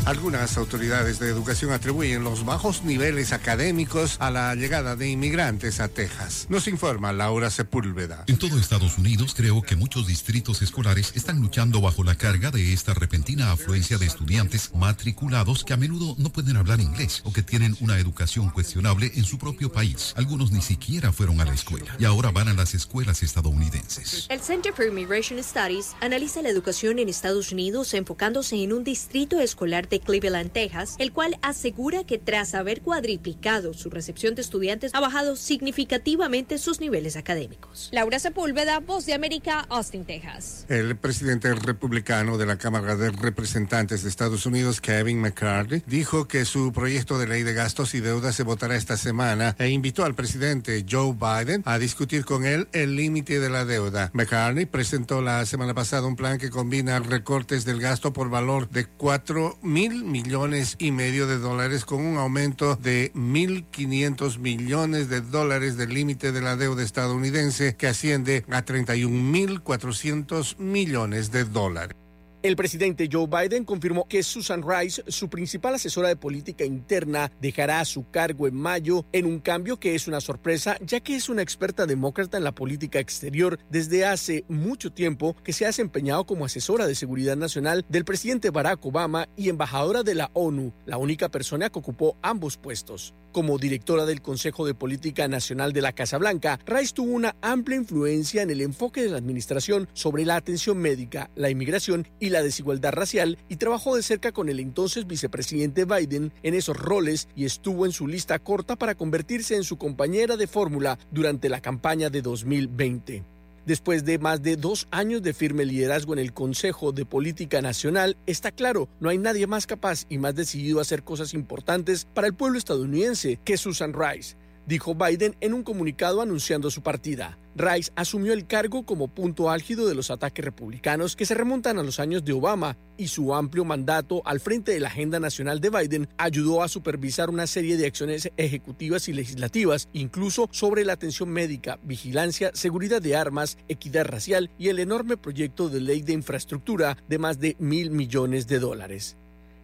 [0.08, 5.90] Algunas autoridades de educación atribuyen los bajos niveles académicos a la llegada de inmigrantes a
[5.90, 6.48] Texas.
[6.48, 8.24] Nos informa Laura Sepúlveda.
[8.28, 12.72] En todo Estados Unidos creo que muchos distritos escolares están luchando bajo la carga de
[12.72, 17.44] esta repentina afluencia de estudiantes matriculados que a menudo no pueden hablar inglés o que
[17.44, 20.14] tienen una educación cuestionable en su propio país.
[20.16, 24.26] Algunos ni siquiera fueron a la escuela y ahora van a las escuelas estadounidenses.
[24.30, 29.42] El Center for Immigration Studies analiza la educación en Estados Unidos enfocándose en un distrito
[29.42, 34.94] escolar de Cleveland, Texas, el cual asegura que tras haber cuadriplicado su recepción de estudiantes,
[34.94, 37.90] ha bajado significativamente sus niveles académicos.
[37.92, 40.66] Laura Sepúlveda, Voz de América, Austin, Texas.
[40.70, 46.46] El presidente republicano de la Cámara de Representantes de Estados Unidos, Kevin McCarthy, dijo que
[46.46, 50.16] su proyecto de ley de gastos y deuda se votará esta semana e invitó al
[50.16, 54.12] presidente Joe Biden a discutir con él el límite de la deuda.
[54.14, 58.86] McCarthy presentó la semana pasada un plan que combina recortes del gasto por valor de
[58.86, 65.78] 4 mil millones y medio de dólares con un aumento de 1.500 millones de dólares
[65.78, 72.07] del límite de la deuda estadounidense que asciende a 31.400 millones de dólares.
[72.48, 77.84] El presidente Joe Biden confirmó que Susan Rice, su principal asesora de política interna, dejará
[77.84, 81.42] su cargo en mayo en un cambio que es una sorpresa, ya que es una
[81.42, 86.46] experta demócrata en la política exterior desde hace mucho tiempo que se ha desempeñado como
[86.46, 91.28] asesora de seguridad nacional del presidente Barack Obama y embajadora de la ONU, la única
[91.28, 93.14] persona que ocupó ambos puestos.
[93.34, 97.78] Como directora del Consejo de Política Nacional de la Casa Blanca, Rice tuvo una amplia
[97.78, 102.37] influencia en el enfoque de la administración sobre la atención médica, la inmigración y la
[102.44, 107.46] desigualdad racial y trabajó de cerca con el entonces vicepresidente Biden en esos roles y
[107.46, 112.10] estuvo en su lista corta para convertirse en su compañera de fórmula durante la campaña
[112.10, 113.24] de 2020.
[113.68, 118.16] Después de más de dos años de firme liderazgo en el Consejo de Política Nacional,
[118.26, 122.28] está claro, no hay nadie más capaz y más decidido a hacer cosas importantes para
[122.28, 124.38] el pueblo estadounidense que Susan Rice
[124.68, 127.40] dijo Biden en un comunicado anunciando su partida.
[127.56, 131.84] Rice asumió el cargo como punto álgido de los ataques republicanos que se remontan a
[131.84, 135.72] los años de Obama y su amplio mandato al frente de la agenda nacional de
[135.72, 141.30] Biden ayudó a supervisar una serie de acciones ejecutivas y legislativas, incluso sobre la atención
[141.30, 146.98] médica, vigilancia, seguridad de armas, equidad racial y el enorme proyecto de ley de infraestructura
[147.08, 149.18] de más de mil millones de dólares.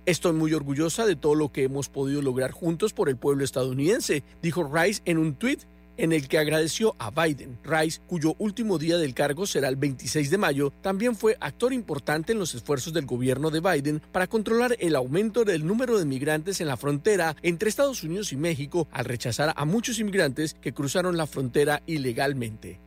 [0.06, 4.22] Estoy muy orgullosa de todo lo que hemos podido lograr juntos por el pueblo estadounidense,
[4.42, 5.62] dijo Rice en un tuit
[5.96, 7.58] en el que agradeció a Biden.
[7.64, 12.34] Rice, cuyo último día del cargo será el 26 de mayo, también fue actor importante
[12.34, 16.60] en los esfuerzos del gobierno de Biden para controlar el aumento del número de migrantes
[16.60, 21.16] en la frontera entre Estados Unidos y México al rechazar a muchos inmigrantes que cruzaron
[21.16, 22.78] la frontera ilegalmente.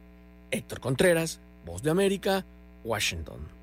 [0.51, 2.45] Héctor Contreras, Voz de América,
[2.85, 3.56] Washington.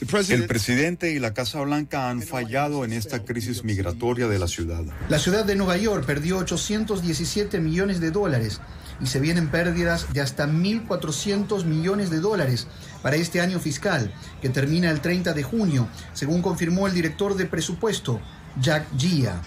[0.00, 4.82] El presidente y la Casa Blanca han fallado en esta crisis migratoria de la ciudad.
[5.10, 8.62] La ciudad de Nueva York perdió 817 millones de dólares
[9.02, 12.66] y se vienen pérdidas de hasta 1.400 millones de dólares
[13.02, 17.44] para este año fiscal, que termina el 30 de junio, según confirmó el director de
[17.44, 18.20] presupuesto,
[18.58, 19.40] Jack Gia.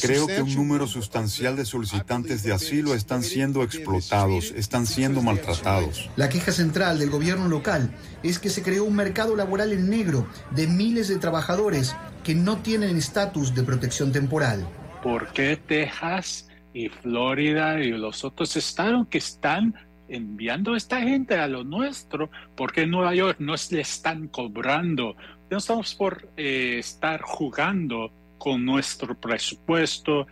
[0.00, 6.10] Creo que un número sustancial de solicitantes de asilo están siendo explotados, están siendo maltratados.
[6.16, 7.90] La queja central del gobierno local
[8.22, 12.58] es que se creó un mercado laboral en negro de miles de trabajadores que no
[12.58, 14.68] tienen estatus de protección temporal.
[15.02, 19.74] ¿Por qué Texas y Florida y los otros estados que están
[20.08, 22.30] enviando a esta gente a lo nuestro?
[22.56, 25.16] ¿Por qué Nueva York no le están cobrando?
[25.50, 30.26] No estamos por eh, estar jugando con nuestro presupuesto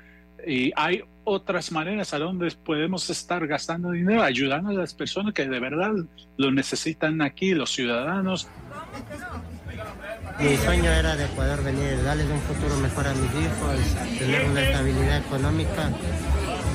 [0.46, 5.46] y hay otras maneras a donde podemos estar gastando dinero, ayudando a las personas que
[5.46, 5.92] de verdad
[6.38, 8.48] lo necesitan aquí, los ciudadanos.
[10.40, 14.62] Mi sueño era de poder venir, darles un futuro mejor a mis hijos, tener una
[14.62, 15.90] estabilidad económica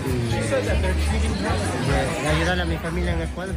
[0.06, 0.34] y,
[2.24, 3.56] y ayudar a mi familia en Ecuador.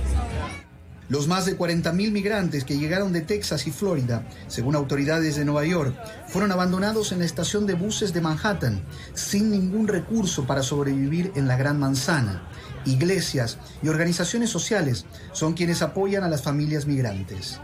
[1.09, 5.65] Los más de 40.000 migrantes que llegaron de Texas y Florida, según autoridades de Nueva
[5.65, 5.97] York,
[6.27, 8.83] fueron abandonados en la estación de buses de Manhattan,
[9.15, 12.43] sin ningún recurso para sobrevivir en la Gran Manzana.
[12.85, 17.61] Iglesias y organizaciones sociales son quienes apoyan a las familias migrantes.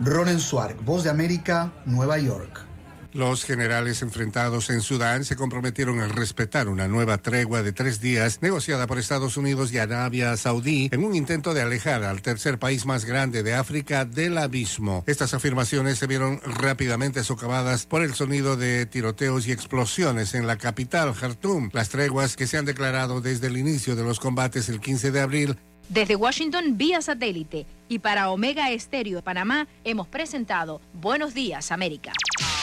[0.00, 2.67] Ronen Swark, Voz de América, Nueva York.
[3.12, 8.42] Los generales enfrentados en Sudán se comprometieron a respetar una nueva tregua de tres días
[8.42, 12.84] negociada por Estados Unidos y Arabia Saudí en un intento de alejar al tercer país
[12.84, 15.04] más grande de África del abismo.
[15.06, 20.58] Estas afirmaciones se vieron rápidamente socavadas por el sonido de tiroteos y explosiones en la
[20.58, 21.70] capital, Khartoum.
[21.72, 25.20] Las treguas que se han declarado desde el inicio de los combates el 15 de
[25.20, 25.58] abril
[25.88, 32.12] desde Washington vía satélite y para Omega Estéreo de Panamá hemos presentado Buenos Días América.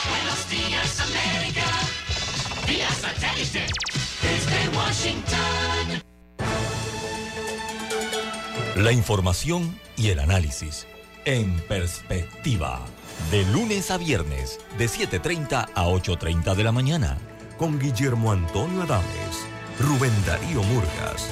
[0.10, 1.64] Buenos días América,
[2.68, 3.66] vía satélite
[4.22, 6.04] desde Washington.
[8.76, 10.86] La información y el análisis
[11.24, 12.82] en perspectiva.
[13.32, 17.18] De lunes a viernes, de 7.30 a 8.30 de la mañana.
[17.58, 19.46] Con Guillermo Antonio Adames,
[19.80, 21.32] Rubén Darío Murgas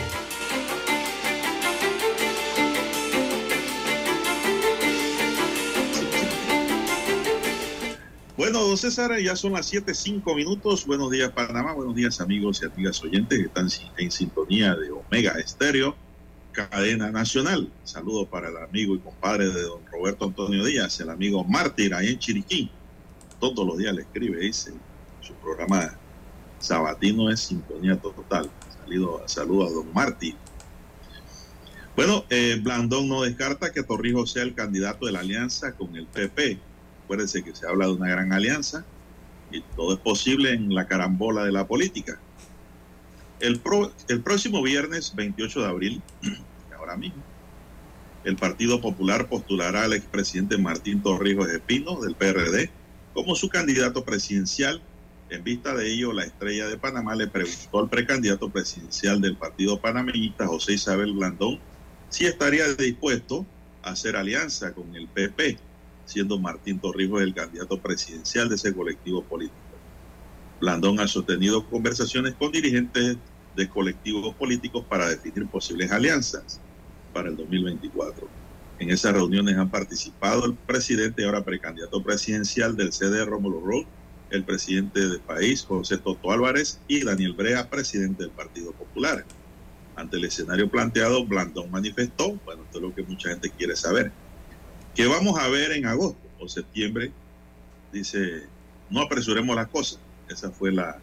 [8.51, 10.85] Bueno, don César, ya son las 7, 5 minutos.
[10.85, 11.71] Buenos días, Panamá.
[11.71, 15.95] Buenos días, amigos y amigas oyentes que están en sintonía de Omega Estéreo,
[16.51, 17.71] cadena nacional.
[17.85, 22.09] Saludo para el amigo y compadre de don Roberto Antonio Díaz, el amigo Mártir, ahí
[22.09, 22.69] en Chiriquí.
[23.39, 24.73] Todos los días le escribe, dice,
[25.21, 25.97] su programa
[26.59, 28.51] sabatino es sintonía total.
[28.83, 30.35] Saludo, saludo a don Mártir.
[31.95, 36.05] Bueno, eh, Blandón no descarta que Torrijos sea el candidato de la alianza con el
[36.05, 36.59] PP
[37.11, 38.85] Acuérdense que se habla de una gran alianza
[39.51, 42.17] y todo es posible en la carambola de la política.
[43.41, 43.61] El,
[44.07, 46.01] el próximo viernes 28 de abril,
[46.79, 47.21] ahora mismo,
[48.23, 52.71] el Partido Popular postulará al expresidente Martín Torrijos Espino del PRD
[53.13, 54.81] como su candidato presidencial.
[55.29, 59.81] En vista de ello, la estrella de Panamá le preguntó al precandidato presidencial del Partido
[59.81, 61.59] Panameñista, José Isabel Blandón,
[62.07, 63.45] si estaría dispuesto
[63.83, 65.57] a hacer alianza con el PP,
[66.11, 69.57] siendo Martín Torrijos el candidato presidencial de ese colectivo político.
[70.59, 73.17] Blandón ha sostenido conversaciones con dirigentes
[73.55, 76.61] de colectivos políticos para definir posibles alianzas
[77.13, 78.27] para el 2024.
[78.79, 83.87] En esas reuniones han participado el presidente ahora precandidato presidencial del CD, Rómulo Roll,
[84.29, 89.25] el presidente del país, José Toto Álvarez, y Daniel Brea, presidente del Partido Popular.
[89.95, 94.11] Ante el escenario planteado, Blandón manifestó, bueno, esto es lo que mucha gente quiere saber,
[94.95, 97.11] que vamos a ver en agosto o septiembre,
[97.91, 98.43] dice,
[98.89, 99.99] no apresuremos las cosas.
[100.27, 100.97] Esa fue la,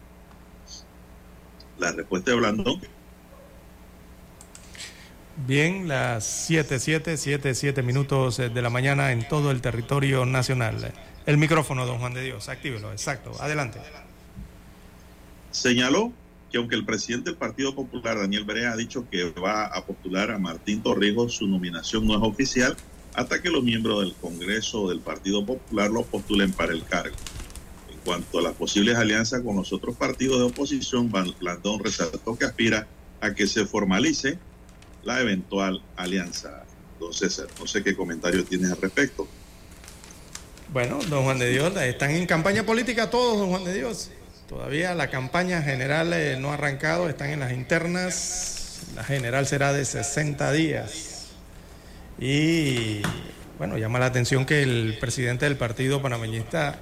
[1.77, 2.81] la respuesta de Blandón.
[5.47, 10.93] Bien, las 7, 7, 7, 7 minutos de la mañana en todo el territorio nacional.
[11.25, 13.79] El micrófono, don Juan de Dios, actívelo, exacto, adelante.
[15.51, 16.11] Señaló
[16.51, 20.31] que aunque el presidente del Partido Popular, Daniel Brea, ha dicho que va a postular
[20.31, 22.75] a Martín Torrijos, su nominación no es oficial
[23.13, 27.15] hasta que los miembros del Congreso del Partido Popular lo postulen para el cargo.
[27.91, 32.45] En cuanto a las posibles alianzas con los otros partidos de oposición, Blandón resaltó que
[32.45, 32.87] aspira
[33.21, 34.39] a que se formalice
[35.03, 36.63] la eventual alianza.
[36.99, 39.27] Don César, no sé qué comentario tienes al respecto.
[40.71, 44.11] Bueno, don Juan de Dios, están en campaña política todos, don Juan de Dios.
[44.47, 48.81] Todavía la campaña general eh, no ha arrancado, están en las internas.
[48.95, 51.08] La general será de 60 días.
[52.19, 53.01] Y
[53.57, 56.79] bueno, llama la atención que el presidente del partido panameñista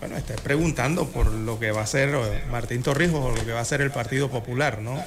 [0.00, 3.60] bueno, esté preguntando por lo que va a eh, Martín Torrijos o lo que va
[3.60, 5.02] a hacer el Partido Popular, ¿no?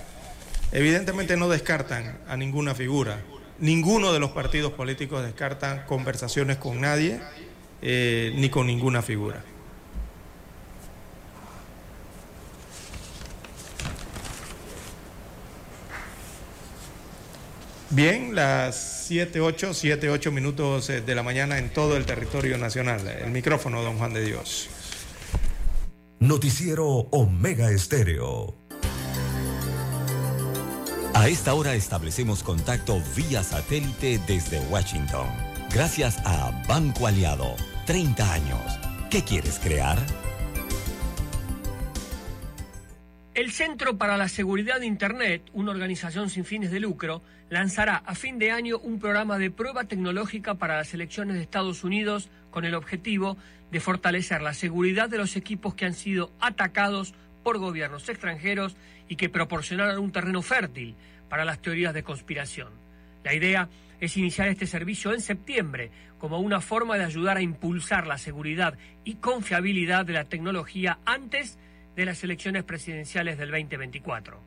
[0.71, 3.19] Evidentemente no descartan a ninguna figura.
[3.59, 7.19] Ninguno de los partidos políticos descartan conversaciones con nadie
[7.81, 9.43] eh, ni con ninguna figura.
[17.91, 22.55] Bien, las 7, 8, 7, 8 minutos eh, de la mañana en todo el territorio
[22.59, 23.07] nacional.
[23.07, 24.69] El micrófono, don Juan de Dios.
[26.19, 28.55] Noticiero Omega Estéreo.
[31.15, 35.27] A esta hora establecemos contacto vía satélite desde Washington.
[35.73, 37.55] Gracias a Banco Aliado.
[37.87, 38.79] 30 años.
[39.09, 39.97] ¿Qué quieres crear?
[43.39, 48.13] El Centro para la Seguridad de Internet, una organización sin fines de lucro, lanzará a
[48.13, 52.65] fin de año un programa de prueba tecnológica para las elecciones de Estados Unidos con
[52.65, 53.37] el objetivo
[53.71, 58.75] de fortalecer la seguridad de los equipos que han sido atacados por gobiernos extranjeros
[59.07, 60.95] y que proporcionaron un terreno fértil
[61.29, 62.73] para las teorías de conspiración.
[63.23, 63.69] La idea
[64.01, 68.77] es iniciar este servicio en septiembre como una forma de ayudar a impulsar la seguridad
[69.05, 71.68] y confiabilidad de la tecnología antes de
[72.05, 74.39] las elecciones presidenciales del 2024.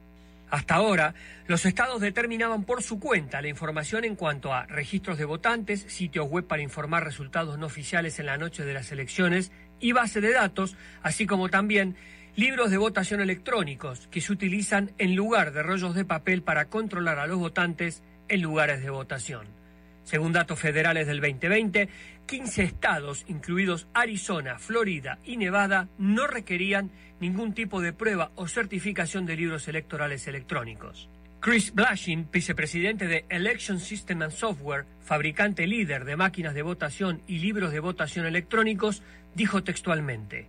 [0.52, 1.14] Hasta ahora,
[1.46, 6.28] los estados determinaban por su cuenta la información en cuanto a registros de votantes, sitios
[6.28, 9.50] web para informar resultados no oficiales en la noche de las elecciones
[9.80, 11.96] y base de datos, así como también
[12.36, 17.18] libros de votación electrónicos que se utilizan en lugar de rollos de papel para controlar
[17.18, 19.61] a los votantes en lugares de votación.
[20.04, 21.88] Según datos federales del 2020,
[22.26, 29.26] 15 estados, incluidos Arizona, Florida y Nevada, no requerían ningún tipo de prueba o certificación
[29.26, 31.08] de libros electorales electrónicos.
[31.40, 37.38] Chris Blashin, vicepresidente de Election System and Software, fabricante líder de máquinas de votación y
[37.38, 39.02] libros de votación electrónicos,
[39.34, 40.46] dijo textualmente,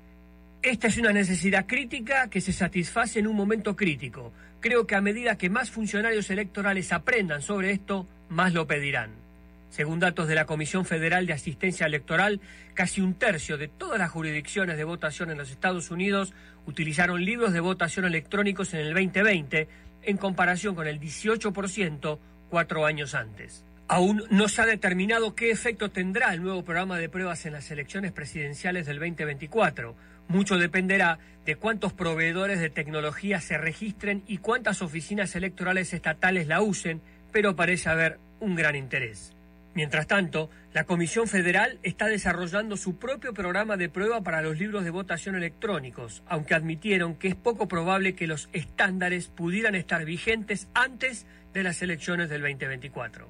[0.61, 4.31] esta es una necesidad crítica que se satisface en un momento crítico.
[4.61, 9.22] Creo que a medida que más funcionarios electorales aprendan sobre esto, más lo pedirán.
[9.73, 12.39] Según datos de la Comisión Federal de Asistencia Electoral,
[12.75, 16.31] casi un tercio de todas las jurisdicciones de votación en los Estados Unidos
[16.67, 19.67] utilizaron libros de votación electrónicos en el 2020,
[20.03, 22.19] en comparación con el 18%
[22.51, 23.65] cuatro años antes.
[23.87, 27.71] Aún no se ha determinado qué efecto tendrá el nuevo programa de pruebas en las
[27.71, 29.95] elecciones presidenciales del 2024.
[30.27, 31.17] Mucho dependerá
[31.47, 37.01] de cuántos proveedores de tecnología se registren y cuántas oficinas electorales estatales la usen,
[37.31, 39.32] pero parece haber un gran interés.
[39.75, 44.83] Mientras tanto, la Comisión Federal está desarrollando su propio programa de prueba para los libros
[44.83, 50.67] de votación electrónicos, aunque admitieron que es poco probable que los estándares pudieran estar vigentes
[50.75, 53.27] antes de las elecciones del 2024.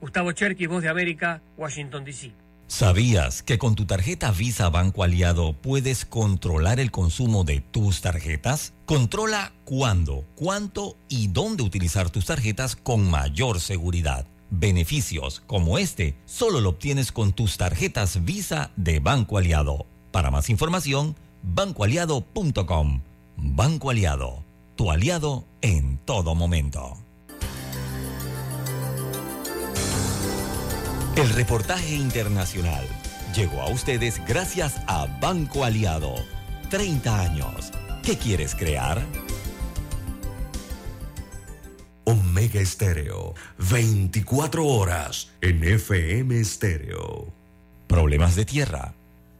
[0.00, 2.32] Gustavo Cherky, Voz de América, Washington, D.C.
[2.66, 8.72] ¿Sabías que con tu tarjeta Visa Banco Aliado puedes controlar el consumo de tus tarjetas?
[8.86, 14.26] Controla cuándo, cuánto y dónde utilizar tus tarjetas con mayor seguridad.
[14.54, 19.86] Beneficios como este solo lo obtienes con tus tarjetas Visa de Banco Aliado.
[20.10, 23.00] Para más información, bancoaliado.com.
[23.38, 24.44] Banco Aliado,
[24.76, 26.98] tu aliado en todo momento.
[31.16, 32.86] El reportaje internacional
[33.34, 36.14] llegó a ustedes gracias a Banco Aliado.
[36.68, 37.72] 30 años.
[38.02, 39.02] ¿Qué quieres crear?
[42.04, 47.32] Omega Estéreo, 24 horas en FM Estéreo.
[47.86, 48.94] Problemas de tierra,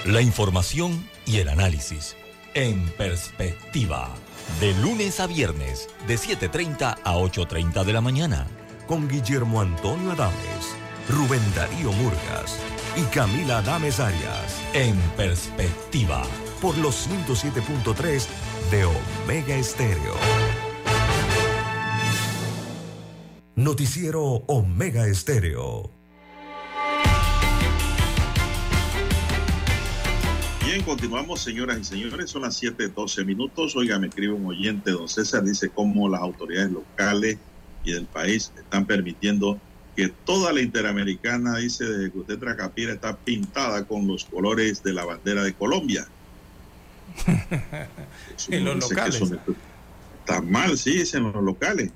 [0.05, 2.15] La información y el análisis
[2.53, 4.09] en perspectiva.
[4.59, 8.47] De lunes a viernes, de 7.30 a 8.30 de la mañana.
[8.87, 10.75] Con Guillermo Antonio Adames,
[11.09, 12.59] Rubén Darío Murgas
[12.97, 14.61] y Camila Adames Arias.
[14.73, 16.23] En perspectiva.
[16.61, 18.27] Por los 107.3
[18.71, 20.13] de Omega Estéreo.
[23.55, 25.89] Noticiero Omega Estéreo.
[30.65, 32.29] Bien, continuamos, señoras y señores.
[32.29, 33.75] Son las 7:12 minutos.
[33.75, 37.37] Oiga, me escribe un oyente, don César, dice cómo las autoridades locales
[37.83, 39.59] y del país están permitiendo
[39.95, 44.93] que toda la interamericana, dice, desde que usted Tracapira, está pintada con los colores de
[44.93, 46.07] la bandera de Colombia.
[48.49, 49.21] en los locales.
[50.19, 51.91] Está mal, sí, dicen los locales.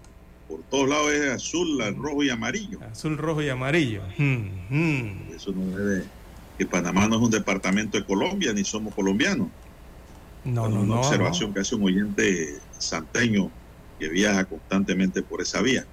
[0.48, 2.80] Por todos lados es azul, rojo y amarillo.
[2.92, 4.02] Azul, rojo y amarillo.
[4.18, 5.34] Hmm, hmm.
[5.36, 6.04] Eso no debe
[6.60, 9.48] que Panamá no es un departamento de Colombia, ni somos colombianos.
[10.44, 11.00] No, no, una no.
[11.00, 13.50] observación que hace un oyente santeño
[13.98, 15.86] que viaja constantemente por esa vía.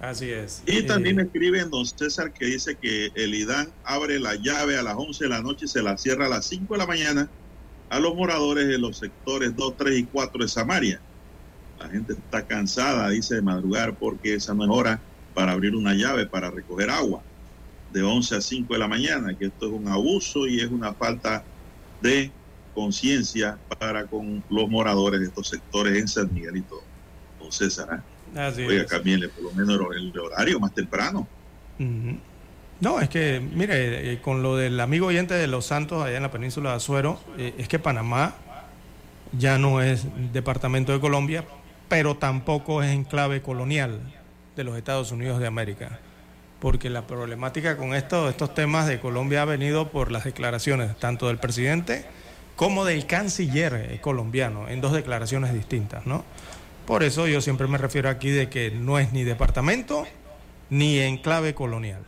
[0.00, 0.62] Así es.
[0.66, 4.78] Y Eh, también me escribe don César que dice que el IDAN abre la llave
[4.78, 6.86] a las 11 de la noche y se la cierra a las 5 de la
[6.86, 7.28] mañana
[7.90, 11.00] a los moradores de los sectores 2, 3 y 4 de Samaria.
[11.78, 15.00] La gente está cansada, dice, de madrugar porque esa no es hora
[15.34, 17.22] para abrir una llave para recoger agua
[17.92, 20.94] de 11 a 5 de la mañana, que esto es un abuso y es una
[20.94, 21.44] falta
[22.00, 22.30] de
[22.74, 26.82] conciencia para con los moradores de estos sectores en San Miguelito.
[27.40, 28.04] Don César, ¿ah?
[28.36, 31.26] Así oiga, cámbienle por lo menos el horario más temprano.
[32.80, 36.22] No, es que, mire, eh, con lo del amigo oyente de Los Santos allá en
[36.22, 38.34] la península de Azuero, eh, es que Panamá
[39.32, 41.44] ya no es departamento de Colombia,
[41.88, 44.00] pero tampoco es enclave colonial
[44.56, 45.98] de los Estados Unidos de América.
[46.58, 51.28] Porque la problemática con esto, estos temas de Colombia ha venido por las declaraciones tanto
[51.28, 52.04] del presidente
[52.56, 56.24] como del canciller eh, colombiano en dos declaraciones distintas, ¿no?
[56.90, 60.08] Por eso yo siempre me refiero aquí de que no es ni departamento
[60.70, 62.02] ni enclave colonial.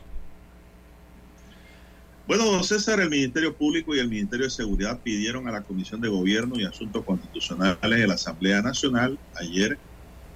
[2.27, 6.01] Bueno, don César, el Ministerio Público y el Ministerio de Seguridad pidieron a la Comisión
[6.01, 9.79] de Gobierno y Asuntos Constitucionales de la Asamblea Nacional ayer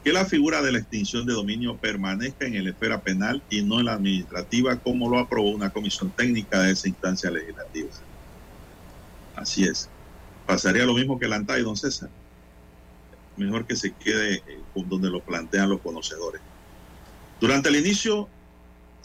[0.05, 3.81] que la figura de la extinción de dominio permanezca en la esfera penal y no
[3.81, 7.90] en la administrativa, como lo aprobó una comisión técnica de esa instancia legislativa.
[9.35, 9.89] Así es.
[10.47, 12.10] Pasaría lo mismo que el ANTAI, don César.
[13.36, 16.40] Mejor que se quede eh, con donde lo plantean los conocedores.
[17.40, 18.28] Durante el inicio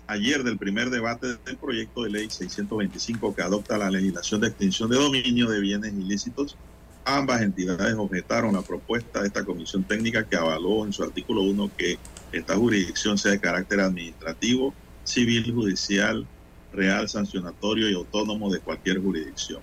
[0.07, 4.89] ayer del primer debate del proyecto de ley 625 que adopta la legislación de extinción
[4.89, 6.57] de dominio de bienes ilícitos,
[7.05, 11.71] ambas entidades objetaron la propuesta de esta comisión técnica que avaló en su artículo 1
[11.77, 11.97] que
[12.31, 16.27] esta jurisdicción sea de carácter administrativo, civil, judicial,
[16.73, 19.61] real, sancionatorio y autónomo de cualquier jurisdicción.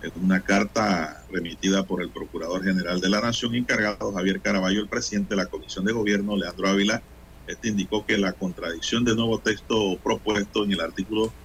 [0.00, 4.88] En una carta remitida por el Procurador General de la Nación, encargado Javier Caraballo, el
[4.88, 7.04] presidente de la Comisión de Gobierno, Leandro Ávila,
[7.46, 11.36] este indicó que la contradicción del nuevo texto propuesto en el artículo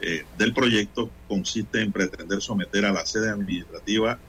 [0.00, 4.20] eh, del proyecto consiste en pretender someter a la sede administrativa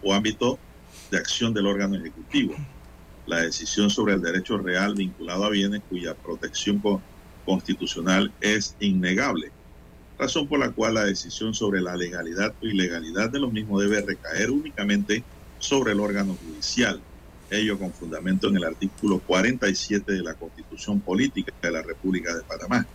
[0.00, 0.62] o ámbito
[1.10, 2.54] de acción del órgano ejecutivo.
[3.26, 7.06] La decisión sobre el derecho real vinculado a bienes cuya protección co-
[7.44, 9.54] constitucional es innegable,
[10.20, 14.02] razón por la cual la decisión sobre la legalidad o ilegalidad de los mismos debe
[14.02, 15.24] recaer únicamente
[15.58, 17.00] sobre el órgano judicial.
[17.50, 22.42] ello con fundamento en el artículo 47 de la Constitución Política de la República de
[22.42, 22.86] Panamá.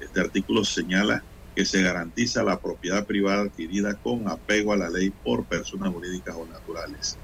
[0.00, 1.22] Este artículo señala
[1.54, 6.34] que se garantiza la propiedad privada adquirida con apego a la ley por personas jurídicas
[6.36, 7.16] o naturales.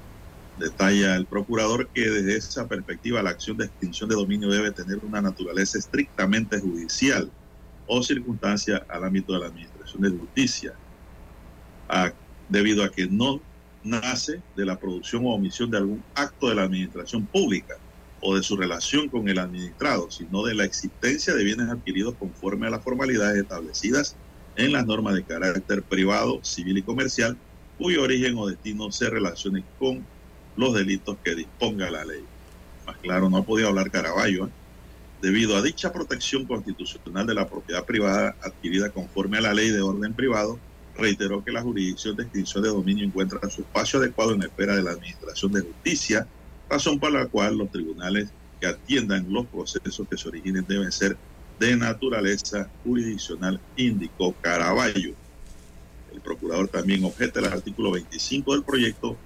[0.57, 4.97] Detalla el procurador que desde esa perspectiva la acción de extinción de dominio debe tener
[5.03, 7.29] una naturaleza estrictamente judicial
[7.89, 10.73] o circunstancia al ámbito de la Administración de Justicia,
[12.47, 13.41] debido a que no
[13.83, 17.75] nace de la producción o omisión de algún acto de la Administración Pública
[18.21, 22.67] o de su relación con el administrado, sino de la existencia de bienes adquiridos conforme
[22.67, 24.15] a las formalidades establecidas
[24.55, 27.37] en las normas de carácter privado, civil y comercial,
[27.79, 30.05] cuyo origen o destino se relacione con
[30.57, 32.21] los delitos que disponga la ley.
[32.85, 34.47] Más claro, no ha podido hablar Caraballo.
[34.47, 34.49] ¿eh?
[35.21, 39.81] Debido a dicha protección constitucional de la propiedad privada adquirida conforme a la ley de
[39.81, 40.57] orden privado,
[40.95, 44.75] reiteró que la jurisdicción de extinción de dominio encuentra su espacio adecuado en la espera
[44.75, 46.27] de la Administración de Justicia,
[46.69, 48.29] razón por la cual los tribunales
[48.61, 51.17] que atiendan los procesos que se originen deben ser
[51.59, 55.13] de naturaleza jurisdiccional, indicó Caraballo.
[56.13, 59.17] El procurador también objeta el artículo 25 del proyecto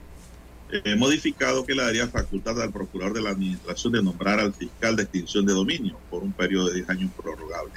[0.74, 4.96] eh, modificado que le daría facultad al procurador de la administración de nombrar al fiscal
[4.96, 7.74] de extinción de dominio por un periodo de 10 años prorrogable.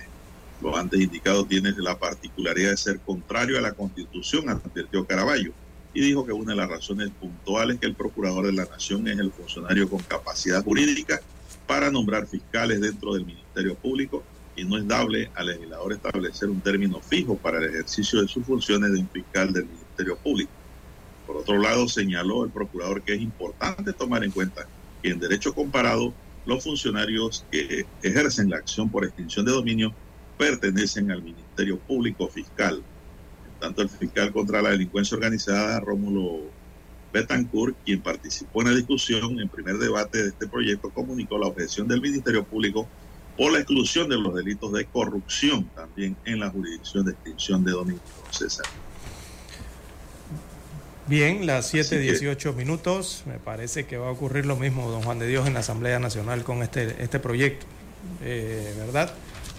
[0.63, 5.53] Lo antes indicado tiene la particularidad de ser contrario a la Constitución, advirtió Caraballo,
[5.93, 9.19] y dijo que una de las razones puntuales que el procurador de la Nación es
[9.19, 11.21] el funcionario con capacidad jurídica
[11.67, 14.23] para nombrar fiscales dentro del Ministerio Público
[14.57, 18.45] y no es dable al legislador establecer un término fijo para el ejercicio de sus
[18.45, 20.51] funciones de un fiscal del Ministerio Público.
[21.27, 24.67] Por otro lado, señaló el procurador que es importante tomar en cuenta
[25.03, 26.15] que en derecho comparado
[26.47, 29.93] los funcionarios que ejercen la acción por extinción de dominio
[30.39, 32.83] pertenecen al Ministerio Público Fiscal.
[33.47, 36.43] En tanto, el fiscal contra la delincuencia organizada, Rómulo
[37.13, 41.89] Betancourt, quien participó en la discusión en primer debate de este proyecto, comunicó la objeción
[41.89, 42.87] del Ministerio Público
[43.37, 47.73] por la exclusión de los delitos de corrupción también en la jurisdicción de extinción de
[47.73, 48.01] dominio.
[48.31, 48.67] César.
[51.09, 53.23] Bien, las 7.18 minutos.
[53.27, 56.01] Me parece que va a ocurrir lo mismo, don Juan de Dios, en la Asamblea
[56.01, 57.65] Nacional con este, este proyecto.
[58.25, 59.13] Eh, ¿Verdad?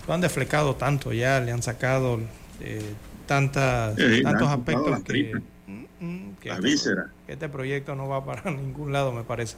[0.06, 2.20] Lo han deflecado tanto ya, le han sacado
[2.60, 2.82] eh,
[3.28, 6.92] tantas, tantos aspectos que, mm, mm, que, este,
[7.26, 9.56] que, este, proyecto no va para ningún lado, me parece.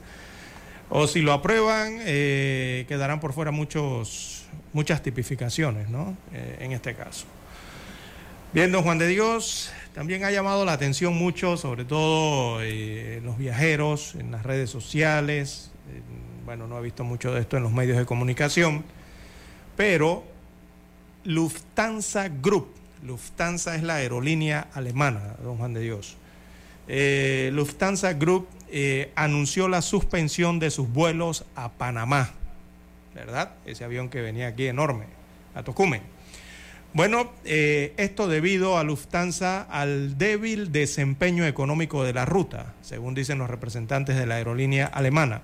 [0.90, 6.16] O si lo aprueban, eh, quedarán por fuera muchos, muchas tipificaciones, ¿no?
[6.32, 7.26] en este caso.
[8.52, 13.38] Bien, don Juan de Dios, también ha llamado la atención mucho, sobre todo eh, los
[13.38, 15.70] viajeros en las redes sociales.
[16.44, 18.84] bueno, no he visto mucho de esto en los medios de comunicación,
[19.76, 20.24] pero
[21.24, 22.68] Lufthansa Group,
[23.02, 26.16] Lufthansa es la aerolínea alemana, don Juan de Dios.
[26.88, 32.30] Eh, Lufthansa Group eh, anunció la suspensión de sus vuelos a Panamá,
[33.14, 33.52] ¿verdad?
[33.66, 35.06] Ese avión que venía aquí enorme,
[35.54, 36.02] a Tocumen.
[36.92, 43.38] Bueno, eh, esto debido a Lufthansa al débil desempeño económico de la ruta, según dicen
[43.38, 45.42] los representantes de la aerolínea alemana.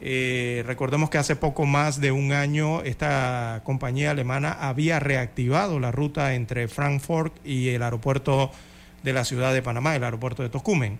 [0.00, 5.92] Eh, recordemos que hace poco más de un año esta compañía alemana había reactivado la
[5.92, 8.50] ruta entre Frankfurt y el aeropuerto
[9.04, 10.98] de la ciudad de Panamá, el aeropuerto de Tocumen,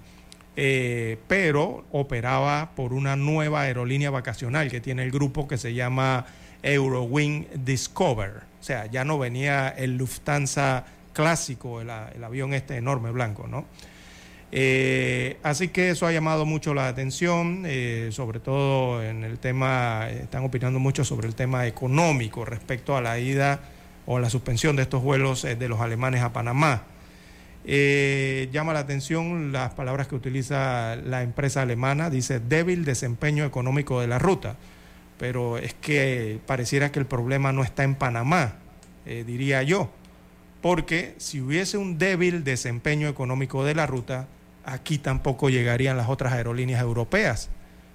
[0.55, 6.25] eh, pero operaba por una nueva aerolínea vacacional que tiene el grupo que se llama
[6.63, 8.46] Eurowing Discover.
[8.61, 10.85] O sea, ya no venía el Lufthansa
[11.17, 13.65] clásico, el, avión este enorme blanco, ¿no?
[14.53, 20.09] Eh, así que eso ha llamado mucho la atención, eh, sobre todo en el tema,
[20.11, 23.61] están opinando mucho sobre el tema económico respecto a la ida
[24.05, 26.85] o la suspensión de estos vuelos eh, de los alemanes a Panamá.
[27.65, 34.07] llama la atención las palabras que utiliza la empresa alemana, dice débil desempeño económico de
[34.07, 34.57] la ruta
[35.19, 38.57] pero es que pareciera que el problema no está en Panamá,
[39.07, 39.91] eh, diría yo,
[40.61, 44.29] porque si hubiese un débil desempeño económico de la ruta,
[44.65, 47.51] aquí tampoco llegarían las otras aerolíneas europeas.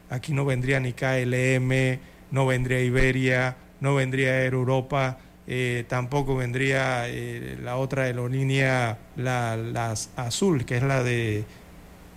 [0.10, 2.00] Aquí no vendría ni KLM,
[2.32, 5.18] no vendría Iberia, no vendría Air Europa,
[5.48, 11.46] eh, tampoco vendría eh, la otra aerolínea, la, la, azul, que es la de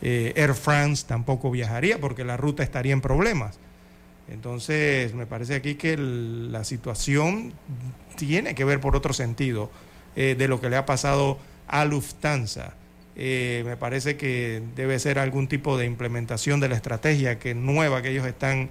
[0.02, 3.59] Air France, tampoco viajaría porque la ruta estaría en problemas.
[4.28, 7.52] Entonces, me parece aquí que la situación
[8.16, 9.70] tiene que ver por otro sentido
[10.16, 12.74] eh, de lo que le ha pasado a Lufthansa.
[13.16, 18.02] Eh, me parece que debe ser algún tipo de implementación de la estrategia que nueva
[18.02, 18.70] que ellos están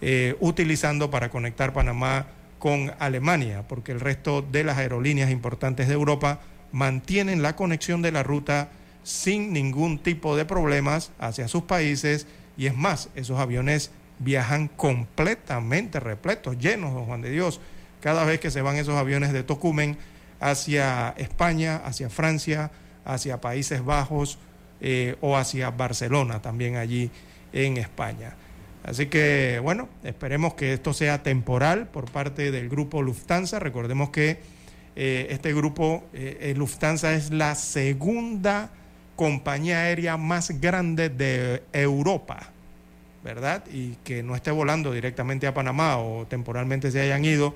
[0.00, 2.26] eh, utilizando para conectar Panamá
[2.58, 6.40] con Alemania, porque el resto de las aerolíneas importantes de Europa
[6.72, 8.70] mantienen la conexión de la ruta
[9.04, 12.26] sin ningún tipo de problemas hacia sus países
[12.56, 17.60] y es más, esos aviones viajan completamente repletos, llenos, don Juan de Dios,
[18.00, 19.96] cada vez que se van esos aviones de Tocumen
[20.40, 22.70] hacia España, hacia Francia,
[23.04, 24.38] hacia Países Bajos
[24.80, 27.10] eh, o hacia Barcelona, también allí
[27.52, 28.34] en España.
[28.82, 33.58] Así que bueno, esperemos que esto sea temporal por parte del grupo Lufthansa.
[33.58, 34.38] Recordemos que
[34.96, 38.70] eh, este grupo eh, Lufthansa es la segunda
[39.16, 42.52] compañía aérea más grande de Europa,
[43.24, 43.64] ¿verdad?
[43.72, 47.54] Y que no esté volando directamente a Panamá o temporalmente se hayan ido,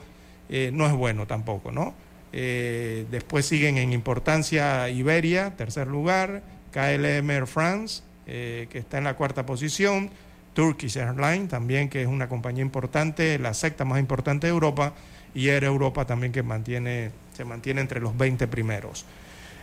[0.72, 1.94] no es bueno tampoco, ¿no?
[2.32, 6.42] después siguen en importancia Iberia, tercer lugar,
[6.72, 10.10] KLM Air France, que está en la cuarta posición,
[10.54, 14.94] Turkish Airlines también, que es una compañía importante, la secta más importante de Europa,
[15.34, 19.04] y Air Europa también que mantiene, se mantiene entre los 20 primeros.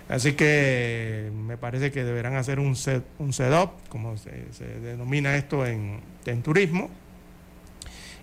[0.07, 4.31] Así que me parece que deberán hacer un, set, un setup, como se,
[4.81, 6.01] denomina esto en,
[6.43, 6.89] turismo,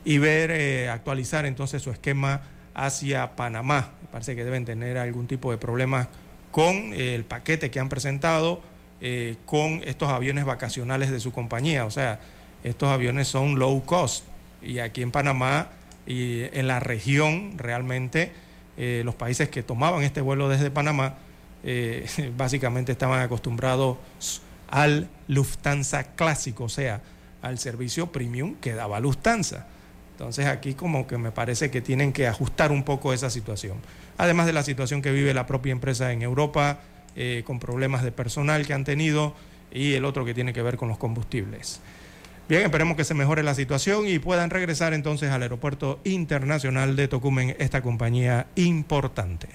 [0.04, 2.42] y ver, eh, actualizar entonces su esquema
[2.74, 3.90] hacia Panamá.
[4.02, 6.08] Me parece que deben tener algún tipo de problema
[6.50, 8.62] con el paquete que han presentado,
[9.00, 11.84] eh, con estos aviones vacacionales de su compañía.
[11.84, 12.20] O sea,
[12.62, 14.24] estos aviones son low cost
[14.62, 15.68] y aquí en Panamá
[16.06, 18.32] y en la región realmente
[18.76, 21.16] eh, los países que tomaban este vuelo desde Panamá
[21.64, 22.06] eh,
[22.36, 23.98] básicamente estaban acostumbrados
[24.68, 27.02] al Lufthansa clásico, o sea,
[27.42, 29.66] al servicio premium que daba Lufthansa.
[30.12, 33.78] Entonces aquí como que me parece que tienen que ajustar un poco esa situación.
[34.18, 36.78] Además de la situación que vive la propia empresa en Europa,
[37.16, 39.34] eh, con problemas de personal que han tenido
[39.70, 41.80] y el otro que tiene que ver con los combustibles.
[42.48, 47.08] Bien, esperemos que se mejore la situación y puedan regresar entonces al Aeropuerto Internacional de
[47.08, 49.48] Tocumen, esta compañía importante.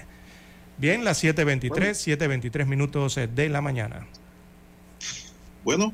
[0.78, 1.72] Bien, las 7.23,
[2.18, 4.06] 7.23 minutos de la mañana.
[5.64, 5.92] Bueno,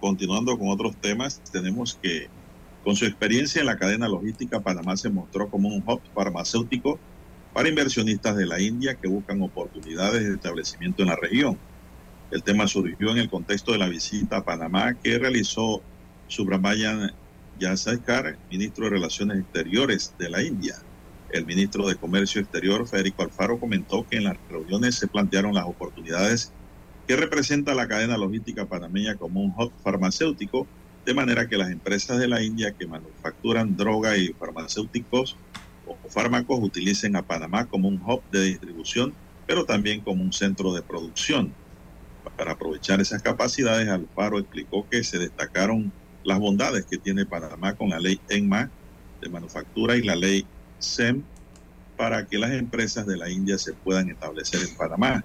[0.00, 2.28] continuando con otros temas, tenemos que
[2.86, 7.00] con su experiencia en la cadena logística, Panamá se mostró como un hub farmacéutico
[7.52, 11.58] para inversionistas de la India que buscan oportunidades de establecimiento en la región.
[12.30, 15.82] El tema surgió en el contexto de la visita a Panamá que realizó
[16.28, 17.12] Subramanian
[17.58, 20.76] Jaishankar, ministro de Relaciones Exteriores de la India.
[21.28, 25.64] El ministro de Comercio Exterior, Federico Alfaro, comentó que en las reuniones se plantearon las
[25.66, 26.54] oportunidades
[27.06, 30.70] que representa la cadena logística panameña como un hub farmacéutico,
[31.04, 35.40] de manera que las empresas de la India que manufacturan droga y farmacéuticos
[35.82, 40.74] o fármacos utilicen a Panamá como un hub de distribución, pero también como un centro
[40.74, 41.56] de producción.
[42.36, 45.94] Para aprovechar esas capacidades, Alfaro explicó que se destacaron
[46.24, 48.72] las bondades que tiene Panamá con la ley ENMA
[49.20, 51.28] de manufactura y la ley SEM
[51.96, 55.24] para que las empresas de la India se puedan establecer en Panamá.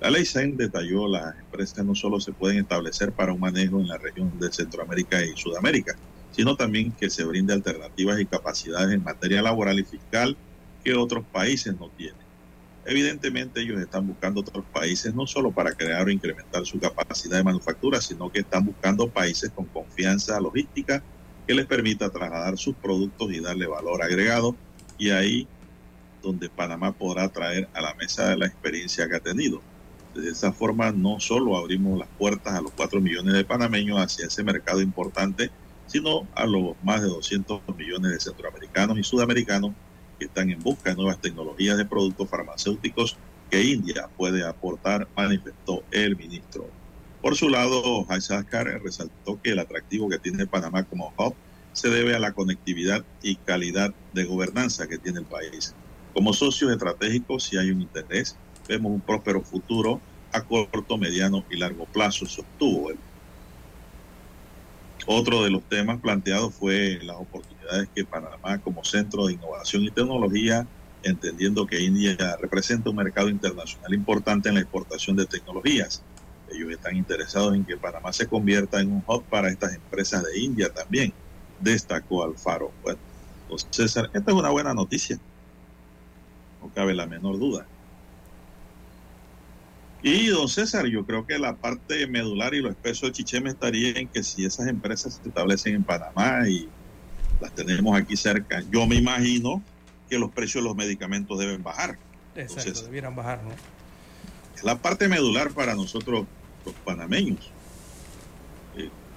[0.00, 3.88] La ley SEM detalló las empresas no solo se pueden establecer para un manejo en
[3.88, 5.94] la región de Centroamérica y Sudamérica,
[6.30, 10.38] sino también que se brinde alternativas y capacidades en materia laboral y fiscal
[10.82, 12.26] que otros países no tienen.
[12.84, 17.44] Evidentemente ellos están buscando otros países no solo para crear o incrementar su capacidad de
[17.44, 21.04] manufactura, sino que están buscando países con confianza logística
[21.46, 24.56] que les permita trasladar sus productos y darle valor agregado.
[25.00, 25.48] Y ahí
[26.22, 29.62] donde Panamá podrá traer a la mesa la experiencia que ha tenido.
[30.14, 34.26] De esa forma no solo abrimos las puertas a los 4 millones de panameños hacia
[34.26, 35.50] ese mercado importante,
[35.86, 39.72] sino a los más de 200 millones de centroamericanos y sudamericanos
[40.18, 43.16] que están en busca de nuevas tecnologías de productos farmacéuticos
[43.50, 46.68] que India puede aportar, manifestó el ministro.
[47.22, 51.34] Por su lado, Haishakar resaltó que el atractivo que tiene Panamá como hub
[51.72, 55.74] se debe a la conectividad y calidad de gobernanza que tiene el país.
[56.12, 58.36] Como socios estratégicos, si hay un interés,
[58.68, 60.00] vemos un próspero futuro
[60.32, 62.98] a corto, mediano y largo plazo, sostuvo él.
[65.06, 69.90] Otro de los temas planteados fue las oportunidades que Panamá como centro de innovación y
[69.90, 70.68] tecnología,
[71.02, 76.04] entendiendo que India representa un mercado internacional importante en la exportación de tecnologías.
[76.52, 80.38] Ellos están interesados en que Panamá se convierta en un hub para estas empresas de
[80.38, 81.14] India también,
[81.60, 82.72] destacó Alfaro.
[82.82, 82.98] Bueno,
[83.70, 85.18] César, esta es una buena noticia,
[86.62, 87.66] no cabe la menor duda.
[90.02, 93.98] Y don César, yo creo que la parte medular y lo espeso de Chicheme estaría
[93.98, 96.68] en que si esas empresas se establecen en Panamá y
[97.40, 99.62] las tenemos aquí cerca, yo me imagino
[100.08, 101.98] que los precios de los medicamentos deben bajar.
[102.34, 103.50] Exacto, debieran bajar, ¿no?
[104.56, 106.24] Es la parte medular para nosotros
[106.64, 107.50] los panameños.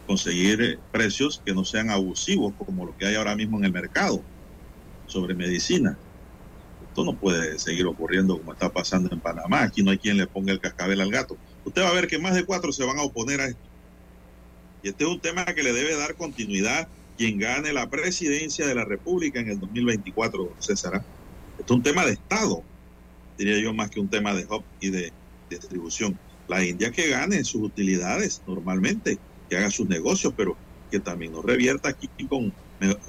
[0.06, 3.72] Conseguir eh, precios que no sean abusivos como lo que hay ahora mismo en el
[3.72, 4.24] mercado
[5.06, 5.98] sobre medicina.
[6.82, 9.64] Esto no puede seguir ocurriendo como está pasando en Panamá.
[9.64, 11.38] Aquí no hay quien le ponga el cascabel al gato.
[11.64, 13.70] Usted va a ver que más de cuatro se van a oponer a esto.
[14.82, 18.76] Y este es un tema que le debe dar continuidad quien gane la presidencia de
[18.76, 20.96] la República en el 2024, César.
[20.96, 21.06] ¿ah?
[21.58, 22.64] Esto es un tema de Estado,
[23.38, 25.14] diría yo, más que un tema de hub y de
[25.50, 26.20] distribución.
[26.48, 29.20] La India que gane sus utilidades normalmente,
[29.54, 30.58] que haga sus negocios, pero
[30.90, 32.52] que también nos revierta aquí con,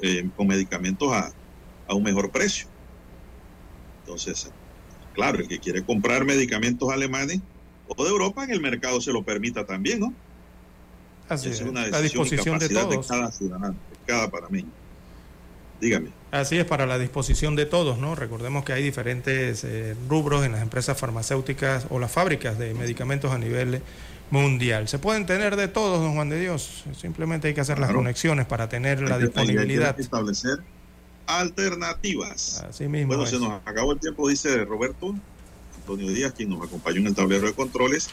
[0.02, 1.32] eh, con medicamentos a,
[1.88, 2.66] a un mejor precio.
[4.00, 4.50] Entonces,
[5.14, 7.40] claro, el que quiere comprar medicamentos alemanes
[7.88, 10.12] o de Europa en el mercado se lo permita también, ¿no?
[11.30, 13.08] Así es, es una la decisión y disposición de todos.
[13.08, 14.68] cada ciudadano, de cada panameño.
[15.80, 16.10] Dígame.
[16.30, 18.14] Así es, para la disposición de todos, ¿no?
[18.14, 23.32] Recordemos que hay diferentes eh, rubros en las empresas farmacéuticas o las fábricas de medicamentos
[23.32, 23.80] a nivel
[24.30, 24.88] mundial.
[24.88, 26.84] Se pueden tener de todos, don Juan de Dios.
[27.00, 30.00] Simplemente hay que hacer las conexiones para tener la Hay que- hay que disponibilidad.
[30.00, 30.58] establecer
[31.26, 32.64] alternativas.
[32.68, 33.30] Así mismo Bueno, es.
[33.30, 35.14] se nos acabó el tiempo, dice Roberto
[35.76, 38.08] Antonio Díaz, quien nos acompañó en el tablero de controles.